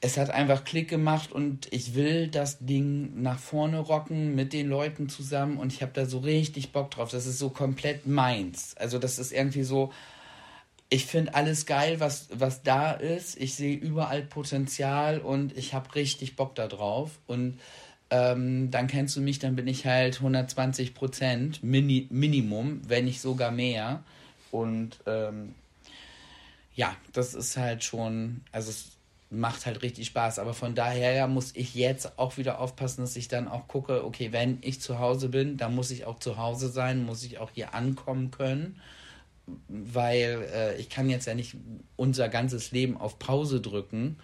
es 0.00 0.16
hat 0.16 0.30
einfach 0.30 0.64
Klick 0.64 0.88
gemacht 0.88 1.32
und 1.32 1.66
ich 1.72 1.94
will 1.94 2.28
das 2.28 2.58
Ding 2.60 3.22
nach 3.22 3.38
vorne 3.38 3.78
rocken 3.78 4.34
mit 4.34 4.52
den 4.52 4.68
Leuten 4.68 5.08
zusammen 5.08 5.58
und 5.58 5.72
ich 5.72 5.82
habe 5.82 5.92
da 5.92 6.06
so 6.06 6.18
richtig 6.18 6.72
Bock 6.72 6.90
drauf. 6.90 7.10
Das 7.10 7.26
ist 7.26 7.38
so 7.38 7.50
komplett 7.50 8.06
meins. 8.06 8.74
Also 8.76 8.98
das 8.98 9.18
ist 9.18 9.32
irgendwie 9.32 9.64
so, 9.64 9.92
ich 10.90 11.06
finde 11.06 11.34
alles 11.34 11.66
geil, 11.66 12.00
was, 12.00 12.28
was 12.32 12.62
da 12.62 12.92
ist. 12.92 13.38
Ich 13.38 13.54
sehe 13.54 13.76
überall 13.76 14.22
Potenzial 14.22 15.20
und 15.20 15.56
ich 15.56 15.74
habe 15.74 15.94
richtig 15.94 16.36
Bock 16.36 16.54
da 16.54 16.66
drauf. 16.66 17.18
Und 17.26 17.60
ähm, 18.10 18.70
dann 18.70 18.86
kennst 18.86 19.14
du 19.16 19.20
mich, 19.20 19.38
dann 19.38 19.54
bin 19.54 19.66
ich 19.66 19.84
halt 19.84 20.16
120 20.16 20.94
Prozent 20.94 21.62
Mini 21.62 22.06
Minimum, 22.10 22.80
wenn 22.88 23.04
nicht 23.04 23.20
sogar 23.20 23.50
mehr. 23.50 24.02
Und 24.50 24.98
ähm, 25.06 25.54
ja, 26.74 26.96
das 27.12 27.34
ist 27.34 27.58
halt 27.58 27.84
schon, 27.84 28.40
also 28.50 28.70
es 28.70 28.92
macht 29.30 29.66
halt 29.66 29.82
richtig 29.82 30.06
Spaß. 30.06 30.38
Aber 30.38 30.54
von 30.54 30.74
daher 30.74 31.28
muss 31.28 31.54
ich 31.54 31.74
jetzt 31.74 32.18
auch 32.18 32.38
wieder 32.38 32.60
aufpassen, 32.60 33.02
dass 33.02 33.14
ich 33.16 33.28
dann 33.28 33.46
auch 33.46 33.68
gucke, 33.68 34.06
okay, 34.06 34.32
wenn 34.32 34.56
ich 34.62 34.80
zu 34.80 34.98
Hause 34.98 35.28
bin, 35.28 35.58
dann 35.58 35.74
muss 35.74 35.90
ich 35.90 36.06
auch 36.06 36.18
zu 36.18 36.38
Hause 36.38 36.70
sein, 36.70 37.04
muss 37.04 37.24
ich 37.24 37.38
auch 37.38 37.50
hier 37.52 37.74
ankommen 37.74 38.30
können 38.30 38.80
weil 39.68 40.46
äh, 40.52 40.76
ich 40.78 40.88
kann 40.88 41.08
jetzt 41.08 41.26
ja 41.26 41.34
nicht 41.34 41.56
unser 41.96 42.28
ganzes 42.28 42.72
Leben 42.72 42.96
auf 42.96 43.18
Pause 43.18 43.60
drücken 43.60 44.18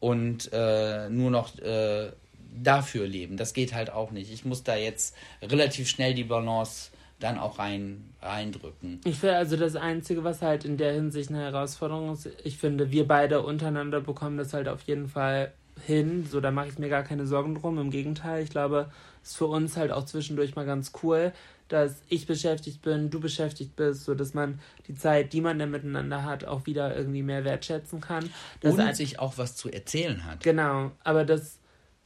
und 0.00 0.50
äh, 0.52 1.08
nur 1.08 1.30
noch 1.30 1.58
äh, 1.58 2.10
dafür 2.54 3.06
leben. 3.06 3.36
Das 3.36 3.54
geht 3.54 3.74
halt 3.74 3.90
auch 3.90 4.10
nicht. 4.10 4.32
Ich 4.32 4.44
muss 4.44 4.62
da 4.62 4.76
jetzt 4.76 5.14
relativ 5.42 5.88
schnell 5.88 6.14
die 6.14 6.24
Balance 6.24 6.90
dann 7.20 7.38
auch 7.38 7.58
rein, 7.58 8.12
reindrücken. 8.20 9.00
Ich 9.04 9.18
finde 9.18 9.36
also 9.36 9.56
das 9.56 9.76
Einzige, 9.76 10.24
was 10.24 10.42
halt 10.42 10.64
in 10.64 10.76
der 10.76 10.92
Hinsicht 10.92 11.30
eine 11.30 11.40
Herausforderung 11.40 12.12
ist, 12.12 12.28
ich 12.44 12.58
finde, 12.58 12.90
wir 12.90 13.06
beide 13.06 13.42
untereinander 13.42 14.00
bekommen 14.00 14.36
das 14.36 14.52
halt 14.52 14.68
auf 14.68 14.82
jeden 14.82 15.08
Fall 15.08 15.52
hin. 15.86 16.26
So, 16.28 16.40
da 16.40 16.50
mache 16.50 16.68
ich 16.68 16.78
mir 16.78 16.88
gar 16.88 17.02
keine 17.02 17.26
Sorgen 17.26 17.54
drum. 17.54 17.78
Im 17.78 17.90
Gegenteil, 17.90 18.42
ich 18.42 18.50
glaube, 18.50 18.90
es 19.22 19.30
ist 19.30 19.36
für 19.36 19.46
uns 19.46 19.76
halt 19.76 19.92
auch 19.92 20.04
zwischendurch 20.04 20.56
mal 20.56 20.66
ganz 20.66 20.92
cool, 21.02 21.32
dass 21.72 22.02
ich 22.08 22.26
beschäftigt 22.26 22.82
bin, 22.82 23.08
du 23.08 23.18
beschäftigt 23.18 23.76
bist, 23.76 24.04
so 24.04 24.14
dass 24.14 24.34
man 24.34 24.60
die 24.88 24.94
Zeit, 24.94 25.32
die 25.32 25.40
man 25.40 25.58
dann 25.58 25.70
miteinander 25.70 26.22
hat, 26.24 26.44
auch 26.44 26.66
wieder 26.66 26.94
irgendwie 26.94 27.22
mehr 27.22 27.44
wertschätzen 27.44 28.02
kann. 28.02 28.28
Dass 28.60 28.74
Und 28.74 28.94
sich 28.94 29.18
auch 29.18 29.38
was 29.38 29.56
zu 29.56 29.70
erzählen 29.70 30.26
hat. 30.26 30.42
Genau, 30.42 30.92
aber 31.02 31.24
das 31.24 31.58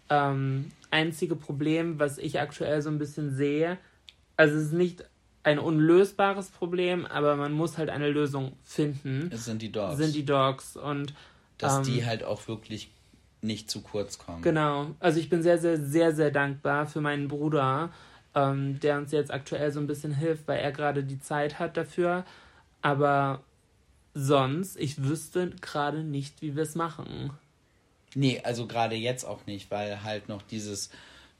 ähm, 0.08 0.70
einzige 0.92 1.34
Problem, 1.34 1.98
was 1.98 2.18
ich 2.18 2.40
aktuell 2.40 2.80
so 2.80 2.90
ein 2.90 2.98
bisschen 2.98 3.34
sehe, 3.34 3.78
also 4.36 4.56
es 4.56 4.66
ist 4.66 4.72
nicht 4.72 5.04
ein 5.42 5.58
unlösbares 5.58 6.50
Problem, 6.50 7.04
aber 7.04 7.34
man 7.34 7.52
muss 7.52 7.76
halt 7.76 7.90
eine 7.90 8.08
Lösung 8.08 8.52
finden. 8.62 9.30
Es 9.32 9.46
sind 9.46 9.62
die 9.62 9.72
Dogs. 9.72 9.96
Sind 9.96 10.14
die 10.14 10.24
Dogs 10.24 10.76
und 10.76 11.12
dass 11.58 11.78
ähm, 11.78 11.82
die 11.82 12.06
halt 12.06 12.22
auch 12.22 12.46
wirklich 12.46 12.90
nicht 13.42 13.68
zu 13.68 13.80
kurz 13.80 14.18
kommen. 14.18 14.42
Genau. 14.42 14.94
Also 15.00 15.18
ich 15.18 15.28
bin 15.28 15.42
sehr, 15.42 15.58
sehr, 15.58 15.80
sehr, 15.80 16.14
sehr 16.14 16.30
dankbar 16.30 16.86
für 16.86 17.00
meinen 17.00 17.26
Bruder, 17.28 17.90
ähm, 18.36 18.78
der 18.80 18.98
uns 18.98 19.10
jetzt 19.10 19.32
aktuell 19.32 19.72
so 19.72 19.80
ein 19.80 19.86
bisschen 19.88 20.14
hilft, 20.14 20.46
weil 20.46 20.60
er 20.60 20.70
gerade 20.70 21.02
die 21.02 21.18
Zeit 21.18 21.58
hat 21.58 21.76
dafür. 21.76 22.24
Aber 22.82 23.40
sonst, 24.14 24.76
ich 24.76 25.02
wüsste 25.02 25.50
gerade 25.60 26.04
nicht, 26.04 26.42
wie 26.42 26.54
wir 26.54 26.62
es 26.62 26.74
machen. 26.74 27.30
Nee, 28.14 28.40
also 28.44 28.66
gerade 28.66 28.94
jetzt 28.94 29.24
auch 29.24 29.46
nicht, 29.46 29.70
weil 29.70 30.04
halt 30.04 30.28
noch 30.28 30.42
dieses 30.42 30.90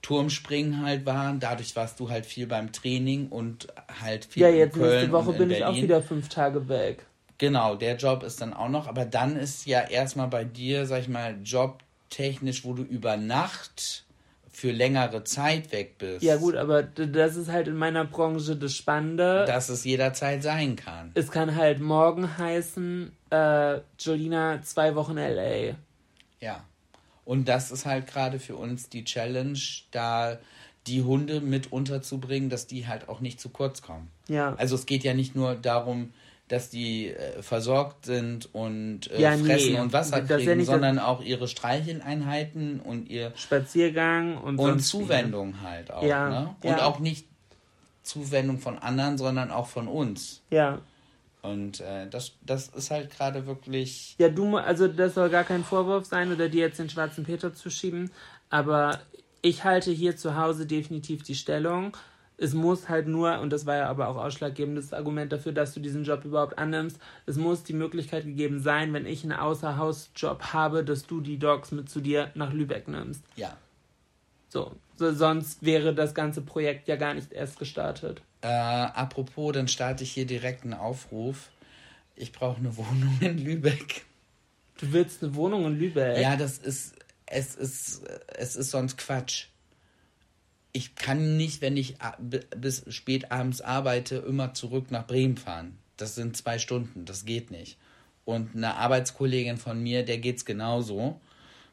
Turmspringen 0.03 0.85
halt 0.85 1.07
war. 1.07 1.35
Dadurch 1.39 1.77
warst 1.77 2.01
du 2.01 2.11
halt 2.11 2.27
viel 2.27 2.47
beim 2.47 2.73
Training 2.73 3.29
und 3.29 3.69
halt 4.01 4.25
viel 4.25 4.43
Ja, 4.43 4.49
jetzt 4.49 4.75
Köln 4.75 4.91
nächste 4.91 5.13
Woche 5.13 5.33
bin 5.35 5.51
ich 5.51 5.65
auch 5.65 5.75
wieder 5.75 6.03
fünf 6.03 6.29
Tage 6.29 6.69
weg. 6.69 7.05
Genau, 7.39 7.77
der 7.77 7.97
Job 7.97 8.23
ist 8.23 8.41
dann 8.41 8.55
auch 8.55 8.71
noch, 8.71 8.87
aber 8.87 9.05
dann 9.05 9.37
ist 9.37 9.67
ja 9.67 9.83
erstmal 9.83 10.29
bei 10.29 10.45
dir, 10.45 10.87
sag 10.87 11.03
ich 11.03 11.09
mal, 11.09 11.37
jobtechnisch, 11.43 12.65
wo 12.65 12.73
du 12.73 12.83
über 12.83 13.19
Nacht 13.19 14.06
für 14.57 14.73
längere 14.73 15.23
Zeit 15.23 15.71
weg 15.71 15.99
bist. 15.99 16.23
Ja 16.23 16.37
gut, 16.37 16.57
aber 16.57 16.83
das 16.83 17.37
ist 17.37 17.51
halt 17.51 17.69
in 17.69 17.77
meiner 17.77 18.07
Branche 18.07 18.57
das 18.57 18.75
Spannende. 18.75 19.45
Dass 19.47 19.69
es 19.69 19.85
jederzeit 19.85 20.43
sein 20.43 20.77
kann. 20.77 21.11
Es 21.13 21.31
kann 21.31 21.57
halt 21.57 21.79
morgen 21.79 22.39
heißen, 22.39 23.13
äh, 23.29 23.81
Jolina, 23.99 24.63
zwei 24.63 24.95
Wochen 24.95 25.19
LA. 25.19 25.77
Ja. 26.41 26.65
Und 27.27 27.49
das 27.49 27.71
ist 27.71 27.85
halt 27.85 28.07
gerade 28.07 28.39
für 28.39 28.57
uns 28.57 28.89
die 28.89 29.05
Challenge, 29.05 29.59
da 29.91 30.39
die 30.87 31.03
Hunde 31.03 31.43
mit 31.43 31.71
unterzubringen, 31.71 32.49
dass 32.49 32.67
die 32.67 32.87
halt 32.87 33.11
auch 33.11 33.21
nicht 33.21 33.39
zu 33.39 33.51
kurz 33.51 33.83
kommen. 33.83 34.11
Ja. 34.27 34.55
Also 34.55 34.75
es 34.75 34.87
geht 34.87 35.05
ja 35.05 35.13
nicht 35.13 35.37
nur 35.37 35.55
darum, 35.55 36.15
dass 36.49 36.71
die 36.71 37.09
äh, 37.09 37.43
versorgt 37.43 38.07
sind 38.07 38.55
und 38.55 39.11
äh, 39.11 39.21
ja, 39.21 39.37
fressen 39.37 39.73
nee. 39.73 39.81
und 39.81 39.93
Wasser 39.93 40.23
kriegen, 40.23 40.61
ja 40.61 40.65
sondern 40.65 40.99
auch 40.99 41.21
ihre 41.23 41.49
Streicheleinheiten 41.49 42.81
und 42.81 43.09
ihr 43.09 43.33
Spaziergang 43.35 44.39
und, 44.39 44.59
und 44.59 44.81
Zuwendung 44.81 45.55
viel. 45.55 45.63
halt 45.63 45.91
auch. 45.91 46.03
Ja, 46.05 46.29
ne? 46.29 46.57
Und 46.63 46.81
auch 46.81 47.01
nicht 47.01 47.27
Zuwendung 48.03 48.59
von 48.59 48.79
anderen, 48.79 49.19
sondern 49.19 49.51
auch 49.51 49.67
von 49.67 49.89
uns. 49.89 50.43
Ja. 50.51 50.79
Und 51.43 51.81
äh, 51.81 52.09
das, 52.09 52.33
das 52.45 52.69
ist 52.69 52.91
halt 52.91 53.11
gerade 53.11 53.47
wirklich. 53.47 54.15
Ja, 54.19 54.29
du, 54.29 54.57
also 54.57 54.89
das 54.89 55.15
soll 55.15 55.31
gar 55.31 55.45
kein 55.45 55.65
Vorwurf 55.65 56.07
sein 56.07 56.33
oder 56.33 56.49
dir 56.49 56.63
jetzt 56.63 56.79
den 56.79 56.91
schwarzen 56.91 57.25
Peter 57.25 57.55
zu 57.55 57.71
schieben, 57.71 58.11
aber 58.51 59.01
ich 59.43 59.65
halte 59.65 59.91
hier 59.91 60.17
zu 60.17 60.37
Hause 60.37 60.67
definitiv 60.67 61.23
die 61.23 61.35
Stellung 61.35 61.97
es 62.39 62.53
muss 62.53 62.89
halt 62.89 63.07
nur, 63.07 63.39
und 63.41 63.51
das 63.51 63.67
war 63.67 63.77
ja 63.77 63.89
aber 63.89 64.09
auch 64.09 64.17
ausschlaggebendes 64.17 64.93
Argument 64.93 65.33
dafür, 65.33 65.53
dass 65.53 65.73
du 65.73 65.81
diesen 65.81 66.05
Job 66.05 66.25
überhaupt 66.25 66.59
annimmst, 66.59 66.99
es 67.25 67.37
muss 67.37 67.63
die 67.63 67.73
Möglichkeit 67.73 68.25
gegeben 68.25 68.61
sein, 68.61 68.93
wenn 68.93 69.07
ich 69.07 69.23
einen 69.23 69.33
Außerhausjob 69.33 70.53
habe, 70.53 70.85
dass 70.85 71.07
du 71.07 71.21
die 71.21 71.39
Dogs 71.39 71.73
mit 71.73 71.89
zu 71.89 72.01
dir 72.01 72.31
nach 72.35 72.53
Lübeck 72.53 72.89
nimmst. 72.89 73.25
Ja. 73.37 73.57
So, 74.49 74.73
so 74.97 75.13
sonst 75.13 75.65
wäre 75.65 75.95
das 75.95 76.15
ganze 76.15 76.43
Projekt 76.43 76.89
ja 76.89 76.97
gar 76.97 77.15
nicht 77.15 77.33
erst 77.33 77.59
gestartet. 77.59 78.23
Äh, 78.43 78.49
apropos, 78.49 79.53
dann 79.53 79.67
starte 79.67 80.05
ich 80.05 80.13
hier 80.13 80.27
direkt 80.27 80.65
einen 80.65 80.75
Aufruf. 80.75 81.51
Ich 82.17 82.33
brauche 82.33 82.59
eine 82.59 82.77
Wohnung 82.77 83.19
in 83.21 83.39
Lübeck. 83.39 84.05
Du 84.79 84.93
willst 84.93 85.23
eine 85.23 85.35
Wohnung 85.35 85.65
in 85.65 85.79
Lübeck? 85.79 86.19
Ja, 86.19 86.37
das 86.37 86.59
ist, 86.59 86.95
es 87.25 87.55
ist, 87.55 88.03
es 88.29 88.57
ist 88.57 88.71
sonst 88.71 88.99
Quatsch 88.99 89.47
ich 90.77 90.95
kann 90.95 91.39
nicht, 91.39 91.63
wenn 91.63 91.79
ich 91.79 91.95
bis 92.55 92.85
spät 92.91 93.33
abends 93.33 93.63
arbeite, 93.63 94.17
immer 94.17 94.53
zurück 94.53 94.91
nach 94.91 95.07
Bremen 95.07 95.39
fahren. 95.39 95.79
Das 95.97 96.15
sind 96.15 96.37
zwei 96.37 96.59
Stunden, 96.59 97.07
das 97.07 97.25
geht 97.25 97.51
nicht. 97.51 97.79
Und 98.27 98.55
eine 98.55 98.75
Arbeitskollegin 98.75 99.57
von 99.57 99.83
mir, 99.83 100.05
der 100.05 100.19
geht's 100.19 100.45
genauso. 100.45 101.19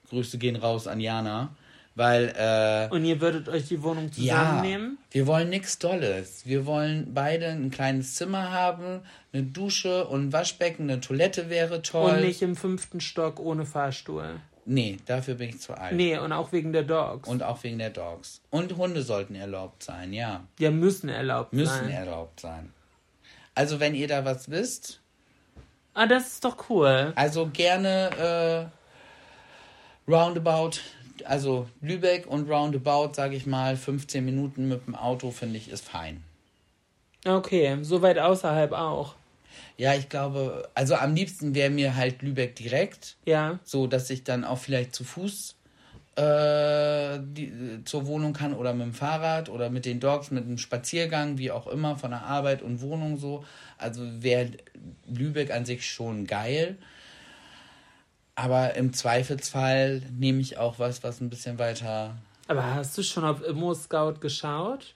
Grüße 0.09 0.37
gehen 0.37 0.55
raus 0.55 0.87
an 0.87 1.01
Jana. 1.01 1.53
Weil, 1.95 2.33
äh, 2.37 2.95
Und 2.95 3.03
ihr 3.03 3.19
würdet 3.19 3.49
euch 3.49 3.67
die 3.67 3.83
Wohnung 3.83 4.09
zusammennehmen? 4.09 4.97
ja, 4.99 5.13
wir 5.15 5.27
wollen 5.27 5.49
nichts 5.49 5.79
Dolles. 5.79 6.45
Wir 6.45 6.65
wollen 6.65 7.13
beide 7.13 7.47
ein 7.47 7.71
kleines 7.71 8.15
Zimmer 8.15 8.51
haben, 8.51 9.01
eine 9.33 9.43
Dusche 9.43 10.07
und 10.07 10.27
ein 10.27 10.33
Waschbecken, 10.33 10.89
eine 10.89 11.01
Toilette 11.01 11.49
wäre 11.49 11.81
toll. 11.81 12.11
Und 12.11 12.21
nicht 12.21 12.41
im 12.41 12.55
fünften 12.55 13.01
Stock 13.01 13.39
ohne 13.41 13.65
Fahrstuhl. 13.65 14.39
Nee, 14.65 14.97
dafür 15.05 15.35
bin 15.35 15.49
ich 15.49 15.59
zu 15.59 15.73
alt. 15.77 15.93
Nee, 15.95 16.17
und 16.17 16.31
auch 16.31 16.51
wegen 16.51 16.71
der 16.71 16.83
Dogs. 16.83 17.27
Und 17.27 17.43
auch 17.43 17.61
wegen 17.63 17.77
der 17.79 17.89
Dogs. 17.89 18.41
Und 18.49 18.77
Hunde 18.77 19.01
sollten 19.01 19.35
erlaubt 19.35 19.83
sein, 19.83 20.13
ja. 20.13 20.45
ja, 20.59 20.71
müssen 20.71 21.09
erlaubt 21.09 21.51
Müssen 21.53 21.79
sein. 21.85 21.89
erlaubt 21.91 22.39
sein. 22.39 22.71
Also, 23.55 23.79
wenn 23.79 23.93
ihr 23.93 24.07
da 24.07 24.23
was 24.25 24.49
wisst, 24.49 24.99
Ah, 25.93 26.07
das 26.07 26.27
ist 26.27 26.45
doch 26.45 26.69
cool. 26.69 27.13
also 27.15 27.47
gerne 27.53 28.69
äh, 30.07 30.11
roundabout, 30.11 30.79
also 31.25 31.67
Lübeck 31.81 32.25
und 32.25 32.49
roundabout, 32.49 33.13
sage 33.13 33.35
ich 33.35 33.45
mal, 33.45 33.75
15 33.77 34.25
Minuten 34.25 34.67
mit 34.67 34.87
dem 34.87 34.95
Auto, 34.95 35.29
finde 35.31 35.57
ich, 35.57 35.69
ist 35.69 35.87
fein. 35.87 36.23
Okay, 37.25 37.77
so 37.83 38.01
weit 38.01 38.17
außerhalb 38.17 38.71
auch. 38.71 39.15
Ja, 39.77 39.93
ich 39.95 40.09
glaube, 40.09 40.69
also 40.75 40.95
am 40.95 41.15
liebsten 41.15 41.55
wäre 41.55 41.69
mir 41.69 41.95
halt 41.95 42.21
Lübeck 42.21 42.55
direkt, 42.55 43.17
Ja. 43.25 43.59
so 43.63 43.87
dass 43.87 44.09
ich 44.09 44.23
dann 44.23 44.43
auch 44.43 44.57
vielleicht 44.59 44.93
zu 44.95 45.03
Fuß 45.03 45.55
äh, 46.15 47.19
die, 47.21 47.81
zur 47.85 48.05
Wohnung 48.05 48.33
kann 48.33 48.53
oder 48.53 48.73
mit 48.73 48.85
dem 48.85 48.93
Fahrrad 48.93 49.49
oder 49.49 49.69
mit 49.69 49.85
den 49.85 49.99
Dogs, 49.99 50.29
mit 50.29 50.43
einem 50.45 50.57
Spaziergang, 50.59 51.37
wie 51.39 51.49
auch 51.51 51.65
immer, 51.67 51.95
von 51.97 52.11
der 52.11 52.23
Arbeit 52.23 52.61
und 52.61 52.81
Wohnung 52.81 53.17
so. 53.17 53.43
Also 53.77 54.03
wäre 54.21 54.51
Lübeck 55.07 55.51
an 55.51 55.65
sich 55.65 55.89
schon 55.89 56.27
geil. 56.27 56.77
Aber 58.35 58.75
im 58.75 58.93
Zweifelsfall 58.93 60.01
nehme 60.11 60.41
ich 60.41 60.57
auch 60.57 60.79
was, 60.79 61.03
was 61.03 61.21
ein 61.21 61.29
bisschen 61.29 61.59
weiter. 61.59 62.15
Aber 62.47 62.75
hast 62.75 62.97
du 62.97 63.03
schon 63.03 63.23
auf 63.23 63.43
Immo 63.43 63.73
Scout 63.73 64.15
geschaut? 64.19 64.95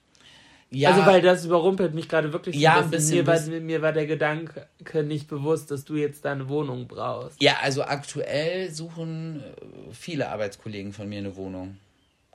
Ja, 0.69 0.91
Also, 0.91 1.05
weil 1.05 1.21
das 1.21 1.45
überrumpelt 1.45 1.93
mich 1.93 2.09
gerade 2.09 2.33
wirklich. 2.33 2.55
so 2.55 2.61
Ja, 2.61 2.79
ein 2.81 2.89
bisschen, 2.89 3.17
Mir 3.17 3.27
war, 3.27 3.35
bisschen. 3.35 3.65
mir 3.65 3.81
war 3.81 3.93
der 3.93 4.05
Gedanke 4.05 4.67
nicht 5.03 5.27
bewusst, 5.27 5.71
dass 5.71 5.85
du 5.85 5.95
jetzt 5.95 6.25
deine 6.25 6.49
Wohnung 6.49 6.87
brauchst. 6.87 7.41
ja, 7.41 7.57
also 7.61 7.83
aktuell 7.83 8.69
suchen 8.71 9.41
äh, 9.41 9.93
viele 9.93 10.29
Arbeitskollegen 10.29 10.91
von 10.93 11.07
mir 11.07 11.19
eine 11.19 11.35
Wohnung. 11.35 11.77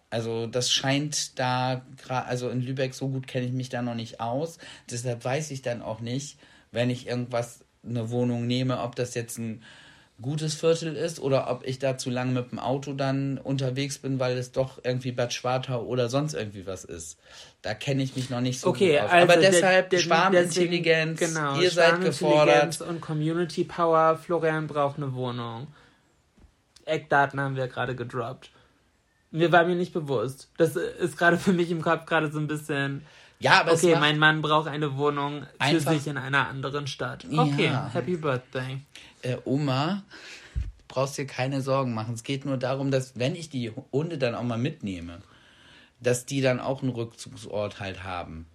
Also 0.09 0.47
das 0.47 0.71
scheint 0.73 1.39
da 1.39 1.83
gerade, 2.03 2.27
also 2.27 2.49
in 2.51 2.61
Lübeck 2.63 2.95
so 2.95 3.09
gut 3.09 3.27
kenne 3.27 3.47
ich 3.47 3.53
mich 3.53 3.69
da 3.71 3.81
noch 3.83 3.95
nicht 3.95 4.21
aus. 4.21 4.59
Deshalb 4.91 5.25
weiß 5.25 5.51
ich 5.51 5.63
dann 5.63 5.81
auch 5.83 6.01
nicht, 6.01 6.39
wenn 6.71 6.91
ich 6.91 7.07
irgendwas, 7.07 7.65
eine 7.85 8.11
Wohnung 8.11 8.47
nehme, 8.47 8.81
ob 8.81 8.95
das 8.95 9.15
jetzt 9.15 9.39
ein 9.39 9.63
gutes 10.21 10.55
Viertel 10.55 10.95
ist 10.95 11.19
oder 11.21 11.51
ob 11.51 11.67
ich 11.67 11.79
da 11.81 11.99
zu 11.99 12.09
lange 12.11 12.33
mit 12.33 12.53
dem 12.53 12.59
Auto 12.61 12.93
dann 12.93 13.39
unterwegs 13.39 13.99
bin, 13.99 14.21
weil 14.21 14.37
es 14.39 14.53
doch 14.53 14.79
irgendwie 14.85 15.11
Bad 15.11 15.33
Schwartau 15.33 15.83
oder 15.85 16.09
sonst 16.09 16.35
irgendwie 16.35 16.67
was 16.67 16.85
ist. 16.85 17.19
Da 17.63 17.75
kenne 17.75 18.03
ich 18.03 18.15
mich 18.15 18.31
noch 18.31 18.41
nicht 18.41 18.61
so 18.61 18.69
Okay, 18.71 18.93
gut 18.93 19.01
aus. 19.07 19.11
also 19.11 19.33
Aber 19.33 19.41
der- 19.41 19.51
deshalb 19.51 19.91
der- 19.91 19.99
Schwarmintelligenz, 19.99 21.19
deswegen- 21.19 21.35
genau, 21.41 21.61
ihr 21.61 21.71
seid 21.71 21.89
Schwarmintelligenz 21.89 22.19
gefordert. 22.79 22.81
Und 22.83 23.01
Community 23.01 23.65
Power, 23.65 24.17
Florian 24.17 24.67
braucht 24.69 24.97
eine 24.99 25.13
Wohnung. 25.15 25.67
Eckdaten 26.85 27.41
haben 27.41 27.57
wir 27.57 27.69
gerade 27.69 27.95
gedroppt. 27.95 28.51
Mir 29.31 29.51
war 29.51 29.65
mir 29.65 29.77
nicht 29.77 29.93
bewusst. 29.93 30.51
Das 30.59 30.77
ist 30.77 31.17
gerade 31.17 31.39
für 31.39 31.53
mich 31.53 31.71
im 31.71 31.81
Kopf 31.83 32.07
gerade 32.07 32.31
so 32.31 32.39
ein 32.39 32.47
bisschen. 32.49 33.03
Ja, 33.39 33.61
aber 33.61 33.73
Okay, 33.73 33.97
mein 33.99 34.19
Mann 34.19 34.41
braucht 34.43 34.69
eine 34.69 34.97
Wohnung 34.97 35.47
für 35.61 35.81
sich 35.81 36.07
in 36.07 36.17
einer 36.17 36.49
anderen 36.49 36.87
Stadt. 36.87 37.25
Okay, 37.37 37.67
Ja. 37.67 37.91
Happy 37.93 38.17
Birthday. 38.17 38.81
Äh, 39.23 39.39
Oma, 39.45 40.05
brauchst 40.89 41.17
dir 41.19 41.27
keine 41.27 41.63
Sorgen 41.63 41.95
machen. 41.95 42.15
Es 42.15 42.23
geht 42.23 42.45
nur 42.45 42.59
darum, 42.59 42.91
dass 42.91 43.19
wenn 43.19 43.35
ich 43.35 43.49
die 43.49 43.73
Hunde 43.93 44.19
dann 44.19 44.35
auch 44.35 44.43
mal 44.43 44.59
mitnehme, 44.59 45.23
dass 46.01 46.27
die 46.27 46.41
dann 46.41 46.61
auch 46.61 46.83
einen 46.83 46.91
Rückzugsort 46.91 47.81
halt 47.81 48.05
haben. 48.05 48.47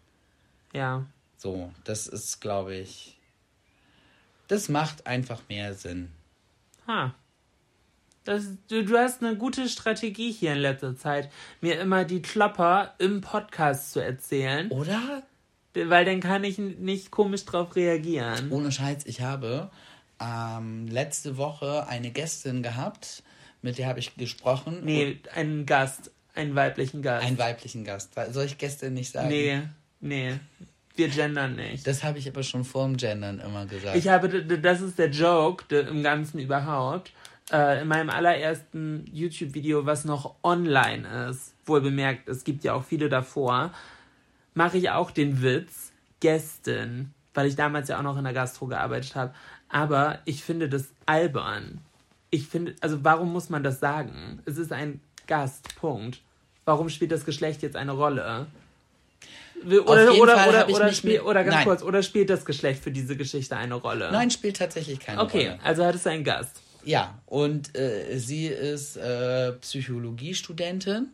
Ja. 0.74 1.06
So, 1.38 1.72
das 1.84 2.08
ist, 2.08 2.42
glaube 2.42 2.76
ich, 2.76 3.18
das 4.48 4.70
macht 4.70 5.08
einfach 5.08 5.42
mehr 5.50 5.74
Sinn. 5.74 6.12
Ha. 6.88 7.14
Das, 8.24 8.44
du, 8.68 8.84
du 8.84 8.98
hast 8.98 9.24
eine 9.24 9.38
gute 9.38 9.70
Strategie 9.70 10.32
hier 10.32 10.54
in 10.54 10.60
letzter 10.60 10.96
Zeit, 10.98 11.32
mir 11.62 11.80
immer 11.80 12.04
die 12.04 12.22
Klopper 12.22 12.94
im 12.98 13.22
Podcast 13.22 13.94
zu 13.94 14.02
erzählen, 14.02 14.70
Oder? 14.70 15.24
weil 15.74 16.06
dann 16.06 16.20
kann 16.20 16.44
ich 16.44 16.58
nicht 16.58 17.12
komisch 17.12 17.46
drauf 17.46 17.76
reagieren. 17.76 18.52
Ohne 18.52 18.72
Scheiß, 18.72 19.06
ich 19.06 19.22
habe 19.22 19.72
ähm, 20.20 20.88
letzte 20.88 21.38
Woche 21.38 21.88
eine 21.88 22.12
Gästin 22.12 22.64
gehabt, 22.64 23.24
mit 23.62 23.78
der 23.78 23.88
habe 23.88 24.00
ich 24.00 24.16
gesprochen. 24.16 24.82
Nee, 24.84 25.20
einen 25.34 25.66
Gast, 25.66 26.12
einen 26.36 26.56
weiblichen 26.56 27.02
Gast. 27.02 27.26
Einen 27.26 27.38
weiblichen 27.38 27.84
Gast. 27.84 28.14
Soll 28.32 28.46
ich 28.46 28.58
Gästin 28.58 28.94
nicht 28.94 29.12
sagen? 29.12 29.30
nee, 29.30 29.62
nee, 30.00 30.40
wir 30.96 31.10
gendern 31.10 31.56
nicht. 31.56 31.86
Das 31.86 32.04
habe 32.04 32.18
ich 32.18 32.28
aber 32.28 32.44
schon 32.44 32.66
vor 32.66 32.86
dem 32.86 32.98
Gendern 32.98 33.40
immer 33.40 33.66
gesagt. 33.66 33.96
Ich 33.96 34.08
habe, 34.08 34.44
das 34.44 34.82
ist 34.82 34.98
der 34.98 35.10
Joke 35.10 35.76
im 35.76 36.02
Ganzen 36.02 36.40
überhaupt. 36.40 37.12
Äh, 37.52 37.82
in 37.82 37.88
meinem 37.88 38.10
allerersten 38.10 39.06
YouTube-Video, 39.12 39.86
was 39.86 40.04
noch 40.04 40.36
online 40.44 41.30
ist, 41.30 41.54
wohl 41.66 41.82
bemerkt, 41.82 42.28
es 42.28 42.44
gibt 42.44 42.64
ja 42.64 42.74
auch 42.74 42.84
viele 42.84 43.10
davor, 43.10 43.72
mache 44.54 44.78
ich 44.78 44.90
auch 44.90 45.12
den 45.12 45.42
Witz, 45.42 45.94
Gästin, 46.20 47.14
weil 47.34 47.48
ich 47.48 47.56
damals 47.56 47.88
ja 47.88 48.00
auch 48.00 48.04
noch 48.04 48.18
in 48.18 48.24
der 48.24 48.34
Gastro 48.34 48.66
gearbeitet 48.66 49.16
habe. 49.16 49.34
Aber 49.70 50.20
ich 50.26 50.44
finde 50.44 50.70
das 50.70 50.90
albern. 51.06 51.80
Ich 52.30 52.48
finde, 52.48 52.76
also 52.82 53.04
warum 53.04 53.32
muss 53.32 53.50
man 53.50 53.64
das 53.64 53.80
sagen? 53.80 54.42
Es 54.46 54.58
ist 54.58 54.72
ein 54.72 55.02
Gast, 55.28 55.76
Punkt. 55.76 56.22
Warum 56.66 56.90
spielt 56.90 57.12
das 57.12 57.26
Geschlecht 57.26 57.62
jetzt 57.62 57.76
eine 57.76 57.94
Rolle? 57.94 58.48
Oder, 59.66 60.12
jeden 60.12 60.22
oder, 60.22 60.38
Fall 60.38 60.50
oder, 60.50 60.70
oder, 60.70 60.94
spiel, 60.94 61.22
oder 61.22 61.44
ganz 61.44 61.56
Nein. 61.56 61.66
kurz, 61.66 61.82
oder 61.82 62.04
spielt 62.04 62.30
das 62.30 62.46
Geschlecht 62.46 62.84
für 62.84 62.92
diese 62.92 63.16
Geschichte 63.16 63.56
eine 63.58 63.76
Rolle? 63.76 64.12
Nein, 64.12 64.30
spielt 64.30 64.58
tatsächlich 64.58 65.00
keine 65.00 65.22
Okay, 65.22 65.48
Rolle. 65.48 65.60
also 65.64 65.86
hattest 65.86 66.06
du 66.06 66.10
einen 66.12 66.24
Gast. 66.24 66.62
Ja, 66.84 67.20
und 67.26 67.76
äh, 67.78 68.18
sie 68.18 68.48
ist 68.48 68.98
äh, 68.98 69.54
Psychologiestudentin. 69.54 71.08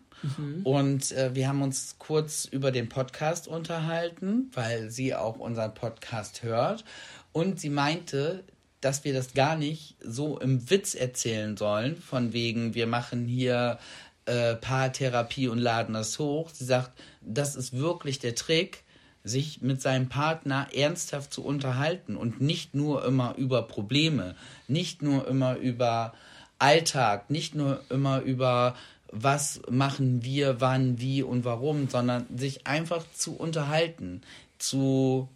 Und 0.64 1.12
äh, 1.12 1.36
wir 1.36 1.50
haben 1.50 1.62
uns 1.62 1.96
kurz 2.00 2.46
über 2.46 2.72
den 2.72 2.88
Podcast 2.88 3.50
unterhalten, 3.50 4.50
weil 4.54 4.90
sie 4.90 5.14
auch 5.14 5.38
unseren 5.38 5.74
Podcast 5.74 6.44
hört. 6.44 6.86
Und 7.34 7.60
sie 7.60 7.70
meinte, 7.70 8.44
dass 8.80 9.04
wir 9.04 9.14
das 9.14 9.34
gar 9.34 9.56
nicht 9.56 9.96
so 10.02 10.40
im 10.40 10.70
Witz 10.70 10.96
erzählen 10.96 11.58
sollen, 11.58 11.98
von 11.98 12.34
wegen, 12.34 12.76
wir 12.76 12.88
machen 12.88 13.26
hier 13.26 13.80
äh, 14.26 14.56
Paartherapie 14.56 15.48
und 15.48 15.58
laden 15.58 15.94
das 15.94 16.18
hoch. 16.20 16.50
Sie 16.52 16.66
sagt, 16.66 16.92
das 17.22 17.56
ist 17.56 17.78
wirklich 17.78 18.20
der 18.20 18.36
Trick, 18.36 18.84
sich 19.24 19.62
mit 19.62 19.82
seinem 19.82 20.10
Partner 20.10 20.68
ernsthaft 20.74 21.34
zu 21.34 21.44
unterhalten 21.44 22.18
und 22.18 22.42
nicht 22.42 22.76
nur 22.76 23.06
immer 23.06 23.36
über 23.38 23.64
Probleme, 23.64 24.36
nicht 24.68 25.02
nur 25.02 25.28
immer 25.28 25.56
über 25.56 26.14
Alltag, 26.60 27.30
nicht 27.30 27.56
nur 27.56 27.82
immer 27.90 28.22
über 28.22 28.76
was 29.16 29.62
machen 29.70 30.24
wir, 30.24 30.60
wann, 30.60 31.00
wie 31.00 31.22
und 31.22 31.46
warum, 31.46 31.88
sondern 31.88 32.26
sich 32.36 32.66
einfach 32.66 33.06
zu 33.14 33.36
unterhalten, 33.36 34.22
zu 34.58 35.30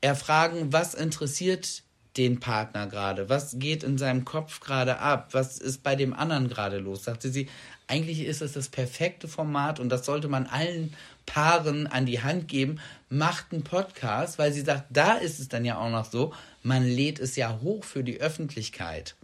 erfragen, 0.00 0.72
was 0.72 0.94
interessiert 0.94 1.82
den 2.16 2.40
Partner 2.40 2.86
gerade, 2.86 3.28
was 3.28 3.58
geht 3.58 3.82
in 3.82 3.98
seinem 3.98 4.24
Kopf 4.24 4.60
gerade 4.60 4.98
ab, 4.98 5.28
was 5.32 5.58
ist 5.58 5.82
bei 5.82 5.96
dem 5.96 6.14
anderen 6.14 6.48
gerade 6.48 6.78
los, 6.78 7.04
sagte 7.04 7.30
sie. 7.30 7.48
Eigentlich 7.88 8.20
ist 8.20 8.42
es 8.42 8.52
das 8.52 8.68
perfekte 8.68 9.28
Format 9.28 9.78
und 9.78 9.90
das 9.90 10.06
sollte 10.06 10.28
man 10.28 10.46
allen 10.46 10.94
Paaren 11.24 11.86
an 11.86 12.06
die 12.06 12.22
Hand 12.22 12.48
geben. 12.48 12.80
Macht 13.08 13.52
einen 13.52 13.62
Podcast, 13.62 14.38
weil 14.38 14.52
sie 14.52 14.62
sagt, 14.62 14.86
da 14.90 15.14
ist 15.14 15.38
es 15.38 15.48
dann 15.48 15.64
ja 15.64 15.78
auch 15.78 15.90
noch 15.90 16.10
so, 16.10 16.32
man 16.62 16.84
lädt 16.84 17.20
es 17.20 17.36
ja 17.36 17.60
hoch 17.62 17.84
für 17.84 18.02
die 18.02 18.20
Öffentlichkeit. 18.20 19.14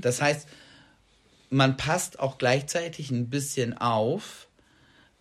Das 0.00 0.20
heißt, 0.20 0.48
man 1.50 1.76
passt 1.76 2.18
auch 2.18 2.38
gleichzeitig 2.38 3.10
ein 3.10 3.28
bisschen 3.28 3.76
auf, 3.76 4.48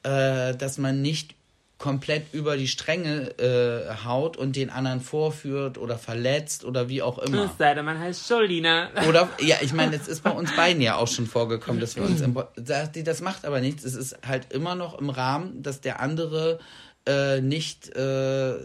äh, 0.03 0.55
dass 0.55 0.77
man 0.77 1.01
nicht 1.01 1.35
komplett 1.80 2.34
über 2.34 2.57
die 2.57 2.67
Stränge 2.67 3.32
äh, 3.39 4.05
haut 4.05 4.36
und 4.36 4.57
den 4.57 4.69
anderen 4.69 4.99
vorführt 4.99 5.77
oder 5.77 5.97
verletzt 5.97 6.65
oder 6.65 6.89
wie 6.89 7.01
auch 7.01 7.17
immer. 7.17 7.45
Es 7.45 7.57
sei 7.57 7.73
denn, 7.73 7.86
man 7.86 7.97
heißt 7.97 8.30
Jolina. 8.30 8.89
Oder, 9.07 9.30
ja, 9.39 9.55
ich 9.61 9.71
meine, 9.71 9.95
es 9.99 10.09
ist 10.09 10.21
bei 10.21 10.32
uns 10.32 10.53
beiden 10.55 10.82
ja 10.82 10.97
auch 10.97 11.07
schon 11.07 11.25
vorgekommen, 11.25 11.80
dass 11.80 11.95
wir 11.95 12.03
uns 12.03 12.19
im, 12.19 12.38
das 12.57 13.21
macht 13.21 13.45
aber 13.45 13.61
nichts. 13.61 13.86
Es 13.86 13.95
ist 13.95 14.17
halt 14.27 14.51
immer 14.51 14.75
noch 14.75 14.99
im 14.99 15.09
Rahmen, 15.09 15.63
dass 15.63 15.80
der 15.80 16.01
andere 16.01 16.59
äh, 17.07 17.39
nicht, 17.39 17.95
äh, 17.95 18.55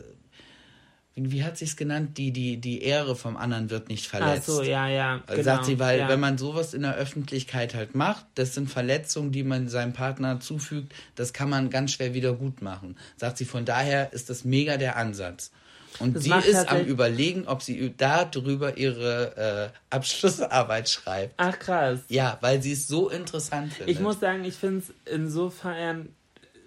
wie, 1.17 1.45
hat 1.45 1.57
sich's 1.57 1.77
genannt, 1.77 2.19
die, 2.19 2.33
die, 2.33 2.57
die 2.57 2.83
Ehre 2.83 3.15
vom 3.15 3.37
anderen 3.37 3.71
wird 3.71 3.89
nicht 3.89 4.07
Ach 4.07 4.19
verletzt. 4.19 4.47
so, 4.47 4.63
ja, 4.63 4.89
ja. 4.89 5.23
Genau, 5.29 5.43
Sagt 5.43 5.67
sie, 5.67 5.79
weil 5.79 6.01
ja. 6.01 6.09
wenn 6.09 6.19
man 6.19 6.39
sowas 6.39 6.75
in 6.75 6.83
der 6.83 6.97
Öffentlichkeit 6.97 7.75
halt 7.75 7.95
macht, 7.95 8.27
das 8.35 8.55
sind 8.55 8.69
Verletzungen, 8.69 9.31
die 9.31 9.45
man 9.45 9.69
seinem 9.69 9.93
Partner 9.93 10.41
zufügt, 10.41 10.93
das 11.15 11.33
kann 11.33 11.49
man 11.49 11.71
ganz 11.71 11.93
schwer 11.93 12.15
wieder 12.15 12.33
gut 12.33 12.63
machen. 12.63 12.97
Sagt 13.17 13.39
sie, 13.39 13.45
von 13.45 13.65
daher 13.65 14.13
ist 14.13 14.29
das 14.29 14.45
mega 14.45 14.77
der 14.77 14.97
Ansatz. 14.97 15.53
Und 16.01 16.17
Das 16.17 16.25
sie 16.25 16.33
ist 16.33 16.69
am 16.69 16.81
überlegen, 16.85 17.47
ob 17.47 17.63
sie 17.63 17.95
darüber 17.97 18.77
ihre 18.77 19.71
äh, 19.71 19.95
Abschlussarbeit 19.95 20.89
schreibt. 20.89 21.35
Ach 21.37 21.57
krass. 21.57 22.01
Ja, 22.09 22.39
weil 22.41 22.61
sie 22.61 22.73
es 22.73 22.89
so 22.89 23.09
interessant 23.09 23.73
findet. 23.73 23.95
Ich 23.95 24.01
muss 24.01 24.19
sagen, 24.19 24.45
ich 24.45 24.55
finde 24.55 24.81
es 24.81 24.93
insofern 25.13 26.09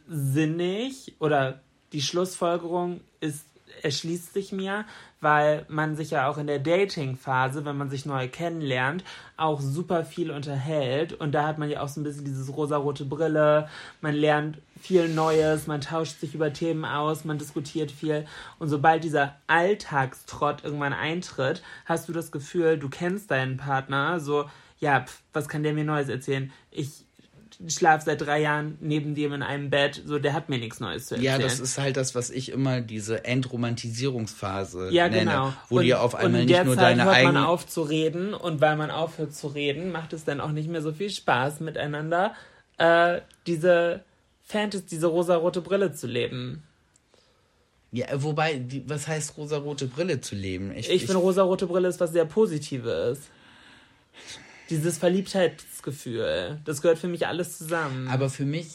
sinnig 0.07 1.15
oder 1.19 1.59
die 1.91 2.01
Schlussfolgerung 2.01 3.01
ist, 3.19 3.45
erschließt 3.83 4.33
sich 4.33 4.51
mir, 4.51 4.85
weil 5.21 5.65
man 5.67 5.95
sich 5.95 6.11
ja 6.11 6.29
auch 6.29 6.37
in 6.37 6.47
der 6.47 6.59
Dating-Phase, 6.59 7.65
wenn 7.65 7.77
man 7.77 7.89
sich 7.89 8.05
neu 8.05 8.27
kennenlernt, 8.27 9.03
auch 9.35 9.59
super 9.59 10.05
viel 10.05 10.31
unterhält. 10.31 11.13
Und 11.13 11.33
da 11.33 11.47
hat 11.47 11.57
man 11.57 11.69
ja 11.69 11.81
auch 11.81 11.87
so 11.87 11.99
ein 11.99 12.03
bisschen 12.03 12.25
dieses 12.25 12.55
rosarote 12.55 13.05
Brille. 13.05 13.67
Man 14.01 14.13
lernt 14.13 14.59
viel 14.79 15.09
Neues, 15.09 15.67
man 15.67 15.81
tauscht 15.81 16.19
sich 16.19 16.35
über 16.35 16.53
Themen 16.53 16.85
aus, 16.85 17.25
man 17.25 17.37
diskutiert 17.37 17.91
viel. 17.91 18.25
Und 18.59 18.69
sobald 18.69 19.03
dieser 19.03 19.35
Alltagstrott 19.47 20.63
irgendwann 20.63 20.93
eintritt, 20.93 21.63
hast 21.85 22.07
du 22.07 22.13
das 22.13 22.31
Gefühl, 22.31 22.77
du 22.77 22.89
kennst 22.89 23.31
deinen 23.31 23.57
Partner. 23.57 24.19
So, 24.19 24.45
ja, 24.79 25.01
pf, 25.01 25.21
was 25.33 25.49
kann 25.49 25.63
der 25.63 25.73
mir 25.73 25.83
Neues 25.83 26.09
erzählen? 26.09 26.51
Ich 26.69 27.06
schlafe 27.67 28.05
seit 28.05 28.21
drei 28.21 28.41
Jahren 28.41 28.77
neben 28.81 29.15
dem 29.15 29.33
in 29.33 29.41
einem 29.41 29.69
Bett. 29.69 30.03
So, 30.05 30.19
der 30.19 30.33
hat 30.33 30.49
mir 30.49 30.59
nichts 30.59 30.79
Neues 30.79 31.07
zu 31.07 31.15
erzählen. 31.15 31.33
ja, 31.33 31.39
das 31.39 31.59
ist 31.59 31.77
halt 31.77 31.97
das, 31.97 32.13
was 32.13 32.29
ich 32.29 32.51
immer 32.51 32.81
diese 32.81 33.25
Entromantisierungsphase 33.25 34.89
Ja, 34.91 35.09
nenne, 35.09 35.31
genau. 35.31 35.53
wo 35.69 35.77
und, 35.77 35.83
dir 35.83 36.01
auf 36.01 36.15
einmal 36.15 36.41
in 36.41 36.47
nicht 36.47 36.63
nur 36.65 36.75
Zeit 36.75 36.83
deine 36.83 37.05
hört 37.05 37.15
eigenen 37.15 37.33
man 37.35 37.45
auf 37.45 37.67
zu 37.67 37.81
reden 37.81 38.33
und 38.33 38.61
weil 38.61 38.75
man 38.75 38.91
aufhört 38.91 39.33
zu 39.33 39.47
reden, 39.47 39.91
macht 39.91 40.13
es 40.13 40.23
dann 40.23 40.39
auch 40.39 40.51
nicht 40.51 40.69
mehr 40.69 40.81
so 40.81 40.91
viel 40.91 41.09
Spaß 41.09 41.59
miteinander, 41.61 42.35
äh, 42.77 43.21
diese 43.47 44.03
Fantasy, 44.45 44.85
diese 44.85 45.07
rosarote 45.07 45.61
Brille 45.61 45.93
zu 45.93 46.07
leben. 46.07 46.63
Ja, 47.91 48.05
wobei, 48.15 48.55
die, 48.59 48.87
was 48.87 49.07
heißt 49.07 49.37
rosarote 49.37 49.87
Brille 49.87 50.21
zu 50.21 50.35
leben? 50.35 50.71
Ich, 50.75 50.87
finde, 50.87 51.17
rosarote 51.17 51.67
Brille 51.67 51.87
ist 51.87 51.99
was 51.99 52.11
sehr 52.11 52.25
Positives. 52.25 53.19
Dieses 54.69 54.97
Verliebtheitsgefühl, 55.91 56.59
das 56.65 56.81
gehört 56.81 56.99
für 56.99 57.07
mich 57.07 57.27
alles 57.27 57.57
zusammen. 57.57 58.07
Aber 58.07 58.29
für 58.29 58.45
mich, 58.45 58.67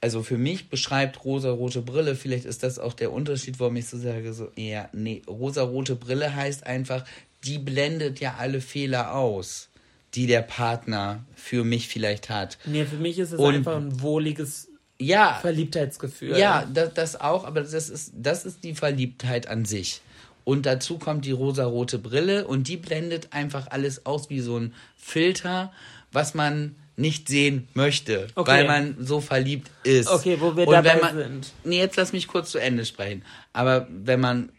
also 0.00 0.22
für 0.22 0.38
mich 0.38 0.68
beschreibt 0.68 1.24
rosarote 1.24 1.82
Brille, 1.82 2.14
vielleicht 2.14 2.44
ist 2.44 2.62
das 2.62 2.78
auch 2.78 2.94
der 2.94 3.12
Unterschied, 3.12 3.58
warum 3.60 3.76
ich 3.76 3.86
so 3.88 3.98
sage, 3.98 4.32
so, 4.32 4.48
ja, 4.56 4.88
nee, 4.92 5.22
rosarote 5.28 5.96
Brille 5.96 6.34
heißt 6.34 6.66
einfach, 6.66 7.04
die 7.44 7.58
blendet 7.58 8.20
ja 8.20 8.36
alle 8.38 8.60
Fehler 8.60 9.14
aus, 9.14 9.68
die 10.14 10.26
der 10.26 10.42
Partner 10.42 11.24
für 11.36 11.64
mich 11.64 11.88
vielleicht 11.88 12.30
hat. 12.30 12.58
nee, 12.64 12.84
für 12.84 12.96
mich 12.96 13.18
ist 13.18 13.32
es 13.32 13.38
Und- 13.38 13.54
einfach 13.54 13.76
ein 13.76 14.00
wohliges 14.00 14.68
Ja, 14.98 15.38
Verliebtheitsgefühl. 15.40 16.36
ja, 16.38 16.66
das, 16.72 16.94
das 16.94 17.20
auch, 17.20 17.44
aber 17.44 17.60
das 17.60 17.72
ist, 17.74 18.12
das 18.16 18.44
ist 18.44 18.64
die 18.64 18.74
Verliebtheit 18.74 19.46
an 19.48 19.64
sich. 19.64 20.00
Und 20.44 20.64
dazu 20.64 20.98
kommt 20.98 21.26
die 21.26 21.30
rosarote 21.32 21.98
Brille 21.98 22.46
und 22.46 22.68
die 22.68 22.78
blendet 22.78 23.34
einfach 23.34 23.66
alles 23.70 24.06
aus 24.06 24.30
wie 24.30 24.40
so 24.40 24.56
ein 24.58 24.72
Filter, 24.96 25.70
was 26.12 26.34
man 26.34 26.74
nicht 26.96 27.28
sehen 27.28 27.68
möchte, 27.74 28.26
Okay. 28.34 28.50
weil 28.50 28.66
man 28.66 28.96
so 29.04 29.20
verliebt 29.20 29.70
ist. 29.84 30.08
Okay, 30.08 30.36
wo 30.40 30.56
wir 30.56 30.66
Und 30.66 30.72
dabei 30.74 30.96
man, 31.00 31.16
sind. 31.16 31.52
Nee, 31.64 31.78
jetzt 31.78 31.96
lass 31.96 32.12
mich 32.12 32.26
kurz 32.26 32.50
zu 32.50 32.58
Ende 32.58 32.84
sprechen. 32.84 33.22
Aber 33.52 33.86
wenn 33.90 34.20
man 34.20 34.50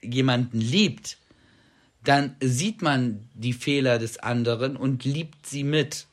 jemanden 0.00 0.60
liebt, 0.60 1.16
dann 2.04 2.36
sieht 2.40 2.80
man 2.80 3.28
die 3.34 3.52
Fehler 3.52 3.98
des 3.98 4.18
anderen 4.18 4.76
und 4.76 5.04
liebt 5.04 5.46
sie 5.46 5.64
mit. 5.64 6.06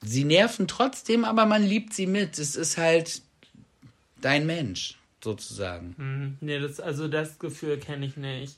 Sie 0.00 0.22
nerven 0.24 0.68
trotzdem, 0.68 1.24
aber 1.24 1.44
man 1.44 1.64
liebt 1.64 1.92
sie 1.92 2.06
mit. 2.06 2.38
Es 2.38 2.54
ist 2.54 2.78
halt 2.78 3.20
dein 4.20 4.46
Mensch, 4.46 4.96
sozusagen. 5.22 5.94
Hm, 5.98 6.36
Nee, 6.40 6.60
das, 6.60 6.78
also 6.78 7.08
das 7.08 7.38
Gefühl 7.40 7.78
kenne 7.78 8.06
ich 8.06 8.16
nicht. 8.16 8.56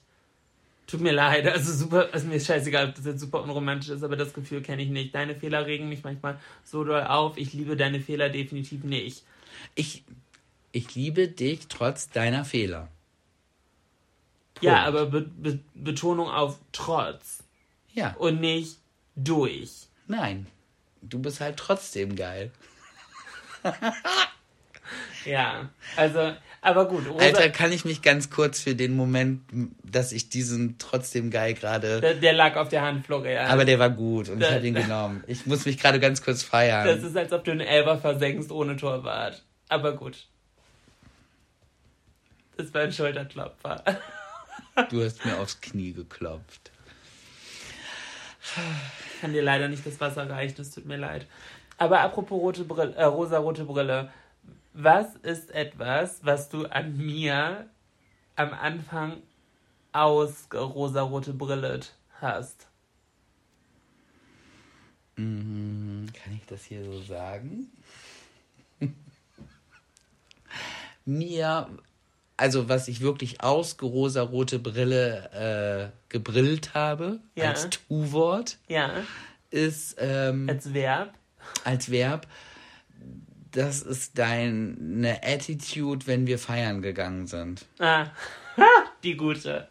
Tut 0.91 1.01
mir 1.01 1.13
leid, 1.13 1.47
also 1.47 1.73
super, 1.73 2.09
also 2.13 2.27
mir 2.27 2.35
ist 2.35 2.47
scheißegal, 2.47 2.89
ob 2.89 2.95
das 2.97 3.05
jetzt 3.05 3.21
super 3.21 3.43
unromantisch 3.43 3.91
ist, 3.91 4.03
aber 4.03 4.17
das 4.17 4.33
Gefühl 4.35 4.61
kenne 4.61 4.83
ich 4.83 4.89
nicht. 4.91 5.15
Deine 5.15 5.37
Fehler 5.37 5.65
regen 5.67 5.89
mich 5.89 6.03
manchmal 6.03 6.41
so 6.65 6.83
doll 6.83 7.05
auf. 7.05 7.37
Ich 7.37 7.53
liebe 7.53 7.77
deine 7.77 8.01
Fehler 8.01 8.29
definitiv 8.29 8.83
nicht. 8.83 9.23
Ich, 9.77 10.03
ich 10.73 10.95
liebe 10.97 11.29
dich 11.29 11.69
trotz 11.69 12.09
deiner 12.11 12.45
Fehler. 12.45 12.89
Ja, 14.61 14.85
Punkt. 14.85 14.89
aber 14.89 15.07
Be 15.07 15.21
Be 15.23 15.59
Betonung 15.75 16.29
auf 16.29 16.59
trotz 16.73 17.45
Ja, 17.95 18.15
und 18.19 18.41
nicht 18.41 18.79
durch. 19.17 19.87
nein. 20.07 20.47
Du 21.03 21.19
bist 21.19 21.41
halt 21.41 21.57
trotzdem 21.57 22.15
geil. 22.15 22.51
Ja, 25.25 25.71
also, 25.97 26.35
aber 26.63 26.87
gut. 26.87 27.09
Rosa, 27.09 27.25
Alter, 27.25 27.49
kann 27.51 27.73
ich 27.73 27.85
mich 27.85 28.03
ganz 28.03 28.29
kurz 28.31 28.61
für 28.61 28.75
den 28.75 28.95
Moment, 28.97 29.43
dass 29.83 30.13
ich 30.13 30.29
diesen 30.29 30.77
trotzdem 30.79 31.31
geil 31.31 31.55
gerade. 31.55 32.01
der, 32.01 32.15
der 32.15 32.33
lag 32.33 32.57
auf 32.57 32.69
der 32.69 32.83
Hand, 32.83 33.07
Florian. 33.07 33.47
Aber 33.51 33.65
der 33.65 33.79
war 33.79 33.91
gut 33.91 34.29
und 34.29 34.41
ich 34.43 34.49
Da- 34.49 34.55
habe 34.55 34.67
ihn 34.67 34.75
genommen. 34.75 35.25
Ich 35.27 35.47
muss 35.47 35.65
mich 35.65 35.79
gerade 35.79 35.99
ganz 36.01 36.23
kurz 36.23 36.43
feiern. 36.43 36.87
das 36.87 37.03
ist, 37.03 37.17
als 37.17 37.33
ob 37.33 37.45
du 37.45 37.51
einen 37.53 37.61
Elber 37.61 37.99
versenkst 37.99 38.51
ohne 38.53 38.77
Torwart. 38.77 39.43
Aber 39.69 39.93
gut. 39.97 40.27
Das 42.57 42.73
war 42.75 42.83
ein 42.83 42.93
Schulterklopfer. 42.93 43.83
Du 44.91 45.03
hast 45.03 45.25
mir 45.25 45.39
aufs 45.39 45.61
Knie 45.61 45.93
geklopft. 45.93 46.71
Ich 49.15 49.21
kann 49.21 49.33
dir 49.33 49.43
leider 49.43 49.69
nicht 49.69 49.87
das 49.87 50.01
Wasser 50.01 50.29
reichen, 50.29 50.61
es 50.61 50.71
tut 50.73 50.87
mir 50.87 50.97
leid. 50.97 51.27
Aber 51.79 52.01
apropos 52.01 52.39
rote 52.41 52.65
Brille, 52.65 52.95
äh, 52.97 53.05
rosa-rote 53.05 53.65
Brille, 53.65 54.11
was 54.73 55.17
ist 55.17 55.51
etwas, 55.53 56.21
was 56.25 56.49
du 56.49 56.67
an 56.67 56.97
mir 56.97 57.69
am 58.37 58.53
Anfang 58.53 59.23
aus 59.93 60.49
rosa-rote 60.53 61.33
Brillet 61.33 61.95
hast? 62.21 62.67
Mhm, 65.17 66.07
Kann 66.15 66.33
ich 66.35 66.47
das 66.47 66.65
hier 66.65 66.85
so 66.85 67.01
sagen? 67.03 67.67
Mir, 71.05 71.69
also 72.37 72.69
was 72.69 72.89
ich 72.89 73.01
wirklich 73.01 73.43
aus 73.43 73.77
rosarote 73.83 74.59
Brille 74.59 75.93
äh, 75.93 76.09
gebrillt 76.09 76.75
habe, 76.75 77.21
Ja. 77.35 77.51
als 77.51 77.71
Tu-Wort, 77.71 78.59
Ja, 78.69 79.03
ist 79.51 79.97
ähm, 79.99 80.49
als 80.49 80.73
Verb. 80.73 81.13
als 81.65 81.91
Verb, 81.91 82.27
das 83.53 83.83
ist 83.83 84.19
deine 84.19 85.21
Attitude, 85.23 86.07
wenn 86.07 86.27
wir 86.27 86.39
feiern 86.39 86.83
gegangen 86.83 87.27
sind. 87.27 87.65
Ah, 87.79 88.07
die 89.03 89.17
gute. 89.17 89.69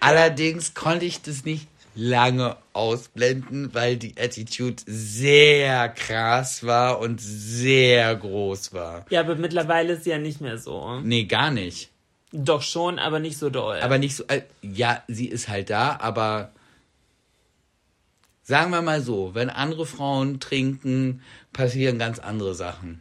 Allerdings 0.00 0.74
konnte 0.74 1.04
ich 1.04 1.22
das 1.22 1.44
nicht 1.44 1.68
lange 1.94 2.56
ausblenden, 2.72 3.72
weil 3.72 3.96
die 3.96 4.14
Attitude 4.18 4.82
sehr 4.86 5.88
krass 5.90 6.64
war 6.64 6.98
und 6.98 7.20
sehr 7.20 8.14
groß 8.16 8.72
war. 8.72 9.06
Ja, 9.10 9.20
aber 9.20 9.36
mittlerweile 9.36 9.94
ist 9.94 10.04
sie 10.04 10.10
ja 10.10 10.18
nicht 10.18 10.40
mehr 10.40 10.58
so. 10.58 11.00
Nee, 11.00 11.24
gar 11.24 11.50
nicht. 11.50 11.90
Doch 12.32 12.62
schon, 12.62 12.98
aber 12.98 13.20
nicht 13.20 13.38
so 13.38 13.48
doll. 13.48 13.78
Aber 13.80 13.98
nicht 13.98 14.16
so. 14.16 14.24
Äh, 14.26 14.42
ja, 14.60 15.02
sie 15.06 15.28
ist 15.28 15.48
halt 15.48 15.70
da, 15.70 15.98
aber 16.00 16.50
sagen 18.44 18.70
wir 18.70 18.82
mal 18.82 19.00
so, 19.02 19.34
wenn 19.34 19.50
andere 19.50 19.84
Frauen 19.86 20.38
trinken, 20.38 21.20
passieren 21.52 21.98
ganz 21.98 22.18
andere 22.20 22.54
Sachen. 22.54 23.00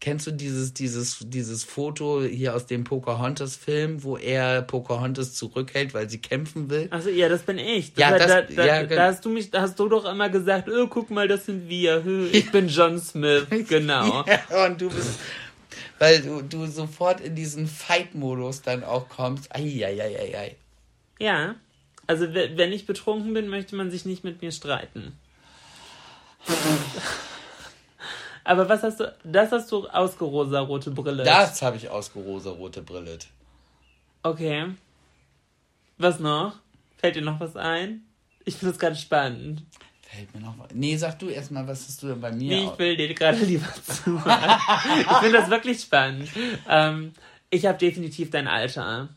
Kennst 0.00 0.26
du 0.26 0.32
dieses, 0.32 0.74
dieses, 0.74 1.18
dieses 1.22 1.64
Foto 1.64 2.22
hier 2.22 2.54
aus 2.54 2.66
dem 2.66 2.84
Pocahontas-Film, 2.84 4.02
wo 4.02 4.18
er 4.18 4.60
Pocahontas 4.60 5.32
zurückhält, 5.32 5.94
weil 5.94 6.10
sie 6.10 6.18
kämpfen 6.18 6.68
will? 6.68 6.88
Achso, 6.90 7.08
ja, 7.08 7.30
das 7.30 7.40
bin 7.42 7.56
ich. 7.58 7.92
Ja, 7.96 8.10
da, 8.10 8.18
das- 8.18 8.28
da, 8.28 8.42
da, 8.54 8.66
ja, 8.66 8.82
da 8.82 9.06
hast 9.06 9.24
du 9.24 9.30
mich, 9.30 9.50
da 9.50 9.62
hast 9.62 9.78
du 9.78 9.88
doch 9.88 10.04
immer 10.04 10.28
gesagt, 10.28 10.68
oh, 10.68 10.88
guck 10.88 11.10
mal, 11.10 11.26
das 11.26 11.46
sind 11.46 11.68
wir. 11.70 12.04
Ich 12.32 12.50
bin 12.52 12.68
John 12.68 12.98
Smith, 13.00 13.46
genau. 13.66 14.24
Ja, 14.26 14.66
und 14.66 14.78
du 14.78 14.90
bist, 14.90 15.18
weil 15.98 16.20
du, 16.20 16.42
du 16.42 16.66
sofort 16.66 17.22
in 17.22 17.34
diesen 17.34 17.66
Fight-Modus 17.66 18.60
dann 18.60 18.84
auch 18.84 19.08
kommst. 19.08 19.54
Eieieiei. 19.56 20.56
Ja. 21.18 21.54
Also 22.06 22.34
we- 22.34 22.52
wenn 22.56 22.72
ich 22.72 22.86
betrunken 22.86 23.32
bin, 23.34 23.48
möchte 23.48 23.76
man 23.76 23.90
sich 23.90 24.04
nicht 24.04 24.24
mit 24.24 24.42
mir 24.42 24.52
streiten. 24.52 25.12
Aber 28.44 28.68
was 28.68 28.82
hast 28.82 29.00
du, 29.00 29.10
das 29.24 29.52
hast 29.52 29.72
du 29.72 29.88
ausgerosa 29.88 30.60
rote 30.60 30.90
Brille. 30.90 31.24
Das 31.24 31.62
habe 31.62 31.76
ich 31.78 31.88
ausgerosa-rote 31.88 32.82
Brillet. 32.82 33.26
Okay. 34.22 34.66
Was 35.96 36.18
noch? 36.20 36.56
Fällt 36.98 37.16
dir 37.16 37.22
noch 37.22 37.40
was 37.40 37.56
ein? 37.56 38.04
Ich 38.44 38.56
finde 38.56 38.72
das 38.72 38.78
gerade 38.78 38.96
spannend. 38.96 39.62
Fällt 40.02 40.34
mir 40.34 40.40
noch 40.42 40.58
was. 40.58 40.68
Nee, 40.74 40.96
sag 40.96 41.18
du 41.18 41.28
erstmal, 41.28 41.66
was 41.66 41.86
hast 41.88 42.02
du 42.02 42.08
denn 42.08 42.20
bei 42.20 42.32
mir? 42.32 42.54
Nee, 42.56 42.64
ich 42.70 42.78
will 42.78 42.96
dir 42.96 43.14
gerade 43.14 43.38
lieber 43.44 43.68
zuhören. 43.82 44.58
ich 45.00 45.16
finde 45.18 45.38
das 45.38 45.48
wirklich 45.48 45.80
spannend. 45.80 46.28
Ähm, 46.68 47.12
ich 47.48 47.64
habe 47.64 47.78
definitiv 47.78 48.30
dein 48.30 48.46
Alter. 48.48 49.08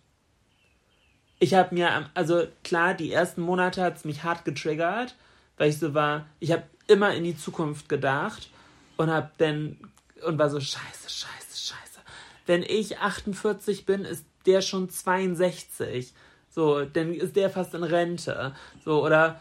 Ich 1.39 1.53
habe 1.53 1.75
mir, 1.75 2.09
also 2.13 2.47
klar, 2.63 2.93
die 2.93 3.11
ersten 3.11 3.41
Monate 3.41 3.81
hat 3.83 3.97
es 3.97 4.05
mich 4.05 4.23
hart 4.23 4.43
getriggert, 4.45 5.15
weil 5.57 5.69
ich 5.69 5.77
so 5.77 5.93
war, 5.93 6.25
ich 6.39 6.51
habe 6.51 6.63
immer 6.87 7.13
in 7.13 7.23
die 7.23 7.37
Zukunft 7.37 7.89
gedacht 7.89 8.49
und 8.97 9.11
habe 9.11 9.29
dann, 9.37 9.77
und 10.25 10.39
war 10.39 10.49
so, 10.49 10.59
scheiße, 10.59 11.09
scheiße, 11.09 11.57
scheiße. 11.57 11.99
Wenn 12.45 12.63
ich 12.63 12.97
48 12.97 13.85
bin, 13.85 14.03
ist 14.03 14.25
der 14.45 14.61
schon 14.61 14.89
62. 14.89 16.13
So, 16.49 16.85
dann 16.85 17.13
ist 17.13 17.35
der 17.35 17.49
fast 17.49 17.73
in 17.75 17.83
Rente. 17.83 18.55
So, 18.83 19.05
oder, 19.05 19.39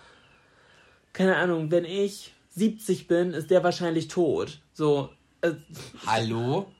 keine 1.13 1.37
Ahnung, 1.37 1.71
wenn 1.71 1.87
ich 1.87 2.35
70 2.51 3.07
bin, 3.07 3.33
ist 3.33 3.51
der 3.51 3.65
wahrscheinlich 3.65 4.09
tot. 4.09 4.61
So, 4.75 5.11
äh, 5.41 5.53
Hallo? 6.07 6.71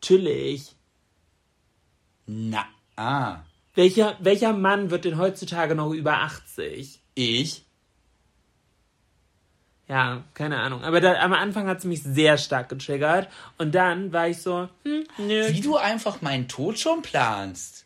Natürlich. 0.00 0.76
Na, 2.26 2.66
ah. 2.96 3.38
Welcher, 3.74 4.16
welcher 4.20 4.52
Mann 4.52 4.90
wird 4.90 5.04
denn 5.04 5.18
heutzutage 5.18 5.74
noch 5.74 5.90
über 5.92 6.18
80? 6.18 7.00
Ich? 7.14 7.64
Ja, 9.88 10.22
keine 10.32 10.60
Ahnung. 10.60 10.82
Aber 10.82 11.00
da, 11.00 11.14
am 11.20 11.32
Anfang 11.32 11.66
hat 11.66 11.78
es 11.78 11.84
mich 11.84 12.02
sehr 12.02 12.38
stark 12.38 12.68
getriggert. 12.68 13.28
Und 13.58 13.74
dann 13.74 14.12
war 14.12 14.28
ich 14.28 14.38
so, 14.40 14.68
hm, 14.84 15.04
nö, 15.18 15.48
Wie 15.50 15.60
du 15.60 15.76
einfach 15.76 16.22
meinen 16.22 16.48
Tod 16.48 16.78
schon 16.78 17.02
planst. 17.02 17.84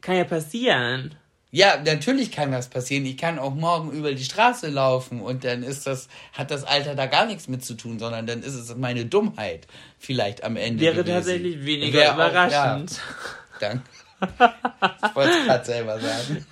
kann 0.00 0.16
ja 0.16 0.24
passieren. 0.24 1.16
Ja, 1.50 1.80
natürlich 1.82 2.32
kann 2.32 2.52
das 2.52 2.68
passieren. 2.68 3.04
Ich 3.06 3.16
kann 3.16 3.38
auch 3.38 3.54
morgen 3.54 3.90
über 3.92 4.12
die 4.12 4.24
Straße 4.24 4.68
laufen 4.68 5.20
und 5.20 5.42
dann 5.44 5.62
ist 5.62 5.86
das, 5.86 6.08
hat 6.32 6.50
das 6.50 6.64
Alter 6.64 6.94
da 6.94 7.06
gar 7.06 7.26
nichts 7.26 7.48
mit 7.48 7.64
zu 7.64 7.74
tun, 7.74 7.98
sondern 7.98 8.26
dann 8.26 8.42
ist 8.42 8.54
es 8.54 8.74
meine 8.76 9.06
Dummheit 9.06 9.66
vielleicht 9.98 10.44
am 10.44 10.56
Ende. 10.56 10.80
Wäre 10.82 10.96
gewesen. 10.96 11.14
tatsächlich 11.14 11.64
weniger 11.64 11.98
Wäre 11.98 12.10
auch- 12.10 12.14
überraschend. 12.14 12.92
ja, 12.92 13.00
danke. 13.60 13.82
Ich 14.20 15.14
wollte 15.14 15.30
es 15.30 15.44
gerade 15.44 15.64
selber 15.64 16.00
sagen. 16.00 16.46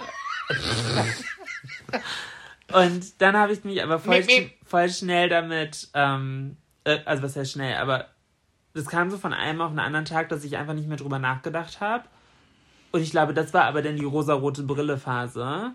Und 2.72 3.20
dann 3.20 3.36
habe 3.36 3.52
ich 3.52 3.64
mich 3.64 3.82
aber 3.82 3.98
voll, 3.98 4.18
Miep, 4.18 4.26
miep. 4.26 4.52
voll 4.66 4.88
schnell 4.90 5.28
damit, 5.28 5.88
ähm, 5.94 6.56
äh, 6.84 6.98
also 7.04 7.22
was 7.22 7.36
heißt 7.36 7.52
schnell, 7.52 7.76
aber 7.76 8.08
das 8.74 8.86
kam 8.86 9.10
so 9.10 9.18
von 9.18 9.32
einem 9.32 9.60
auf 9.60 9.70
einen 9.70 9.78
anderen 9.78 10.04
Tag, 10.04 10.28
dass 10.28 10.44
ich 10.44 10.56
einfach 10.56 10.74
nicht 10.74 10.88
mehr 10.88 10.96
drüber 10.96 11.18
nachgedacht 11.18 11.80
habe. 11.80 12.04
Und 12.90 13.02
ich 13.02 13.10
glaube, 13.10 13.34
das 13.34 13.54
war 13.54 13.64
aber 13.64 13.82
dann 13.82 13.96
die 13.96 14.04
rosarote 14.04 14.64
Brille-Phase. 14.64 15.72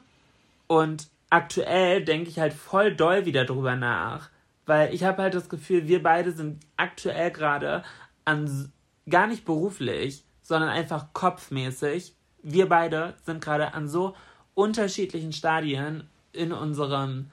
Und 0.67 1.07
aktuell 1.29 2.03
denke 2.03 2.29
ich 2.29 2.39
halt 2.39 2.53
voll 2.53 2.95
doll 2.95 3.25
wieder 3.25 3.45
drüber 3.45 3.75
nach. 3.75 4.29
Weil 4.65 4.93
ich 4.93 5.03
habe 5.03 5.21
halt 5.21 5.33
das 5.33 5.49
Gefühl, 5.49 5.87
wir 5.87 6.03
beide 6.03 6.31
sind 6.31 6.65
aktuell 6.77 7.31
gerade 7.31 7.83
an, 8.25 8.71
gar 9.09 9.27
nicht 9.27 9.45
beruflich, 9.45 10.25
sondern 10.49 10.69
einfach 10.69 11.13
kopfmäßig. 11.13 12.15
Wir 12.41 12.67
beide 12.67 13.13
sind 13.23 13.39
gerade 13.39 13.75
an 13.75 13.87
so 13.87 14.15
unterschiedlichen 14.55 15.31
Stadien 15.31 16.09
in 16.33 16.51
unserem 16.51 17.27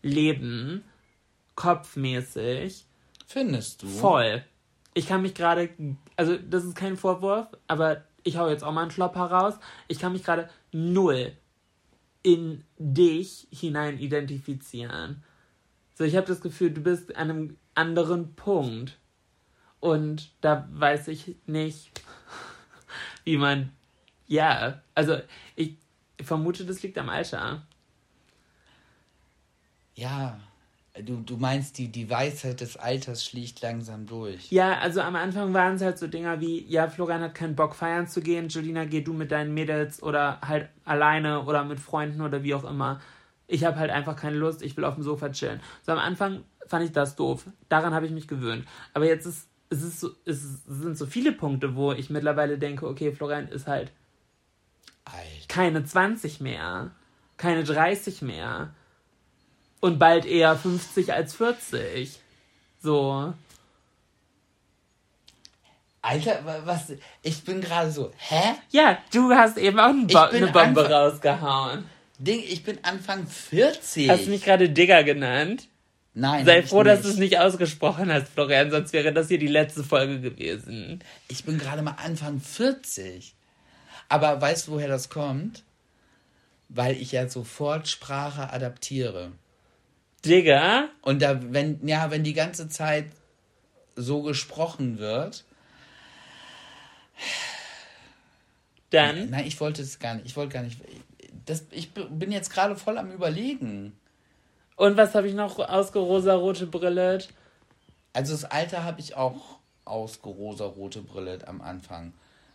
Leben, 0.00 0.82
kopfmäßig, 1.54 2.86
Findest 3.26 3.82
du? 3.82 3.88
voll. 3.88 4.42
Ich 4.94 5.06
kann 5.06 5.20
mich 5.20 5.34
gerade, 5.34 5.68
also 6.16 6.38
das 6.38 6.64
ist 6.64 6.74
kein 6.74 6.96
Vorwurf, 6.96 7.46
aber 7.68 8.04
ich 8.24 8.38
hau 8.38 8.48
jetzt 8.48 8.64
auch 8.64 8.72
mal 8.72 8.82
einen 8.82 8.90
Klopper 8.90 9.26
raus. 9.26 9.54
Ich 9.88 9.98
kann 9.98 10.12
mich 10.12 10.24
gerade 10.24 10.48
null 10.72 11.32
in 12.22 12.64
dich 12.78 13.48
hinein 13.50 13.98
identifizieren. 13.98 15.22
So, 15.94 16.04
ich 16.04 16.16
habe 16.16 16.26
das 16.26 16.40
Gefühl, 16.40 16.70
du 16.70 16.80
bist 16.80 17.16
an 17.16 17.28
einem 17.28 17.56
anderen 17.74 18.34
Punkt. 18.34 18.98
Und 19.78 20.30
da 20.40 20.66
weiß 20.72 21.08
ich 21.08 21.36
nicht, 21.46 22.00
wie 23.24 23.36
man. 23.36 23.72
Ja, 24.26 24.80
also 24.94 25.18
ich 25.56 25.76
vermute, 26.22 26.64
das 26.64 26.82
liegt 26.82 26.98
am 26.98 27.08
Alter. 27.08 27.62
Ja. 29.94 30.38
Du, 31.00 31.16
du 31.16 31.38
meinst, 31.38 31.78
die, 31.78 31.88
die 31.88 32.10
Weisheit 32.10 32.60
des 32.60 32.76
Alters 32.76 33.24
schlicht 33.24 33.62
langsam 33.62 34.04
durch. 34.06 34.52
Ja, 34.52 34.78
also 34.78 35.00
am 35.00 35.16
Anfang 35.16 35.54
waren 35.54 35.76
es 35.76 35.82
halt 35.82 35.98
so 35.98 36.06
Dinger 36.06 36.38
wie, 36.42 36.66
ja, 36.68 36.86
Florian 36.86 37.22
hat 37.22 37.34
keinen 37.34 37.56
Bock 37.56 37.74
feiern 37.74 38.06
zu 38.06 38.20
gehen, 38.20 38.50
Julina, 38.50 38.84
geh 38.84 39.00
du 39.00 39.14
mit 39.14 39.32
deinen 39.32 39.54
Mädels 39.54 40.02
oder 40.02 40.38
halt 40.42 40.68
alleine 40.84 41.44
oder 41.44 41.64
mit 41.64 41.80
Freunden 41.80 42.20
oder 42.20 42.42
wie 42.42 42.54
auch 42.54 42.64
immer. 42.64 43.00
Ich 43.46 43.64
habe 43.64 43.78
halt 43.78 43.90
einfach 43.90 44.16
keine 44.16 44.36
Lust, 44.36 44.60
ich 44.60 44.76
will 44.76 44.84
auf 44.84 44.96
dem 44.96 45.02
Sofa 45.02 45.30
chillen. 45.30 45.62
So 45.80 45.92
am 45.92 45.98
Anfang 45.98 46.44
fand 46.66 46.84
ich 46.84 46.92
das 46.92 47.16
doof. 47.16 47.46
Daran 47.70 47.94
habe 47.94 48.04
ich 48.04 48.12
mich 48.12 48.28
gewöhnt. 48.28 48.66
Aber 48.92 49.06
jetzt 49.06 49.24
ist 49.24 49.48
es 49.72 49.82
ist 49.82 50.00
so, 50.00 50.10
es 50.24 50.40
sind 50.68 50.96
so 50.96 51.06
viele 51.06 51.32
Punkte, 51.32 51.74
wo 51.74 51.92
ich 51.92 52.10
mittlerweile 52.10 52.58
denke, 52.58 52.86
okay, 52.86 53.12
Florian 53.12 53.48
ist 53.48 53.66
halt 53.66 53.90
Alter. 55.04 55.18
keine 55.48 55.84
20 55.84 56.40
mehr, 56.40 56.90
keine 57.36 57.64
30 57.64 58.22
mehr 58.22 58.74
und 59.80 59.98
bald 59.98 60.24
eher 60.26 60.54
50 60.56 61.12
als 61.12 61.34
40. 61.34 62.20
So. 62.82 63.34
Alter, 66.04 66.44
wa- 66.44 66.62
was? 66.64 66.92
Ich 67.22 67.44
bin 67.44 67.60
gerade 67.60 67.90
so, 67.92 68.10
hä? 68.16 68.54
Ja, 68.70 68.98
du 69.12 69.30
hast 69.32 69.56
eben 69.56 69.78
auch 69.78 69.92
Bo 69.92 70.06
bin 70.30 70.42
eine 70.44 70.46
Bombe 70.52 70.84
einfach- 70.84 70.90
rausgehauen. 70.90 71.84
Ding, 72.18 72.40
ich 72.44 72.62
bin 72.64 72.78
Anfang 72.82 73.26
40. 73.26 74.08
Hast 74.08 74.26
du 74.26 74.30
mich 74.30 74.42
gerade 74.44 74.68
Digger 74.68 75.02
genannt? 75.04 75.66
Nein. 76.14 76.44
Sei 76.44 76.62
froh, 76.62 76.82
dass 76.82 77.02
du 77.02 77.08
es 77.08 77.16
nicht 77.16 77.38
ausgesprochen 77.38 78.12
hast, 78.12 78.28
Florian, 78.28 78.70
sonst 78.70 78.92
wäre 78.92 79.12
das 79.12 79.28
hier 79.28 79.38
die 79.38 79.46
letzte 79.46 79.82
Folge 79.82 80.20
gewesen. 80.20 81.02
Ich 81.28 81.44
bin 81.44 81.58
gerade 81.58 81.82
mal 81.82 81.96
Anfang 82.02 82.40
40. 82.40 83.34
Aber 84.08 84.40
weißt 84.40 84.68
du, 84.68 84.72
woher 84.72 84.88
das 84.88 85.08
kommt? 85.08 85.62
Weil 86.68 86.96
ich 86.96 87.12
ja 87.12 87.28
sofort 87.28 87.88
Sprache 87.88 88.52
adaptiere. 88.52 89.32
Digger? 90.24 90.90
Und 91.00 91.22
da, 91.22 91.40
wenn, 91.42 91.86
ja, 91.86 92.10
wenn 92.10 92.24
die 92.24 92.34
ganze 92.34 92.68
Zeit 92.68 93.06
so 93.96 94.22
gesprochen 94.22 94.98
wird. 94.98 95.44
Dann? 98.90 99.30
Nein, 99.30 99.46
ich 99.46 99.58
wollte 99.60 99.80
es 99.80 99.98
gar 99.98 100.14
nicht. 100.14 100.26
Ich 100.26 100.36
wollte 100.36 100.52
gar 100.52 100.62
nicht. 100.62 100.78
Das, 101.46 101.64
ich 101.70 101.92
bin 101.92 102.30
jetzt 102.30 102.50
gerade 102.50 102.76
voll 102.76 102.98
am 102.98 103.10
Überlegen. 103.10 103.94
Und 104.76 104.96
was 104.96 105.14
habe 105.14 105.28
ich 105.28 105.34
noch 105.34 105.58
ausgerosarote 105.58 106.66
Brillet? 106.66 107.28
Also 108.12 108.32
das 108.32 108.44
Alter 108.44 108.84
habe 108.84 109.00
ich 109.00 109.16
auch 109.16 109.58
ausgerosarote 109.84 111.02
Brille 111.02 111.38
am 111.46 111.60
Anfang. 111.60 112.12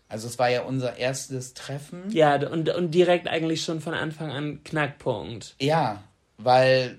Also 0.10 0.28
es 0.28 0.40
war 0.40 0.50
ja 0.50 0.62
unser 0.62 0.98
erstes 0.98 1.54
Treffen. 1.54 2.10
Ja, 2.12 2.36
und, 2.50 2.70
und 2.70 2.92
direkt 2.92 3.28
eigentlich 3.28 3.64
schon 3.64 3.82
von 3.82 3.94
Anfang 3.94 4.32
an 4.32 4.64
Knackpunkt. 4.64 5.56
Ja, 5.60 6.04
weil 6.38 6.98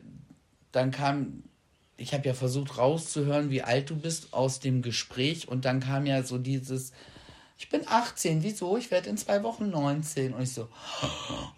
dann 0.72 0.90
kam, 0.90 1.44
ich 1.96 2.12
habe 2.12 2.26
ja 2.26 2.34
versucht 2.34 2.76
rauszuhören, 2.76 3.50
wie 3.50 3.62
alt 3.62 3.88
du 3.88 3.96
bist 3.96 4.34
aus 4.34 4.60
dem 4.60 4.82
Gespräch 4.82 5.48
und 5.48 5.64
dann 5.64 5.80
kam 5.80 6.04
ja 6.04 6.22
so 6.22 6.36
dieses, 6.36 6.92
ich 7.58 7.68
bin 7.68 7.82
18, 7.86 8.42
wieso? 8.42 8.76
Ich 8.76 8.90
werde 8.90 9.10
in 9.10 9.18
zwei 9.18 9.42
Wochen 9.42 9.68
19 9.70 10.32
und 10.32 10.42
ich 10.42 10.52
so, 10.54 10.68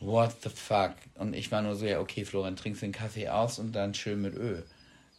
what 0.01 0.35
the 0.43 0.49
fuck? 0.49 0.95
Und 1.15 1.35
ich 1.35 1.53
war 1.53 1.61
nur 1.63 1.77
so, 1.77 1.85
ja 1.85 2.01
okay, 2.01 2.25
Florian, 2.25 2.57
trinkst 2.57 2.83
den 2.83 2.93
Kaffee 2.93 3.29
aus 3.29 3.59
und 3.59 3.73
dann 3.73 3.93
schön 3.95 4.23
mit 4.23 4.35
Öl. 4.35 4.65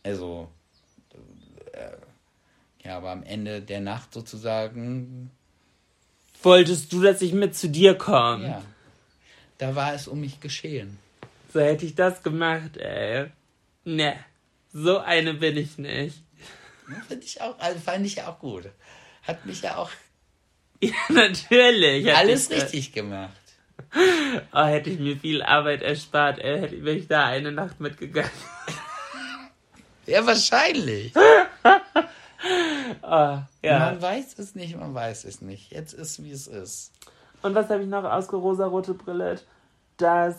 Also, 0.03 0.49
äh, 1.73 1.91
ja, 2.83 2.97
aber 2.97 3.11
am 3.11 3.23
Ende 3.23 3.61
der 3.61 3.79
Nacht 3.81 4.13
sozusagen, 4.13 5.29
Wolltest 6.43 6.91
du, 6.91 7.03
dass 7.03 7.21
ich 7.21 7.33
mit 7.33 7.55
zu 7.55 7.69
dir 7.69 7.95
komme? 7.95 8.47
ja, 8.47 8.63
da 9.59 9.75
war 9.75 9.93
es 9.93 10.07
um 10.07 10.19
mich 10.21 10.39
geschehen. 10.39 10.97
So 11.53 11.59
hätte 11.59 11.85
ich 11.85 11.93
das 11.93 12.23
gemacht, 12.23 12.77
ey. 12.77 13.27
Ne, 13.85 14.15
so 14.73 14.97
eine 14.97 15.35
bin 15.35 15.57
ich 15.57 15.77
nicht. 15.77 16.23
Finde 17.07 17.23
ich 17.23 17.39
auch, 17.41 17.59
also 17.59 17.79
fand 17.79 18.05
ich 18.07 18.15
ja 18.15 18.27
auch 18.27 18.39
gut. 18.39 18.69
Hat 19.21 19.45
mich 19.45 19.61
ja 19.61 19.77
auch 19.77 19.91
Ja, 20.83 20.93
natürlich. 21.09 22.15
alles 22.15 22.49
ich, 22.49 22.63
richtig 22.63 22.91
gemacht. 22.91 23.29
Oh, 24.51 24.63
hätte 24.63 24.89
ich 24.89 24.99
mir 24.99 25.15
viel 25.15 25.43
Arbeit 25.43 25.83
erspart, 25.83 26.39
ey. 26.39 26.59
Hätte 26.59 26.75
ich, 26.75 26.83
wäre 26.83 26.95
ich 26.95 27.07
da 27.07 27.25
eine 27.25 27.51
Nacht 27.51 27.79
mitgegangen. 27.79 28.31
Ja, 30.07 30.25
wahrscheinlich. 30.25 31.13
Oh, 31.15 31.19
ja. 33.61 33.63
Man 33.79 34.01
weiß 34.01 34.39
es 34.39 34.55
nicht, 34.55 34.75
man 34.75 34.93
weiß 34.93 35.25
es 35.25 35.41
nicht. 35.41 35.71
Jetzt 35.71 35.93
ist, 35.93 36.23
wie 36.23 36.31
es 36.31 36.47
ist. 36.47 36.91
Und 37.43 37.55
was 37.55 37.69
habe 37.69 37.83
ich 37.83 37.87
noch 37.87 38.03
ausgerosarote 38.03 38.95
Brille? 38.95 39.39
Dass. 39.97 40.35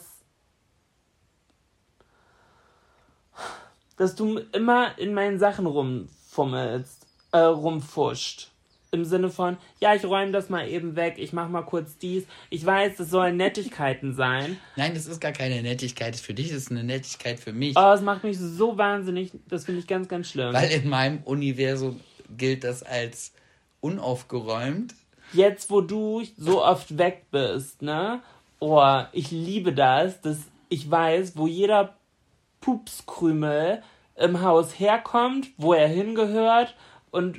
Dass 3.96 4.16
du 4.16 4.38
immer 4.52 4.98
in 4.98 5.14
meinen 5.14 5.38
Sachen 5.38 5.66
rumfummelst, 5.66 7.06
äh, 7.30 7.38
rumfuscht. 7.38 8.51
Im 8.94 9.06
Sinne 9.06 9.30
von, 9.30 9.56
ja, 9.80 9.94
ich 9.94 10.04
räume 10.04 10.32
das 10.32 10.50
mal 10.50 10.68
eben 10.68 10.96
weg, 10.96 11.14
ich 11.16 11.32
mach 11.32 11.48
mal 11.48 11.62
kurz 11.62 11.96
dies. 11.96 12.24
Ich 12.50 12.66
weiß, 12.66 12.96
das 12.98 13.08
sollen 13.08 13.38
Nettigkeiten 13.38 14.12
sein. 14.12 14.58
Nein, 14.76 14.92
das 14.92 15.06
ist 15.06 15.18
gar 15.18 15.32
keine 15.32 15.62
Nettigkeit 15.62 16.14
für 16.14 16.34
dich, 16.34 16.48
das 16.48 16.58
ist 16.58 16.70
eine 16.70 16.84
Nettigkeit 16.84 17.40
für 17.40 17.54
mich. 17.54 17.74
Oh, 17.74 17.92
es 17.92 18.02
macht 18.02 18.22
mich 18.22 18.36
so 18.38 18.76
wahnsinnig, 18.76 19.32
das 19.48 19.64
finde 19.64 19.80
ich 19.80 19.86
ganz, 19.86 20.08
ganz 20.08 20.28
schlimm. 20.28 20.52
Weil 20.52 20.70
in 20.70 20.90
meinem 20.90 21.22
Universum 21.24 22.00
gilt 22.36 22.64
das 22.64 22.82
als 22.82 23.32
unaufgeräumt. 23.80 24.94
jetzt, 25.32 25.70
wo 25.70 25.80
du 25.80 26.22
so 26.36 26.62
oft 26.62 26.98
weg 26.98 27.24
bist, 27.30 27.80
ne? 27.80 28.20
Oh, 28.58 29.00
ich 29.12 29.30
liebe 29.30 29.72
das, 29.72 30.20
dass 30.20 30.38
ich 30.68 30.90
weiß, 30.90 31.36
wo 31.36 31.46
jeder 31.46 31.96
Pupskrümel 32.60 33.82
im 34.16 34.42
Haus 34.42 34.78
herkommt, 34.78 35.48
wo 35.56 35.72
er 35.72 35.88
hingehört 35.88 36.76
und 37.10 37.38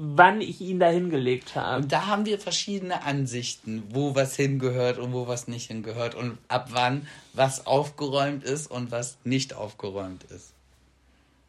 wann 0.00 0.40
ich 0.40 0.60
ihn 0.60 0.78
da 0.78 0.88
hingelegt 0.88 1.56
habe. 1.56 1.82
Und 1.82 1.92
da 1.92 2.06
haben 2.06 2.24
wir 2.24 2.38
verschiedene 2.38 3.02
Ansichten, 3.02 3.82
wo 3.90 4.14
was 4.14 4.36
hingehört 4.36 4.98
und 4.98 5.12
wo 5.12 5.26
was 5.26 5.48
nicht 5.48 5.66
hingehört 5.66 6.14
und 6.14 6.38
ab 6.46 6.68
wann 6.70 7.08
was 7.32 7.66
aufgeräumt 7.66 8.44
ist 8.44 8.70
und 8.70 8.92
was 8.92 9.18
nicht 9.24 9.54
aufgeräumt 9.54 10.22
ist. 10.24 10.54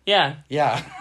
Ja. 0.05 0.43
Ja. 0.49 0.81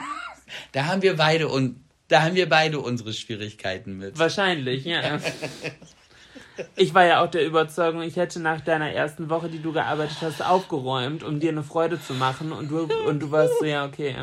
Da 0.72 0.86
haben 0.86 1.02
wir 1.02 1.14
beide 1.16 1.46
und 1.48 1.78
da 2.08 2.22
haben 2.22 2.34
wir 2.34 2.48
beide 2.48 2.80
unsere 2.80 3.12
Schwierigkeiten 3.12 3.98
mit. 3.98 4.18
Wahrscheinlich, 4.18 4.86
ja. 4.86 5.20
Ich 6.74 6.94
war 6.94 7.04
ja 7.04 7.22
auch 7.22 7.30
der 7.30 7.44
Überzeugung, 7.44 8.00
ich 8.00 8.16
hätte 8.16 8.40
nach 8.40 8.62
deiner 8.62 8.90
ersten 8.90 9.28
Woche, 9.28 9.50
die 9.50 9.60
du 9.60 9.74
gearbeitet 9.74 10.16
hast, 10.22 10.42
aufgeräumt, 10.42 11.22
um 11.22 11.38
dir 11.38 11.50
eine 11.50 11.62
Freude 11.62 12.00
zu 12.02 12.14
machen. 12.14 12.50
Und 12.50 12.70
du, 12.70 12.88
und 13.06 13.20
du 13.20 13.30
warst 13.30 13.52
so, 13.60 13.66
ja, 13.66 13.84
okay, 13.84 14.14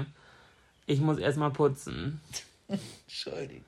ich 0.88 0.99
muss 0.99 1.19
erstmal 1.19 1.51
putzen. 1.51 2.19
Entschuldigung. 3.16 3.63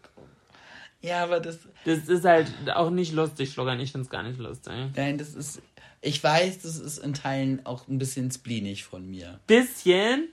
Ja, 1.01 1.23
aber 1.23 1.39
das. 1.39 1.59
Das 1.85 2.09
ist 2.09 2.25
halt 2.25 2.51
auch 2.73 2.89
nicht 2.89 3.13
lustig, 3.13 3.51
Schluckern. 3.51 3.79
Ich 3.79 3.91
finde 3.91 4.05
es 4.05 4.09
gar 4.09 4.23
nicht 4.23 4.39
lustig. 4.39 4.73
Nein, 4.95 5.17
das 5.17 5.35
ist. 5.35 5.61
Ich 6.01 6.23
weiß, 6.23 6.61
das 6.61 6.77
ist 6.77 6.99
in 6.99 7.13
Teilen 7.13 7.65
auch 7.65 7.87
ein 7.87 7.97
bisschen 7.97 8.29
spleenig 8.29 8.83
von 8.83 9.07
mir. 9.09 9.39
Bisschen? 9.47 10.29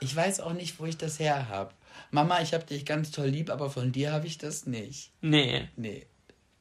Ich 0.00 0.14
weiß 0.14 0.40
auch 0.40 0.52
nicht, 0.52 0.78
wo 0.78 0.86
ich 0.86 0.96
das 0.96 1.18
her 1.18 1.48
habe. 1.48 1.72
Mama, 2.10 2.40
ich 2.40 2.54
hab 2.54 2.66
dich 2.66 2.86
ganz 2.86 3.10
toll 3.10 3.28
lieb, 3.28 3.50
aber 3.50 3.68
von 3.68 3.92
dir 3.92 4.12
habe 4.12 4.26
ich 4.26 4.38
das 4.38 4.66
nicht. 4.66 5.10
Nee. 5.20 5.68
Nee. 5.76 6.06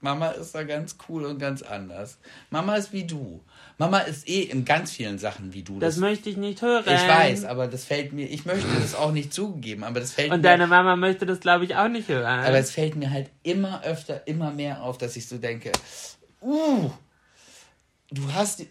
Mama 0.02 0.30
ist 0.30 0.54
da 0.54 0.64
ganz 0.64 0.98
cool 1.08 1.26
und 1.26 1.40
ganz 1.40 1.62
anders. 1.62 2.18
Mama 2.50 2.76
ist 2.76 2.94
wie 2.94 3.06
du. 3.06 3.44
Mama 3.78 4.00
ist 4.00 4.28
eh 4.30 4.44
in 4.44 4.64
ganz 4.64 4.94
vielen 4.94 5.20
Sachen 5.20 5.54
wie 5.54 5.64
du. 5.64 5.80
Das, 5.80 5.96
das 5.96 6.02
möchte 6.02 6.30
ich 6.30 6.38
nicht 6.38 6.62
hören. 6.62 6.86
Ich 6.86 7.08
weiß, 7.08 7.44
aber 7.44 7.68
das 7.68 7.84
fällt 7.84 8.14
mir, 8.14 8.26
ich 8.26 8.46
möchte 8.46 8.68
das 8.80 8.96
auch 8.96 9.12
nicht 9.12 9.34
zugeben, 9.34 9.84
aber 9.84 10.00
das 10.00 10.14
fällt 10.14 10.28
und 10.32 10.32
mir. 10.32 10.36
Und 10.38 10.44
deine 10.44 10.68
Mama 10.68 10.96
möchte 10.96 11.26
das, 11.26 11.42
glaube 11.42 11.66
ich, 11.66 11.76
auch 11.76 11.90
nicht 11.90 12.08
hören. 12.08 12.26
Aber 12.26 12.58
es 12.58 12.72
fällt 12.72 12.96
mir 12.96 13.12
halt 13.12 13.30
immer 13.44 13.84
öfter, 13.84 14.26
immer 14.28 14.52
mehr 14.52 14.82
auf, 14.82 14.98
dass 14.98 15.18
ich 15.18 15.28
so 15.28 15.38
denke, 15.38 15.74
uh, 16.42 16.90
du 18.12 18.34
hast, 18.34 18.62
äh, 18.62 18.66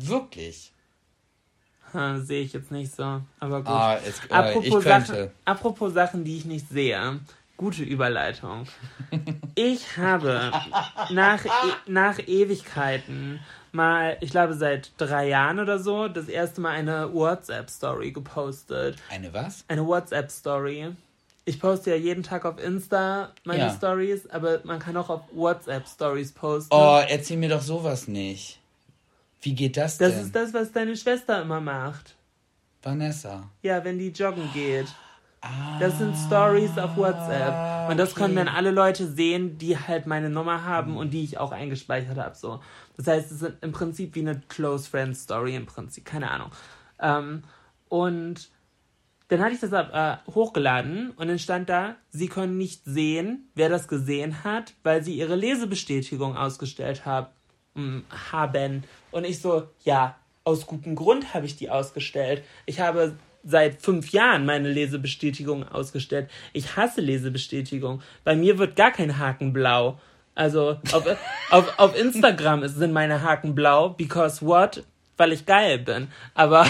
wirklich. 0.00 0.72
Sehe 2.18 2.42
ich 2.42 2.52
jetzt 2.52 2.70
nicht 2.70 2.94
so, 2.94 3.22
aber 3.40 3.58
gut. 3.60 3.68
Ah, 3.68 3.98
es, 4.06 4.20
äh, 4.26 4.34
apropos, 4.34 4.84
Sachen, 4.84 5.30
apropos 5.46 5.94
Sachen, 5.94 6.22
die 6.22 6.36
ich 6.36 6.44
nicht 6.44 6.68
sehe. 6.68 7.18
Gute 7.56 7.82
Überleitung. 7.82 8.66
Ich 9.56 9.96
habe 9.96 10.52
nach, 11.10 11.44
nach 11.88 12.20
Ewigkeiten 12.20 13.40
mal, 13.72 14.16
ich 14.20 14.30
glaube 14.30 14.54
seit 14.54 14.92
drei 14.98 15.28
Jahren 15.28 15.58
oder 15.58 15.78
so, 15.78 16.08
das 16.08 16.28
erste 16.28 16.60
Mal 16.60 16.70
eine 16.70 17.12
WhatsApp-Story 17.12 18.12
gepostet. 18.12 18.96
Eine 19.10 19.32
was? 19.32 19.64
Eine 19.68 19.86
WhatsApp-Story. 19.86 20.94
Ich 21.44 21.60
poste 21.60 21.90
ja 21.90 21.96
jeden 21.96 22.22
Tag 22.22 22.44
auf 22.44 22.62
Insta 22.62 23.32
meine 23.44 23.60
ja. 23.60 23.74
Stories, 23.74 24.28
aber 24.28 24.60
man 24.64 24.78
kann 24.78 24.96
auch 24.96 25.08
auf 25.08 25.22
WhatsApp-Stories 25.32 26.32
posten. 26.32 26.74
Oh, 26.74 27.02
erzähl 27.08 27.38
mir 27.38 27.48
doch 27.48 27.62
sowas 27.62 28.06
nicht. 28.06 28.60
Wie 29.40 29.54
geht 29.54 29.76
das 29.76 29.98
denn? 29.98 30.10
Das 30.10 30.22
ist 30.22 30.34
das, 30.34 30.52
was 30.52 30.72
deine 30.72 30.96
Schwester 30.96 31.40
immer 31.40 31.60
macht. 31.60 32.16
Vanessa. 32.82 33.48
Ja, 33.62 33.82
wenn 33.84 33.98
die 33.98 34.08
joggen 34.08 34.50
geht. 34.52 34.86
Das 35.78 35.98
sind 35.98 36.16
Stories 36.16 36.76
auf 36.78 36.96
WhatsApp. 36.96 37.90
Und 37.90 37.96
das 37.96 38.12
okay. 38.12 38.22
können 38.22 38.36
dann 38.36 38.48
alle 38.48 38.70
Leute 38.70 39.06
sehen, 39.06 39.58
die 39.58 39.78
halt 39.78 40.06
meine 40.06 40.28
Nummer 40.28 40.64
haben 40.64 40.96
und 40.96 41.10
die 41.10 41.22
ich 41.22 41.38
auch 41.38 41.52
eingespeichert 41.52 42.18
habe. 42.18 42.34
So. 42.34 42.60
Das 42.96 43.06
heißt, 43.06 43.30
es 43.30 43.42
ist 43.42 43.52
im 43.60 43.72
Prinzip 43.72 44.14
wie 44.14 44.20
eine 44.20 44.40
Close 44.48 44.88
Friend 44.88 45.16
Story 45.16 45.54
im 45.54 45.66
Prinzip. 45.66 46.04
Keine 46.04 46.30
Ahnung. 46.30 46.50
Ähm, 47.00 47.44
und 47.88 48.50
dann 49.28 49.40
hatte 49.40 49.54
ich 49.54 49.60
das 49.60 49.72
äh, 49.72 50.16
hochgeladen 50.32 51.10
und 51.10 51.28
dann 51.28 51.38
stand 51.38 51.68
da, 51.68 51.96
Sie 52.10 52.28
können 52.28 52.56
nicht 52.56 52.82
sehen, 52.84 53.50
wer 53.54 53.68
das 53.68 53.86
gesehen 53.86 54.42
hat, 54.42 54.74
weil 54.82 55.02
Sie 55.02 55.14
Ihre 55.14 55.36
Lesebestätigung 55.36 56.36
ausgestellt 56.36 57.04
hab, 57.06 57.34
hm, 57.74 58.04
haben. 58.32 58.84
Und 59.10 59.24
ich 59.24 59.40
so, 59.40 59.68
ja, 59.84 60.16
aus 60.44 60.66
gutem 60.66 60.94
Grund 60.96 61.34
habe 61.34 61.44
ich 61.44 61.56
die 61.56 61.70
ausgestellt. 61.70 62.42
Ich 62.64 62.80
habe 62.80 63.16
seit 63.44 63.80
fünf 63.80 64.10
Jahren 64.10 64.46
meine 64.46 64.70
Lesebestätigung 64.70 65.66
ausgestellt. 65.68 66.30
Ich 66.52 66.76
hasse 66.76 67.00
Lesebestätigung. 67.00 68.02
Bei 68.24 68.36
mir 68.36 68.58
wird 68.58 68.76
gar 68.76 68.90
kein 68.90 69.18
Haken 69.18 69.52
blau. 69.52 69.98
Also 70.34 70.78
auf, 70.92 71.04
auf, 71.50 71.78
auf 71.78 71.98
Instagram 71.98 72.66
sind 72.68 72.92
meine 72.92 73.22
Haken 73.22 73.54
blau, 73.54 73.90
because 73.90 74.44
what? 74.44 74.84
Weil 75.16 75.32
ich 75.32 75.46
geil 75.46 75.78
bin. 75.78 76.08
Aber 76.34 76.66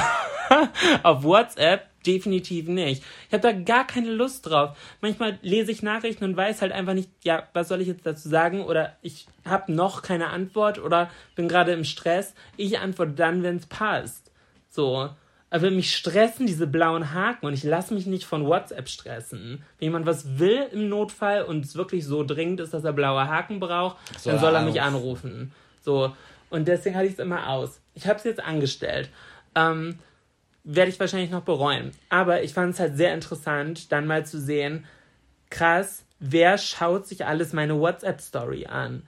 auf 1.03 1.23
WhatsApp 1.23 1.89
definitiv 2.07 2.69
nicht. 2.69 3.03
Ich 3.29 3.35
habe 3.35 3.43
da 3.43 3.53
gar 3.53 3.87
keine 3.87 4.11
Lust 4.11 4.49
drauf. 4.49 4.77
Manchmal 5.01 5.39
lese 5.43 5.71
ich 5.71 5.83
Nachrichten 5.83 6.25
und 6.25 6.37
weiß 6.37 6.63
halt 6.63 6.73
einfach 6.73 6.95
nicht, 6.95 7.11
ja, 7.23 7.47
was 7.53 7.69
soll 7.69 7.83
ich 7.83 7.89
jetzt 7.89 8.07
dazu 8.07 8.29
sagen? 8.29 8.63
Oder 8.63 8.97
ich 9.03 9.27
habe 9.45 9.73
noch 9.73 10.03
keine 10.03 10.31
Antwort 10.31 10.79
oder 10.79 11.11
bin 11.35 11.49
gerade 11.49 11.73
im 11.73 11.85
Stress. 11.85 12.35
Ich 12.57 12.79
antworte 12.79 13.13
dann, 13.13 13.43
wenn 13.43 13.57
es 13.57 13.67
passt. 13.67 14.31
So. 14.71 15.11
Aber 15.51 15.71
mich 15.71 15.97
stressen 15.97 16.47
diese 16.47 16.67
blauen 16.67 17.15
Haken 17.15 17.47
und 17.47 17.55
ich 17.55 17.65
lasse 17.65 17.95
mich 17.95 18.07
nicht 18.07 18.25
von 18.25 18.47
WhatsApp 18.47 18.89
stressen. 18.89 19.65
Wenn 19.79 19.87
jemand 19.87 20.05
was 20.05 20.39
will 20.39 20.67
im 20.73 20.89
Notfall 20.89 21.43
und 21.43 21.65
es 21.65 21.75
wirklich 21.75 22.05
so 22.05 22.23
dringend 22.23 22.61
ist, 22.61 22.75
dass 22.75 22.85
er 22.85 22.93
blaue 22.93 23.27
Haken 23.29 23.59
braucht, 23.59 23.97
so 24.19 24.31
dann 24.31 24.41
soll 24.41 24.55
er 24.55 24.63
mich 24.63 24.83
anrufen. 24.83 25.53
So. 25.81 26.15
Und 26.51 26.69
deswegen 26.69 26.97
hatte 26.97 27.07
ich 27.07 27.15
es 27.15 27.19
immer 27.19 27.49
aus. 27.49 27.81
Ich 27.95 28.07
habe 28.07 28.19
es 28.19 28.25
jetzt 28.25 28.45
angestellt. 28.45 29.09
Ähm, 29.55 29.99
Werde 30.65 30.91
ich 30.91 31.01
wahrscheinlich 31.01 31.31
noch 31.31 31.43
bereuen. 31.43 31.93
Aber 32.11 32.43
ich 32.43 32.53
fand 32.53 32.75
es 32.75 32.81
halt 32.81 32.97
sehr 32.97 33.15
interessant, 33.15 33.91
dann 33.91 34.07
mal 34.07 34.27
zu 34.27 34.39
sehen, 34.39 34.85
krass, 35.49 36.05
wer 36.19 36.59
schaut 36.59 37.07
sich 37.07 37.25
alles 37.25 37.55
meine 37.55 37.81
WhatsApp-Story 37.81 38.67
an? 38.67 39.03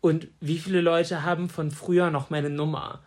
Und 0.00 0.28
wie 0.40 0.58
viele 0.58 0.80
Leute 0.80 1.22
haben 1.22 1.50
von 1.50 1.70
früher 1.70 2.10
noch 2.10 2.30
meine 2.30 2.50
Nummer? 2.50 3.00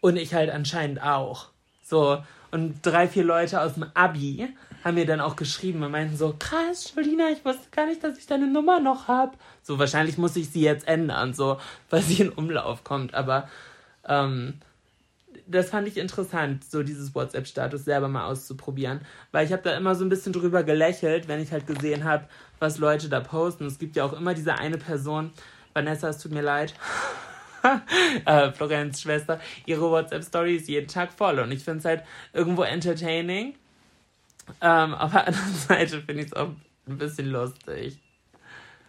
Und 0.00 0.16
ich 0.16 0.34
halt 0.34 0.50
anscheinend 0.50 1.02
auch. 1.02 1.48
So, 1.88 2.22
und 2.50 2.80
drei, 2.82 3.08
vier 3.08 3.24
Leute 3.24 3.62
aus 3.62 3.74
dem 3.74 3.86
Abi 3.94 4.54
haben 4.84 4.94
mir 4.94 5.06
dann 5.06 5.20
auch 5.20 5.36
geschrieben 5.36 5.82
und 5.82 5.90
meinten 5.90 6.18
so, 6.18 6.34
krass, 6.38 6.92
Jolina, 6.94 7.30
ich 7.30 7.42
wusste 7.46 7.68
gar 7.70 7.86
nicht, 7.86 8.04
dass 8.04 8.18
ich 8.18 8.26
deine 8.26 8.46
Nummer 8.46 8.78
noch 8.78 9.08
hab. 9.08 9.38
So, 9.62 9.78
wahrscheinlich 9.78 10.18
muss 10.18 10.36
ich 10.36 10.50
sie 10.50 10.60
jetzt 10.60 10.86
ändern, 10.86 11.32
so, 11.32 11.58
weil 11.88 12.02
sie 12.02 12.22
in 12.22 12.28
Umlauf 12.28 12.84
kommt. 12.84 13.14
Aber 13.14 13.48
ähm, 14.06 14.60
das 15.46 15.70
fand 15.70 15.88
ich 15.88 15.96
interessant, 15.96 16.62
so 16.62 16.82
dieses 16.82 17.14
WhatsApp-Status 17.14 17.86
selber 17.86 18.08
mal 18.08 18.26
auszuprobieren. 18.26 19.00
Weil 19.32 19.46
ich 19.46 19.52
habe 19.52 19.62
da 19.62 19.74
immer 19.74 19.94
so 19.94 20.04
ein 20.04 20.10
bisschen 20.10 20.34
drüber 20.34 20.64
gelächelt, 20.64 21.26
wenn 21.26 21.40
ich 21.40 21.52
halt 21.52 21.66
gesehen 21.66 22.04
habe, 22.04 22.24
was 22.58 22.76
Leute 22.76 23.08
da 23.08 23.20
posten. 23.20 23.64
Es 23.64 23.78
gibt 23.78 23.96
ja 23.96 24.04
auch 24.04 24.12
immer 24.12 24.34
diese 24.34 24.54
eine 24.54 24.76
Person, 24.76 25.32
Vanessa, 25.72 26.10
es 26.10 26.18
tut 26.18 26.32
mir 26.32 26.42
leid. 26.42 26.74
äh, 28.24 28.50
Florenz 28.52 29.00
Schwester, 29.00 29.40
ihre 29.66 29.90
WhatsApp-Story 29.90 30.56
ist 30.56 30.68
jeden 30.68 30.88
Tag 30.88 31.12
voll. 31.12 31.38
Und 31.38 31.52
ich 31.52 31.64
finde 31.64 31.80
es 31.80 31.84
halt 31.84 32.02
irgendwo 32.32 32.62
entertaining. 32.62 33.54
Ähm, 34.60 34.94
auf 34.94 35.12
der 35.12 35.26
anderen 35.26 35.54
Seite 35.68 36.02
finde 36.02 36.22
ich 36.22 36.28
es 36.28 36.32
auch 36.34 36.50
ein 36.86 36.98
bisschen 36.98 37.26
lustig. 37.26 37.98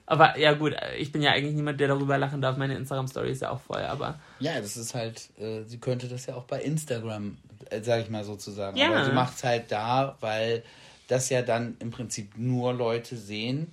Aber 0.06 0.40
ja 0.40 0.54
gut, 0.54 0.76
ich 0.98 1.12
bin 1.12 1.22
ja 1.22 1.32
eigentlich 1.32 1.54
niemand, 1.54 1.80
der 1.80 1.90
darüber 1.90 2.18
lachen 2.18 2.42
darf. 2.42 2.58
Meine 2.58 2.76
Instagram-Story 2.76 3.32
ist 3.32 3.44
ja 3.44 3.52
auch 3.52 3.62
voll, 3.62 3.82
aber. 3.82 4.20
Ja, 4.40 4.60
das 4.60 4.76
ist 4.76 4.96
halt, 4.96 5.30
äh, 5.40 5.64
sie 5.66 5.78
könnte 5.78 6.08
das 6.08 6.26
ja 6.26 6.34
auch 6.34 6.46
bei 6.46 6.62
Instagram, 6.62 7.38
äh, 7.70 7.82
sag 7.84 8.02
ich 8.02 8.10
mal 8.10 8.24
sozusagen. 8.24 8.76
Ja. 8.76 8.88
Aber 8.88 9.06
sie 9.06 9.12
macht 9.12 9.36
es 9.38 9.44
halt 9.44 9.72
da, 9.72 10.18
weil 10.20 10.64
das 11.08 11.30
ja 11.30 11.44
dann 11.44 11.78
im 11.80 11.92
Prinzip 11.92 12.38
nur 12.38 12.74
Leute 12.74 13.18
sehen, 13.18 13.72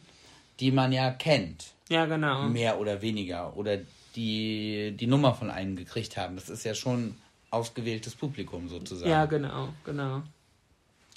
die 0.61 0.73
man 0.73 0.93
ja 0.93 1.11
kennt. 1.11 1.73
Ja, 1.89 2.05
genau. 2.05 2.43
Mehr 2.49 2.81
oder 2.81 3.01
weniger. 3.01 3.57
Oder 3.57 3.79
die 4.17 4.97
die 4.99 5.07
Nummer 5.07 5.35
von 5.35 5.51
einem 5.51 5.77
gekriegt 5.77 6.17
haben. 6.17 6.37
Das 6.37 6.49
ist 6.49 6.65
ja 6.65 6.75
schon 6.75 7.17
ausgewähltes 7.51 8.15
Publikum 8.15 8.69
sozusagen. 8.69 9.11
Ja, 9.11 9.27
genau, 9.27 9.69
genau. 9.85 10.23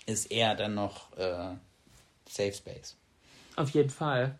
Ist 0.06 0.32
eher 0.32 0.56
dann 0.56 0.76
noch 0.76 1.16
äh, 1.18 1.56
Safe 2.28 2.54
Space. 2.54 2.96
Auf 3.56 3.72
jeden 3.72 3.90
Fall. 3.90 4.38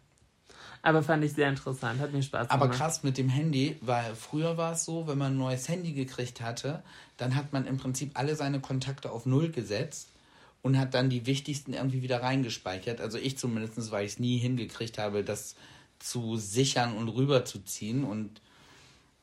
Aber 0.82 1.04
fand 1.04 1.24
ich 1.26 1.34
sehr 1.34 1.50
interessant, 1.50 2.00
hat 2.00 2.14
mir 2.14 2.24
Spaß 2.24 2.48
gemacht. 2.48 2.52
Aber 2.52 2.70
krass 2.70 3.04
mit 3.04 3.18
dem 3.18 3.28
Handy, 3.28 3.78
weil 3.82 4.16
früher 4.16 4.56
war 4.56 4.74
es 4.74 4.86
so, 4.86 5.08
wenn 5.08 5.18
man 5.18 5.34
ein 5.34 5.38
neues 5.38 5.68
Handy 5.68 5.92
gekriegt 5.92 6.40
hatte, 6.40 6.84
dann 7.18 7.36
hat 7.36 7.52
man 7.52 7.66
im 7.68 7.78
Prinzip 7.78 8.12
alle 8.14 8.36
seine 8.36 8.62
Kontakte 8.62 9.12
auf 9.12 9.26
Null 9.26 9.50
gesetzt 9.52 10.10
und 10.62 10.78
hat 10.78 10.94
dann 10.94 11.10
die 11.10 11.26
wichtigsten 11.26 11.74
irgendwie 11.74 12.02
wieder 12.02 12.22
reingespeichert. 12.22 13.02
Also 13.02 13.18
ich 13.18 13.38
zumindest, 13.38 13.92
weil 13.92 14.06
ich 14.06 14.14
es 14.14 14.20
nie 14.20 14.38
hingekriegt 14.38 14.98
habe, 14.98 15.24
das 15.24 15.56
zu 16.00 16.38
sichern 16.38 16.96
und 16.96 17.10
rüberzuziehen 17.10 18.06
und 18.06 18.42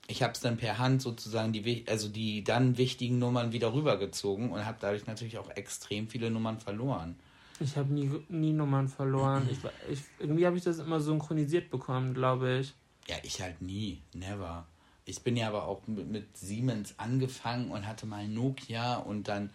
ich 0.08 0.22
habe 0.22 0.32
es 0.32 0.40
dann 0.40 0.56
per 0.56 0.78
Hand 0.78 1.02
sozusagen 1.02 1.52
die 1.52 1.84
also 1.88 2.08
die 2.08 2.44
dann 2.44 2.78
wichtigen 2.78 3.18
Nummern 3.18 3.52
wieder 3.52 3.72
rübergezogen 3.72 4.50
und 4.50 4.64
habe 4.64 4.78
dadurch 4.80 5.06
natürlich 5.06 5.38
auch 5.38 5.50
extrem 5.50 6.08
viele 6.08 6.30
Nummern 6.30 6.60
verloren. 6.60 7.16
Ich 7.58 7.76
habe 7.76 7.92
nie, 7.92 8.10
nie 8.28 8.52
Nummern 8.52 8.88
verloren. 8.88 9.48
Ich, 9.50 9.58
ich, 9.90 10.00
irgendwie 10.18 10.46
habe 10.46 10.56
ich 10.56 10.64
das 10.64 10.78
immer 10.78 11.00
synchronisiert 11.00 11.70
bekommen, 11.70 12.12
glaube 12.12 12.58
ich. 12.58 12.74
Ja, 13.08 13.16
ich 13.22 13.40
halt 13.40 13.62
nie. 13.62 14.02
Never. 14.12 14.66
Ich 15.06 15.22
bin 15.22 15.36
ja 15.36 15.48
aber 15.48 15.66
auch 15.66 15.86
mit, 15.86 16.08
mit 16.08 16.36
Siemens 16.36 16.94
angefangen 16.98 17.70
und 17.70 17.86
hatte 17.86 18.06
mal 18.06 18.28
Nokia 18.28 18.96
und 18.96 19.28
dann 19.28 19.50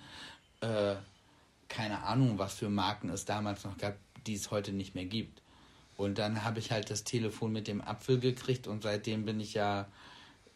äh, 0.62 0.96
keine 1.72 2.04
Ahnung, 2.04 2.38
was 2.38 2.56
für 2.56 2.70
Marken 2.70 3.10
es 3.10 3.26
damals 3.26 3.64
noch 3.64 3.78
gab, 3.78 3.96
die 4.28 4.34
es 4.34 4.52
heute 4.52 4.74
nicht 4.74 4.94
mehr 4.94 5.06
gibt. 5.06 5.42
Und 5.96 6.18
dann 6.18 6.44
habe 6.44 6.60
ich 6.60 6.72
halt 6.72 6.90
das 6.90 7.04
Telefon 7.04 7.52
mit 7.52 7.68
dem 7.68 7.82
Apfel 7.82 8.20
gekriegt 8.20 8.68
und 8.68 8.84
seitdem 8.84 9.26
bin 9.26 9.40
ich 9.40 9.54
ja, 9.54 9.88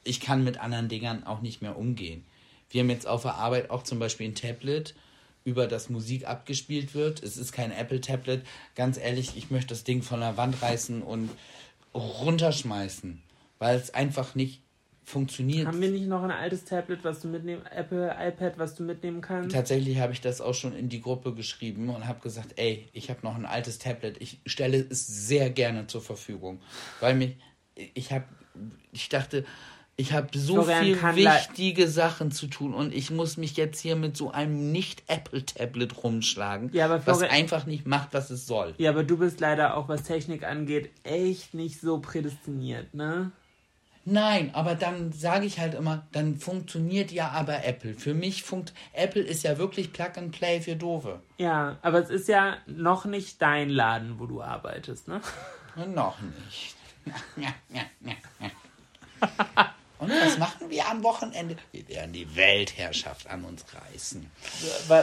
ich 0.06 0.22
kann 0.22 0.44
mit 0.44 0.60
anderen 0.60 0.88
Dingern 0.88 1.26
auch 1.26 1.42
nicht 1.42 1.62
mehr 1.62 1.78
umgehen. 1.78 2.24
Wir 2.70 2.82
haben 2.82 2.90
jetzt 2.90 3.08
auf 3.08 3.24
der 3.24 3.36
Arbeit 3.36 3.70
auch 3.70 3.84
zum 3.84 4.00
Beispiel 4.00 4.28
ein 4.28 4.36
Tablet, 4.36 4.96
über 5.44 5.68
das 5.68 5.90
Musik 5.90 6.28
abgespielt 6.28 6.96
wird. 6.96 7.22
Es 7.22 7.38
ist 7.38 7.52
kein 7.52 7.72
Apple-Tablet. 7.72 8.44
Ganz 8.76 8.98
ehrlich, 8.98 9.38
ich 9.38 9.52
möchte 9.52 9.70
das 9.70 9.84
Ding 9.84 10.02
von 10.02 10.20
der 10.20 10.38
Wand 10.38 10.62
reißen 10.62 11.04
und 11.04 11.30
runterschmeißen, 11.94 13.22
weil 13.60 13.78
es 13.78 13.94
einfach 13.94 14.34
nicht 14.34 14.62
funktioniert. 15.04 15.68
Haben 15.68 15.82
wir 15.82 15.92
nicht 15.92 16.08
noch 16.08 16.24
ein 16.24 16.32
altes 16.32 16.66
Tablet, 16.66 17.04
was 17.04 17.22
du 17.22 17.28
mitnehmen, 17.28 17.64
Apple 17.68 18.16
iPad, 18.20 18.58
was 18.58 18.74
du 18.74 18.84
mitnehmen 18.84 19.22
kannst? 19.22 19.56
Tatsächlich 19.56 20.00
habe 20.00 20.14
ich 20.14 20.22
das 20.22 20.42
auch 20.42 20.56
schon 20.56 20.76
in 20.76 20.90
die 20.90 21.00
Gruppe 21.00 21.34
geschrieben 21.36 21.90
und 21.90 22.08
habe 22.08 22.20
gesagt, 22.22 22.54
ey, 22.56 22.88
ich 22.92 23.12
habe 23.12 23.20
noch 23.22 23.36
ein 23.36 23.46
altes 23.46 23.78
Tablet. 23.78 24.20
Ich 24.20 24.40
stelle 24.48 24.78
es 24.90 25.06
sehr 25.06 25.52
gerne 25.52 25.86
zur 25.86 26.02
Verfügung, 26.02 26.60
weil 27.00 27.14
mich, 27.14 27.36
ich 27.76 28.12
habe, 28.12 28.26
ich 28.92 29.10
dachte, 29.10 29.46
ich 29.98 30.12
habe 30.12 30.38
so 30.38 30.56
Florian 30.56 30.84
viel 30.84 31.26
wichtige 31.26 31.88
Sachen 31.88 32.32
zu 32.32 32.48
tun 32.48 32.74
und 32.74 32.94
ich 32.94 33.12
muss 33.12 33.38
mich 33.38 33.56
jetzt 33.56 33.80
hier 33.80 33.96
mit 33.96 34.18
so 34.18 34.32
einem 34.32 34.72
Nicht-Apple-Tablet 34.72 36.04
rumschlagen, 36.04 36.70
ja, 36.74 36.88
Florian, 36.88 37.06
was 37.06 37.22
einfach 37.24 37.66
nicht 37.66 37.88
macht, 37.88 38.10
was 38.14 38.30
es 38.30 38.46
soll. 38.46 38.74
Ja, 38.78 38.90
aber 38.90 39.04
du 39.04 39.18
bist 39.18 39.40
leider 39.40 39.78
auch, 39.78 39.88
was 39.88 40.04
Technik 40.04 40.44
angeht, 40.44 40.90
echt 41.04 41.54
nicht 41.54 41.80
so 41.80 42.00
prädestiniert, 42.00 42.94
ne? 42.94 43.32
Nein, 44.08 44.52
aber 44.54 44.76
dann 44.76 45.14
sage 45.14 45.48
ich 45.48 45.60
halt 45.60 45.74
immer, 45.74 46.06
dann 46.12 46.36
funktioniert 46.36 47.12
ja 47.12 47.30
aber 47.30 47.66
Apple. 47.66 47.96
Für 47.96 48.14
mich 48.14 48.44
funkt 48.44 48.72
Apple 48.94 49.24
ist 49.24 49.44
ja 49.44 49.58
wirklich 49.58 49.94
Plug 49.94 50.12
and 50.18 50.32
Play 50.32 50.62
für 50.62 50.76
Doofe. 50.76 51.22
Ja, 51.40 51.78
aber 51.82 52.00
es 52.00 52.12
ist 52.12 52.28
ja 52.28 52.58
noch 52.68 53.06
nicht 53.06 53.42
dein 53.42 53.70
Laden, 53.70 54.20
wo 54.20 54.28
du 54.28 54.44
arbeitest, 54.44 55.08
ne? 55.08 55.22
noch 55.88 56.18
nicht. 56.22 56.76
Und 60.06 60.22
was 60.22 60.38
machen 60.38 60.70
wir 60.70 60.88
am 60.88 61.04
Wochenende? 61.04 61.56
Wir 61.72 61.88
werden 61.90 62.14
die 62.14 62.36
Weltherrschaft 62.36 63.28
an 63.30 63.44
uns 63.46 63.66
reißen. 63.74 64.26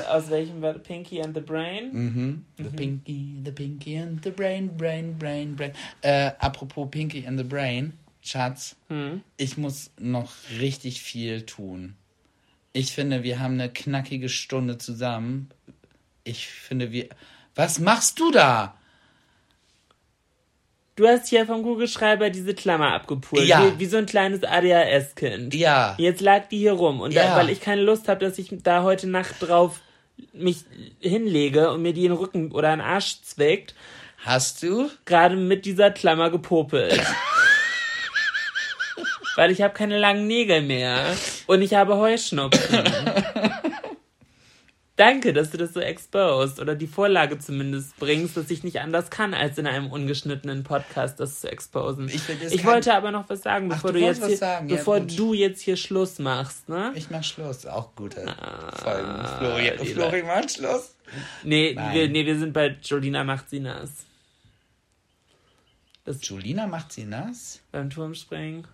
Aus 0.09 0.31
welchem 0.31 0.61
Pinky 0.83 1.23
and 1.23 1.35
the 1.35 1.41
Brain? 1.41 1.93
Mhm. 1.93 2.45
The 2.57 2.63
mhm. 2.65 2.77
Pinky, 2.77 3.43
the 3.45 3.53
Pinky 3.53 3.99
and 3.99 4.23
the 4.23 4.31
Brain, 4.31 4.77
Brain, 4.77 5.19
Brain, 5.19 5.57
Brain. 5.57 5.73
Äh, 6.03 6.33
apropos 6.39 6.89
Pinky 6.91 7.27
and 7.27 7.39
the 7.39 7.45
Brain. 7.45 7.95
Schatz, 8.23 8.77
hm? 8.89 9.23
ich 9.37 9.57
muss 9.57 9.91
noch 9.99 10.33
richtig 10.61 11.03
viel 11.03 11.45
tun. 11.45 11.97
Ich 12.73 12.93
finde, 12.93 13.25
wir 13.25 13.41
haben 13.41 13.55
eine 13.55 13.69
knackige 13.69 14.29
Stunde 14.29 14.79
zusammen. 14.79 15.51
Ich 16.25 16.47
finde, 16.47 16.93
wir. 16.93 17.09
Was 17.55 17.81
machst 17.81 18.21
du 18.21 18.31
da? 18.31 18.79
Du 20.95 21.09
hast 21.09 21.29
hier 21.29 21.47
vom 21.47 21.63
Kugelschreiber 21.63 22.29
diese 22.29 22.55
Klammer 22.55 22.93
abgepult. 22.93 23.47
Ja. 23.47 23.65
Wie, 23.65 23.79
wie 23.79 23.87
so 23.87 23.97
ein 23.97 24.07
kleines 24.07 24.43
ADHS-Kind. 24.45 25.55
Ja. 25.55 25.95
Jetzt 25.99 26.21
lag 26.21 26.49
die 26.49 26.59
hier 26.59 26.73
rum. 26.73 27.01
Und 27.01 27.13
ja. 27.13 27.29
da, 27.29 27.37
weil 27.37 27.49
ich 27.49 27.61
keine 27.61 27.83
Lust 27.83 28.09
habe, 28.09 28.21
dass 28.25 28.39
ich 28.39 28.51
da 28.63 28.83
heute 28.83 29.09
Nacht 29.09 29.37
drauf 29.41 29.81
mich 30.35 30.59
hinlege 31.01 31.71
und 31.71 31.83
mir 31.83 31.95
die 31.95 32.05
in 32.05 32.13
den 32.13 32.19
Rücken 32.19 32.53
oder 32.53 32.73
in 32.73 32.81
den 32.81 32.87
Arsch 32.87 33.23
zwickt. 33.23 33.75
Hast 34.25 34.63
du? 34.63 34.91
Gerade 35.07 35.37
mit 35.37 35.65
dieser 35.65 35.91
Klammer 35.91 36.31
gepopelt. 36.31 37.03
weil 39.37 39.51
ich 39.51 39.63
habe 39.63 39.75
keine 39.75 39.99
langen 39.99 40.27
Nägel 40.27 40.63
mehr 40.63 41.17
und 41.47 41.63
ich 41.63 41.75
habe 41.75 41.97
Heuschnupfen. 41.97 42.85
Danke, 44.97 45.33
dass 45.33 45.51
du 45.51 45.57
das 45.57 45.73
so 45.73 45.81
exposed 45.81 46.61
oder 46.61 46.75
die 46.75 46.87
Vorlage 46.87 47.39
zumindest 47.39 47.97
bringst, 47.99 48.37
dass 48.37 48.51
ich 48.51 48.63
nicht 48.63 48.81
anders 48.81 49.11
kann, 49.11 49.33
als 49.33 49.57
in 49.57 49.67
einem 49.67 49.91
ungeschnittenen 49.91 50.65
Podcast 50.65 51.19
das 51.19 51.41
zu 51.41 51.51
exposen. 51.51 52.09
Ich, 52.09 52.29
ich 52.29 52.65
wollte 52.67 52.95
aber 52.95 53.11
noch 53.11 53.29
was 53.31 53.43
sagen, 53.43 53.71
bevor, 53.71 53.91
Ach, 53.91 53.95
du, 53.95 54.01
du 54.01 54.05
jetzt 54.07 54.27
hier, 54.27 54.37
sagen. 54.37 54.69
bevor 54.69 54.99
ja, 54.99 55.05
du 55.05 55.33
jetzt 55.33 55.63
hier 55.63 55.77
Schluss 55.77 56.19
machst, 56.19 56.69
ne? 56.69 56.93
Ich 56.95 57.09
mach 57.09 57.25
Schluss, 57.25 57.65
auch 57.65 57.95
gute 57.97 58.27
ah, 58.29 58.71
Folgen. 58.77 59.27
Florian, 59.39 59.79
Florian 59.79 60.27
macht 60.27 60.51
Schluss. 60.53 60.95
Nee 61.43 61.75
wir, 61.93 62.09
nee, 62.09 62.27
wir 62.27 62.39
sind 62.39 62.53
bei 62.53 62.77
Jolina 62.83 63.25
macht 63.25 63.49
sie 63.49 63.61
nass. 63.61 64.05
Das 66.05 66.27
Julina 66.27 66.67
macht 66.67 66.93
sie 66.93 67.05
nass? 67.05 67.61
Beim 67.71 67.89
Turmspringen. 67.89 68.67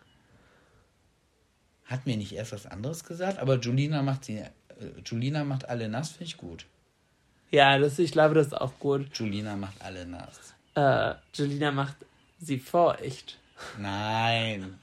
Hat 1.85 2.07
mir 2.07 2.17
nicht 2.17 2.33
erst 2.33 2.53
was 2.53 2.67
anderes 2.67 3.05
gesagt, 3.05 3.39
aber 3.39 3.59
Julina 3.59 4.03
macht 4.03 4.25
sie. 4.25 4.43
Julina 5.05 5.45
macht 5.45 5.69
alle 5.69 5.89
nass, 5.89 6.11
finde 6.11 6.25
ich 6.25 6.37
gut. 6.37 6.67
Ja, 7.51 7.79
das, 7.79 7.99
ich 7.99 8.13
glaube, 8.13 8.35
das 8.35 8.49
ist 8.49 8.55
auch 8.55 8.79
gut. 8.79 9.07
Julina 9.15 9.57
macht 9.57 9.81
alle 9.81 10.07
nass. 10.07 10.55
Äh, 10.75 11.15
Julina 11.35 11.73
macht 11.73 11.97
sie 12.39 12.59
feucht. 12.59 13.39
Nein. 13.79 14.79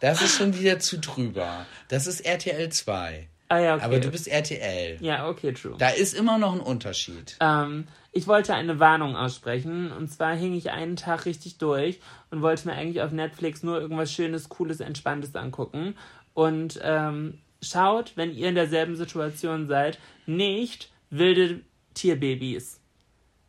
Das 0.00 0.22
ist 0.22 0.36
schon 0.36 0.58
wieder 0.58 0.78
zu 0.78 0.98
drüber. 0.98 1.66
Das 1.88 2.06
ist 2.06 2.20
RTL 2.20 2.68
2. 2.68 3.28
Ah 3.48 3.58
ja, 3.58 3.74
okay. 3.74 3.84
Aber 3.84 3.98
du 3.98 4.10
bist 4.10 4.28
RTL. 4.28 4.98
Ja, 5.00 5.28
okay, 5.28 5.52
true. 5.52 5.74
Da 5.78 5.88
ist 5.88 6.14
immer 6.14 6.38
noch 6.38 6.52
ein 6.52 6.60
Unterschied. 6.60 7.36
Ähm, 7.40 7.88
ich 8.12 8.26
wollte 8.26 8.54
eine 8.54 8.78
Warnung 8.78 9.16
aussprechen. 9.16 9.90
Und 9.90 10.08
zwar 10.08 10.36
hing 10.36 10.54
ich 10.54 10.70
einen 10.70 10.96
Tag 10.96 11.24
richtig 11.24 11.56
durch 11.56 11.98
und 12.30 12.42
wollte 12.42 12.68
mir 12.68 12.74
eigentlich 12.74 13.02
auf 13.02 13.10
Netflix 13.10 13.62
nur 13.62 13.80
irgendwas 13.80 14.12
Schönes, 14.12 14.50
Cooles, 14.50 14.80
Entspanntes 14.80 15.34
angucken. 15.34 15.96
Und 16.34 16.78
ähm, 16.82 17.38
schaut, 17.62 18.12
wenn 18.16 18.34
ihr 18.34 18.48
in 18.48 18.54
derselben 18.54 18.96
Situation 18.96 19.66
seid, 19.66 19.98
nicht 20.26 20.90
wilde 21.10 21.60
Tierbabys. 21.94 22.80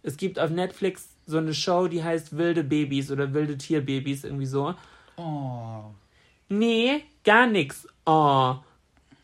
Es 0.02 0.18
gibt 0.18 0.40
auf 0.40 0.50
Netflix 0.50 1.16
so 1.26 1.38
eine 1.38 1.54
Show, 1.54 1.88
die 1.88 2.04
heißt 2.04 2.38
Wilde 2.38 2.64
Babys 2.64 3.12
oder 3.12 3.34
Wilde 3.34 3.58
Tierbabys, 3.58 4.24
irgendwie 4.24 4.46
so. 4.46 4.74
Oh. 5.18 5.84
Nee, 6.48 7.04
gar 7.24 7.46
nix. 7.48 7.88
Oh. 8.06 8.56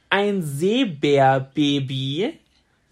Ein 0.09 0.43
Seebärbaby 0.43 2.39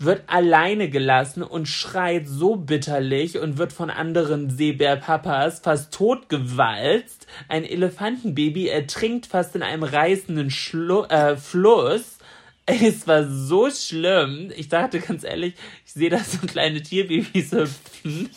wird 0.04 0.24
alleine 0.28 0.90
gelassen 0.90 1.44
und 1.44 1.68
schreit 1.68 2.28
so 2.28 2.56
bitterlich 2.56 3.38
und 3.38 3.58
wird 3.58 3.74
von 3.74 3.90
anderen 3.90 4.50
Seebärpapas 4.50 5.60
fast 5.60 5.94
totgewalzt. 5.94 7.28
Ein 7.48 7.66
Elefantenbaby 7.66 8.68
ertrinkt 8.68 9.26
fast 9.26 9.56
in 9.56 9.64
einem 9.64 9.84
reißenden 9.84 10.52
Schlu 10.52 11.04
äh, 11.04 11.36
Fluss. 11.36 12.18
Es 12.66 13.08
war 13.08 13.30
so 13.30 13.70
schlimm. 13.70 14.50
Ich 14.56 14.70
dachte 14.70 15.02
ganz 15.02 15.26
ehrlich, 15.26 15.54
ich 15.86 15.92
sehe 15.92 16.10
da 16.10 16.20
so 16.20 16.48
kleine 16.48 16.82
Tierbabys 16.82 17.52
hüpfen. 17.52 18.30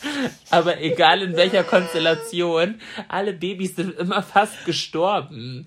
Aber 0.49 0.81
egal 0.81 1.21
in 1.21 1.37
welcher 1.37 1.63
Konstellation, 1.63 2.81
alle 3.07 3.31
Babys 3.31 3.77
sind 3.77 3.97
immer 3.97 4.21
fast 4.21 4.65
gestorben. 4.65 5.65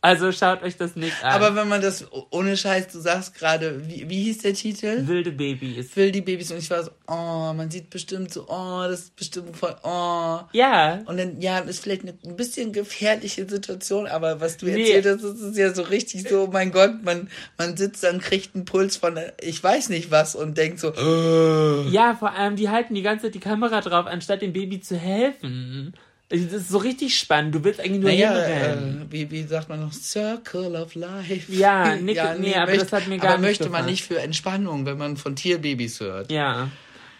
Also 0.00 0.30
schaut 0.30 0.62
euch 0.62 0.76
das 0.76 0.94
nicht 0.94 1.24
an. 1.24 1.32
Aber 1.32 1.56
wenn 1.56 1.66
man 1.66 1.82
das 1.82 2.06
ohne 2.30 2.56
Scheiß, 2.56 2.86
du 2.88 3.00
sagst 3.00 3.34
gerade, 3.34 3.88
wie, 3.88 4.08
wie 4.08 4.22
hieß 4.24 4.38
der 4.38 4.54
Titel? 4.54 5.08
Wilde 5.08 5.32
Babys. 5.32 5.96
Wilde 5.96 6.22
Babys. 6.22 6.52
Und 6.52 6.58
ich 6.58 6.70
war 6.70 6.84
so, 6.84 6.92
oh, 7.08 7.52
man 7.52 7.68
sieht 7.68 7.90
bestimmt 7.90 8.32
so, 8.32 8.46
oh, 8.48 8.84
das 8.88 9.00
ist 9.00 9.16
bestimmt 9.16 9.56
voll, 9.56 9.74
oh. 9.82 10.38
Ja. 10.52 11.00
Und 11.06 11.16
dann, 11.16 11.40
ja, 11.40 11.58
ist 11.58 11.82
vielleicht 11.82 12.02
eine 12.02 12.14
ein 12.24 12.36
bisschen 12.36 12.72
gefährliche 12.72 13.48
Situation, 13.48 14.06
aber 14.06 14.40
was 14.40 14.56
du 14.56 14.66
nee. 14.66 14.82
erzählt 14.82 15.06
hast, 15.06 15.24
das 15.24 15.40
ist 15.40 15.58
ja 15.58 15.74
so 15.74 15.82
richtig 15.82 16.28
so, 16.28 16.46
mein 16.46 16.70
Gott, 16.70 17.02
man, 17.02 17.28
man 17.56 17.76
sitzt 17.76 18.04
dann, 18.04 18.20
kriegt 18.20 18.54
einen 18.54 18.64
Puls 18.64 18.96
von, 18.96 19.18
ich 19.40 19.62
weiß 19.62 19.88
nicht 19.88 20.12
was 20.12 20.36
und 20.36 20.56
denkt 20.56 20.78
so, 20.78 20.92
oh. 20.92 21.88
Ja, 21.90 22.14
vor 22.14 22.32
allem, 22.34 22.54
die 22.54 22.68
halten 22.68 22.94
die 22.94 23.02
ganze 23.02 23.26
Zeit 23.26 23.34
die 23.34 23.40
Kamera 23.40 23.80
drauf, 23.80 24.06
anstatt 24.06 24.42
dem 24.42 24.52
Baby 24.52 24.80
zu 24.80 24.96
helfen. 24.96 25.92
Das 26.30 26.40
ist 26.40 26.68
so 26.68 26.78
richtig 26.78 27.18
spannend. 27.18 27.54
Du 27.54 27.64
willst 27.64 27.80
eigentlich 27.80 28.02
nur 28.02 28.10
naja, 28.10 28.32
hinrennen. 28.32 29.02
Äh, 29.02 29.12
wie, 29.12 29.30
wie 29.30 29.42
sagt 29.44 29.70
man 29.70 29.80
noch? 29.80 29.92
Circle 29.92 30.76
of 30.76 30.94
Life. 30.94 31.50
Ja, 31.50 31.96
Nick, 32.00 32.16
ja 32.16 32.34
nee, 32.34 32.48
nee, 32.48 32.54
aber 32.54 32.66
möchte, 32.66 32.84
das 32.84 32.92
hat 32.92 33.08
mir 33.08 33.16
gar 33.16 33.32
aber 33.32 33.38
nicht 33.38 33.48
möchte 33.48 33.64
gefallen. 33.64 33.84
man 33.84 33.90
nicht 33.90 34.04
für 34.04 34.20
Entspannung, 34.20 34.84
wenn 34.84 34.98
man 34.98 35.16
von 35.16 35.36
Tierbabys 35.36 36.00
hört. 36.00 36.30
Ja. 36.30 36.70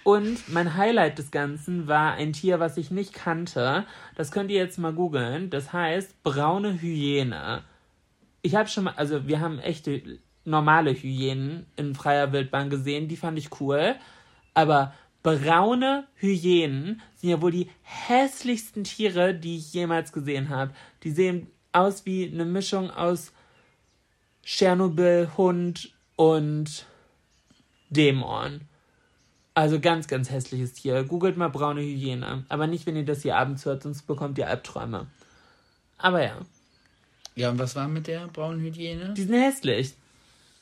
Und 0.02 0.48
mein 0.48 0.74
Highlight 0.74 1.18
des 1.18 1.30
Ganzen 1.30 1.86
war 1.86 2.14
ein 2.14 2.34
Tier, 2.34 2.60
was 2.60 2.76
ich 2.76 2.90
nicht 2.90 3.14
kannte. 3.14 3.86
Das 4.14 4.30
könnt 4.30 4.50
ihr 4.50 4.58
jetzt 4.58 4.78
mal 4.78 4.92
googeln. 4.92 5.48
Das 5.48 5.72
heißt 5.72 6.22
braune 6.22 6.80
Hyäne. 6.80 7.62
Ich 8.42 8.54
habe 8.54 8.68
schon 8.68 8.84
mal, 8.84 8.94
also 8.96 9.26
wir 9.26 9.40
haben 9.40 9.58
echte 9.58 10.02
normale 10.44 10.92
Hyänen 10.92 11.66
in 11.76 11.94
freier 11.94 12.32
Wildbahn 12.32 12.70
gesehen. 12.70 13.08
Die 13.08 13.16
fand 13.16 13.38
ich 13.38 13.60
cool. 13.60 13.96
Aber 14.54 14.92
braune 15.22 16.06
Hyänen 16.16 17.02
sind 17.16 17.30
ja 17.30 17.42
wohl 17.42 17.52
die 17.52 17.70
hässlichsten 17.82 18.84
Tiere, 18.84 19.34
die 19.34 19.58
ich 19.58 19.72
jemals 19.72 20.12
gesehen 20.12 20.48
habe. 20.48 20.72
Die 21.02 21.10
sehen 21.10 21.48
aus 21.72 22.06
wie 22.06 22.26
eine 22.26 22.44
Mischung 22.44 22.90
aus 22.90 23.32
Tschernobyl, 24.42 25.30
Hund 25.36 25.92
und 26.16 26.86
Dämon. 27.90 28.62
Also 29.54 29.80
ganz, 29.80 30.06
ganz 30.06 30.30
hässliches 30.30 30.74
Tier. 30.74 31.02
Googelt 31.04 31.36
mal 31.36 31.48
braune 31.48 31.80
Hyäne. 31.80 32.44
Aber 32.48 32.66
nicht, 32.66 32.86
wenn 32.86 32.96
ihr 32.96 33.04
das 33.04 33.22
hier 33.22 33.36
abends 33.36 33.64
hört, 33.64 33.82
sonst 33.82 34.02
bekommt 34.02 34.38
ihr 34.38 34.48
Albträume. 34.48 35.08
Aber 35.96 36.24
ja. 36.24 36.38
Ja, 37.34 37.50
und 37.50 37.58
was 37.58 37.74
war 37.76 37.88
mit 37.88 38.06
der 38.06 38.28
braunen 38.28 38.60
Hyäne? 38.60 39.14
Die 39.14 39.22
sind 39.22 39.34
hässlich. 39.34 39.94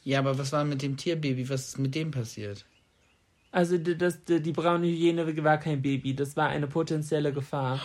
Ja, 0.02 0.20
aber 0.20 0.38
was 0.38 0.52
war 0.52 0.64
mit 0.64 0.82
dem 0.82 0.96
Tierbaby? 0.96 1.48
Was 1.48 1.68
ist 1.68 1.78
mit 1.78 1.94
dem 1.94 2.10
passiert? 2.10 2.64
Also 3.56 3.78
die, 3.78 3.96
das, 3.96 4.22
die, 4.22 4.42
die 4.42 4.52
braune 4.52 4.86
Hyäne 4.86 5.42
war 5.42 5.56
kein 5.56 5.80
Baby, 5.80 6.14
das 6.14 6.36
war 6.36 6.50
eine 6.50 6.66
potenzielle 6.66 7.32
Gefahr. 7.32 7.80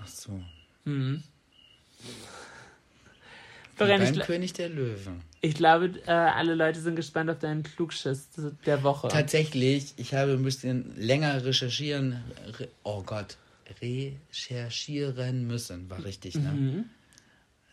Ach 0.00 0.08
so. 0.08 0.40
Florian, 3.76 4.02
ich, 4.02 4.18
König 4.18 4.52
der 4.54 4.68
Löwen. 4.68 5.22
ich 5.40 5.54
glaube, 5.54 5.92
äh, 6.06 6.10
alle 6.10 6.56
Leute 6.56 6.80
sind 6.80 6.96
gespannt 6.96 7.30
auf 7.30 7.38
deinen 7.38 7.62
Klugschiss 7.62 8.30
der 8.66 8.82
Woche. 8.82 9.06
Tatsächlich, 9.06 9.94
ich 9.96 10.12
habe 10.12 10.32
ein 10.32 10.42
bisschen 10.42 10.92
länger 10.96 11.44
recherchieren, 11.44 12.24
re, 12.58 12.68
oh 12.82 13.04
Gott, 13.04 13.36
recherchieren 13.80 15.46
müssen, 15.46 15.88
war 15.88 16.04
richtig, 16.04 16.34
ne? 16.34 16.50
Mhm. 16.50 16.84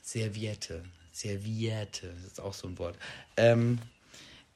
Serviette, 0.03 0.83
Serviette, 1.11 2.13
das 2.13 2.33
ist 2.33 2.41
auch 2.41 2.53
so 2.53 2.67
ein 2.67 2.77
Wort. 2.77 2.95
Ähm, 3.37 3.79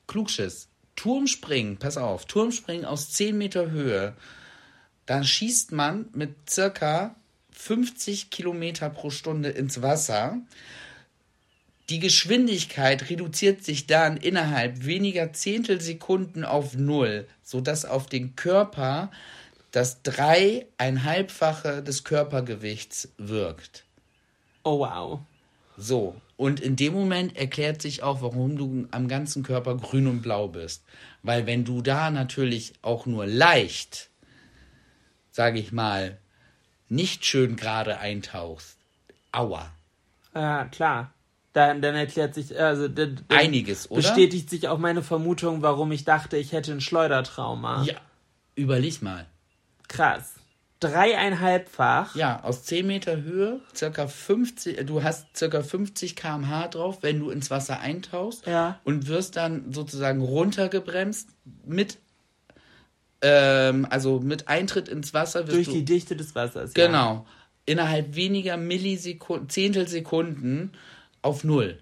Klugschiss, 0.06 0.68
Turmspringen, 0.96 1.78
pass 1.78 1.98
auf, 1.98 2.26
Turmspringen 2.26 2.86
aus 2.86 3.12
10 3.12 3.38
Meter 3.38 3.72
Höhe, 3.72 4.14
da 5.06 5.24
schießt 5.24 5.72
man 5.72 6.06
mit 6.14 6.50
circa 6.50 7.16
50 7.52 8.30
Kilometer 8.30 8.90
pro 8.90 9.10
Stunde 9.10 9.50
ins 9.50 9.82
Wasser. 9.82 10.40
Die 11.90 12.00
Geschwindigkeit 12.00 13.10
reduziert 13.10 13.64
sich 13.64 13.88
dann 13.88 14.18
innerhalb 14.18 14.86
weniger 14.86 15.34
Zehntelsekunden 15.34 16.46
auf 16.46 16.76
Null, 16.76 17.28
sodass 17.44 17.86
auf 17.86 18.08
den 18.08 18.36
Körper 18.36 19.12
das 19.72 20.02
dreieinhalbfache 20.04 21.84
des 21.84 22.04
Körpergewichts 22.04 23.10
wirkt. 23.18 23.84
Oh 24.64 24.80
wow. 24.80 25.20
So, 25.78 26.16
und 26.38 26.60
in 26.60 26.76
dem 26.76 26.94
Moment 26.94 27.36
erklärt 27.36 27.82
sich 27.82 28.04
auch, 28.04 28.22
warum 28.22 28.58
du 28.58 28.88
am 28.92 29.08
ganzen 29.08 29.44
Körper 29.44 29.76
grün 29.76 30.08
und 30.08 30.22
blau 30.22 30.48
bist. 30.48 30.84
Weil 31.22 31.46
wenn 31.46 31.64
du 31.66 31.82
da 31.82 32.12
natürlich 32.12 32.74
auch 32.82 33.06
nur 33.06 33.26
leicht, 33.26 34.10
sage 35.32 35.60
ich 35.60 35.72
mal, 35.72 36.18
nicht 36.90 37.26
schön 37.26 37.56
gerade 37.56 38.00
eintauchst, 38.00 38.78
aua, 39.32 39.72
Ja, 40.36 40.66
klar. 40.66 41.14
Dann, 41.54 41.84
dann 41.84 41.94
erklärt 41.94 42.34
sich, 42.34 42.60
also 42.60 42.88
dann, 42.88 43.24
dann 43.28 43.38
einiges, 43.38 43.90
oder? 43.90 44.02
bestätigt 44.02 44.50
sich 44.50 44.68
auch 44.68 44.80
meine 44.80 45.04
Vermutung, 45.04 45.62
warum 45.62 45.92
ich 45.92 46.04
dachte, 46.04 46.36
ich 46.36 46.52
hätte 46.52 46.72
ein 46.72 46.82
Schleudertrauma. 46.82 47.84
Ja, 47.84 47.96
überleg 48.56 49.04
mal. 49.04 49.28
Krass. 49.88 50.34
Dreieinhalbfach. 50.84 52.16
Ja, 52.16 52.44
aus 52.44 52.64
10 52.64 52.86
Meter 52.88 53.22
Höhe, 53.22 53.60
circa 53.76 54.08
50, 54.08 54.78
äh, 54.80 54.86
du 54.86 55.04
hast 55.04 55.36
circa 55.36 55.62
50 55.64 56.16
km/h 56.16 56.68
drauf, 56.70 57.00
wenn 57.02 57.20
du 57.20 57.30
ins 57.30 57.50
Wasser 57.50 57.80
eintauchst 57.80 58.46
Ja. 58.46 58.80
und 58.84 59.08
wirst 59.08 59.36
dann 59.38 59.72
sozusagen 59.72 60.22
runtergebremst 60.22 61.30
mit, 61.66 61.98
ähm, 63.22 63.88
also 63.90 64.20
mit 64.20 64.48
Eintritt 64.48 64.88
ins 64.90 65.14
Wasser 65.14 65.42
wirst 65.48 65.56
Durch 65.56 65.68
du, 65.68 65.74
die 65.74 65.86
Dichte 65.86 66.16
des 66.16 66.36
Wassers. 66.36 66.74
Ja. 66.76 66.86
genau, 66.88 67.26
innerhalb 67.66 68.16
weniger 68.16 68.58
Millisekunden, 68.58 69.50
Zehntelsekunden 69.50 70.72
auf 71.22 71.44
Null. 71.44 71.80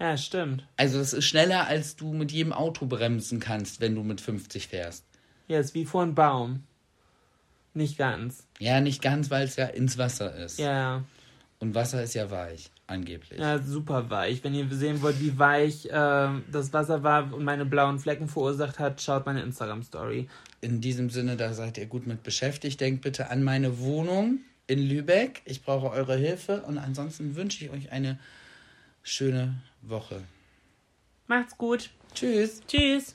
Ja, 0.00 0.16
stimmt. 0.16 0.64
Also 0.76 0.98
das 0.98 1.12
ist 1.12 1.24
schneller, 1.24 1.66
als 1.66 1.96
du 1.96 2.12
mit 2.12 2.30
jedem 2.30 2.52
Auto 2.52 2.86
bremsen 2.86 3.40
kannst, 3.40 3.80
wenn 3.80 3.94
du 3.96 4.02
mit 4.04 4.20
50 4.20 4.68
fährst. 4.68 5.04
Ja, 5.48 5.58
ist 5.58 5.74
wie 5.74 5.86
vor 5.86 6.02
einem 6.02 6.14
Baum. 6.14 6.62
Nicht 7.78 7.96
ganz. 7.96 8.44
Ja, 8.58 8.80
nicht 8.80 9.00
ganz, 9.00 9.30
weil 9.30 9.44
es 9.44 9.54
ja 9.54 9.66
ins 9.66 9.98
Wasser 9.98 10.34
ist. 10.34 10.58
Ja. 10.58 11.04
Und 11.60 11.76
Wasser 11.76 12.02
ist 12.02 12.12
ja 12.14 12.28
weich, 12.28 12.70
angeblich. 12.88 13.38
Ja, 13.38 13.60
super 13.62 14.10
weich. 14.10 14.42
Wenn 14.42 14.52
ihr 14.52 14.66
sehen 14.68 15.00
wollt, 15.00 15.20
wie 15.20 15.38
weich 15.38 15.88
ähm, 15.92 16.42
das 16.50 16.72
Wasser 16.72 17.04
war 17.04 17.32
und 17.32 17.44
meine 17.44 17.64
blauen 17.64 18.00
Flecken 18.00 18.26
verursacht 18.26 18.80
hat, 18.80 19.00
schaut 19.00 19.26
meine 19.26 19.42
Instagram-Story. 19.42 20.28
In 20.60 20.80
diesem 20.80 21.08
Sinne, 21.08 21.36
da 21.36 21.52
seid 21.54 21.78
ihr 21.78 21.86
gut 21.86 22.08
mit 22.08 22.24
beschäftigt. 22.24 22.80
Denkt 22.80 23.02
bitte 23.02 23.30
an 23.30 23.44
meine 23.44 23.78
Wohnung 23.78 24.40
in 24.66 24.80
Lübeck. 24.80 25.42
Ich 25.44 25.62
brauche 25.62 25.88
eure 25.90 26.16
Hilfe 26.16 26.62
und 26.62 26.78
ansonsten 26.78 27.36
wünsche 27.36 27.64
ich 27.64 27.70
euch 27.70 27.92
eine 27.92 28.18
schöne 29.04 29.54
Woche. 29.82 30.20
Macht's 31.28 31.56
gut. 31.56 31.90
Tschüss. 32.12 32.60
Tschüss. 32.66 33.14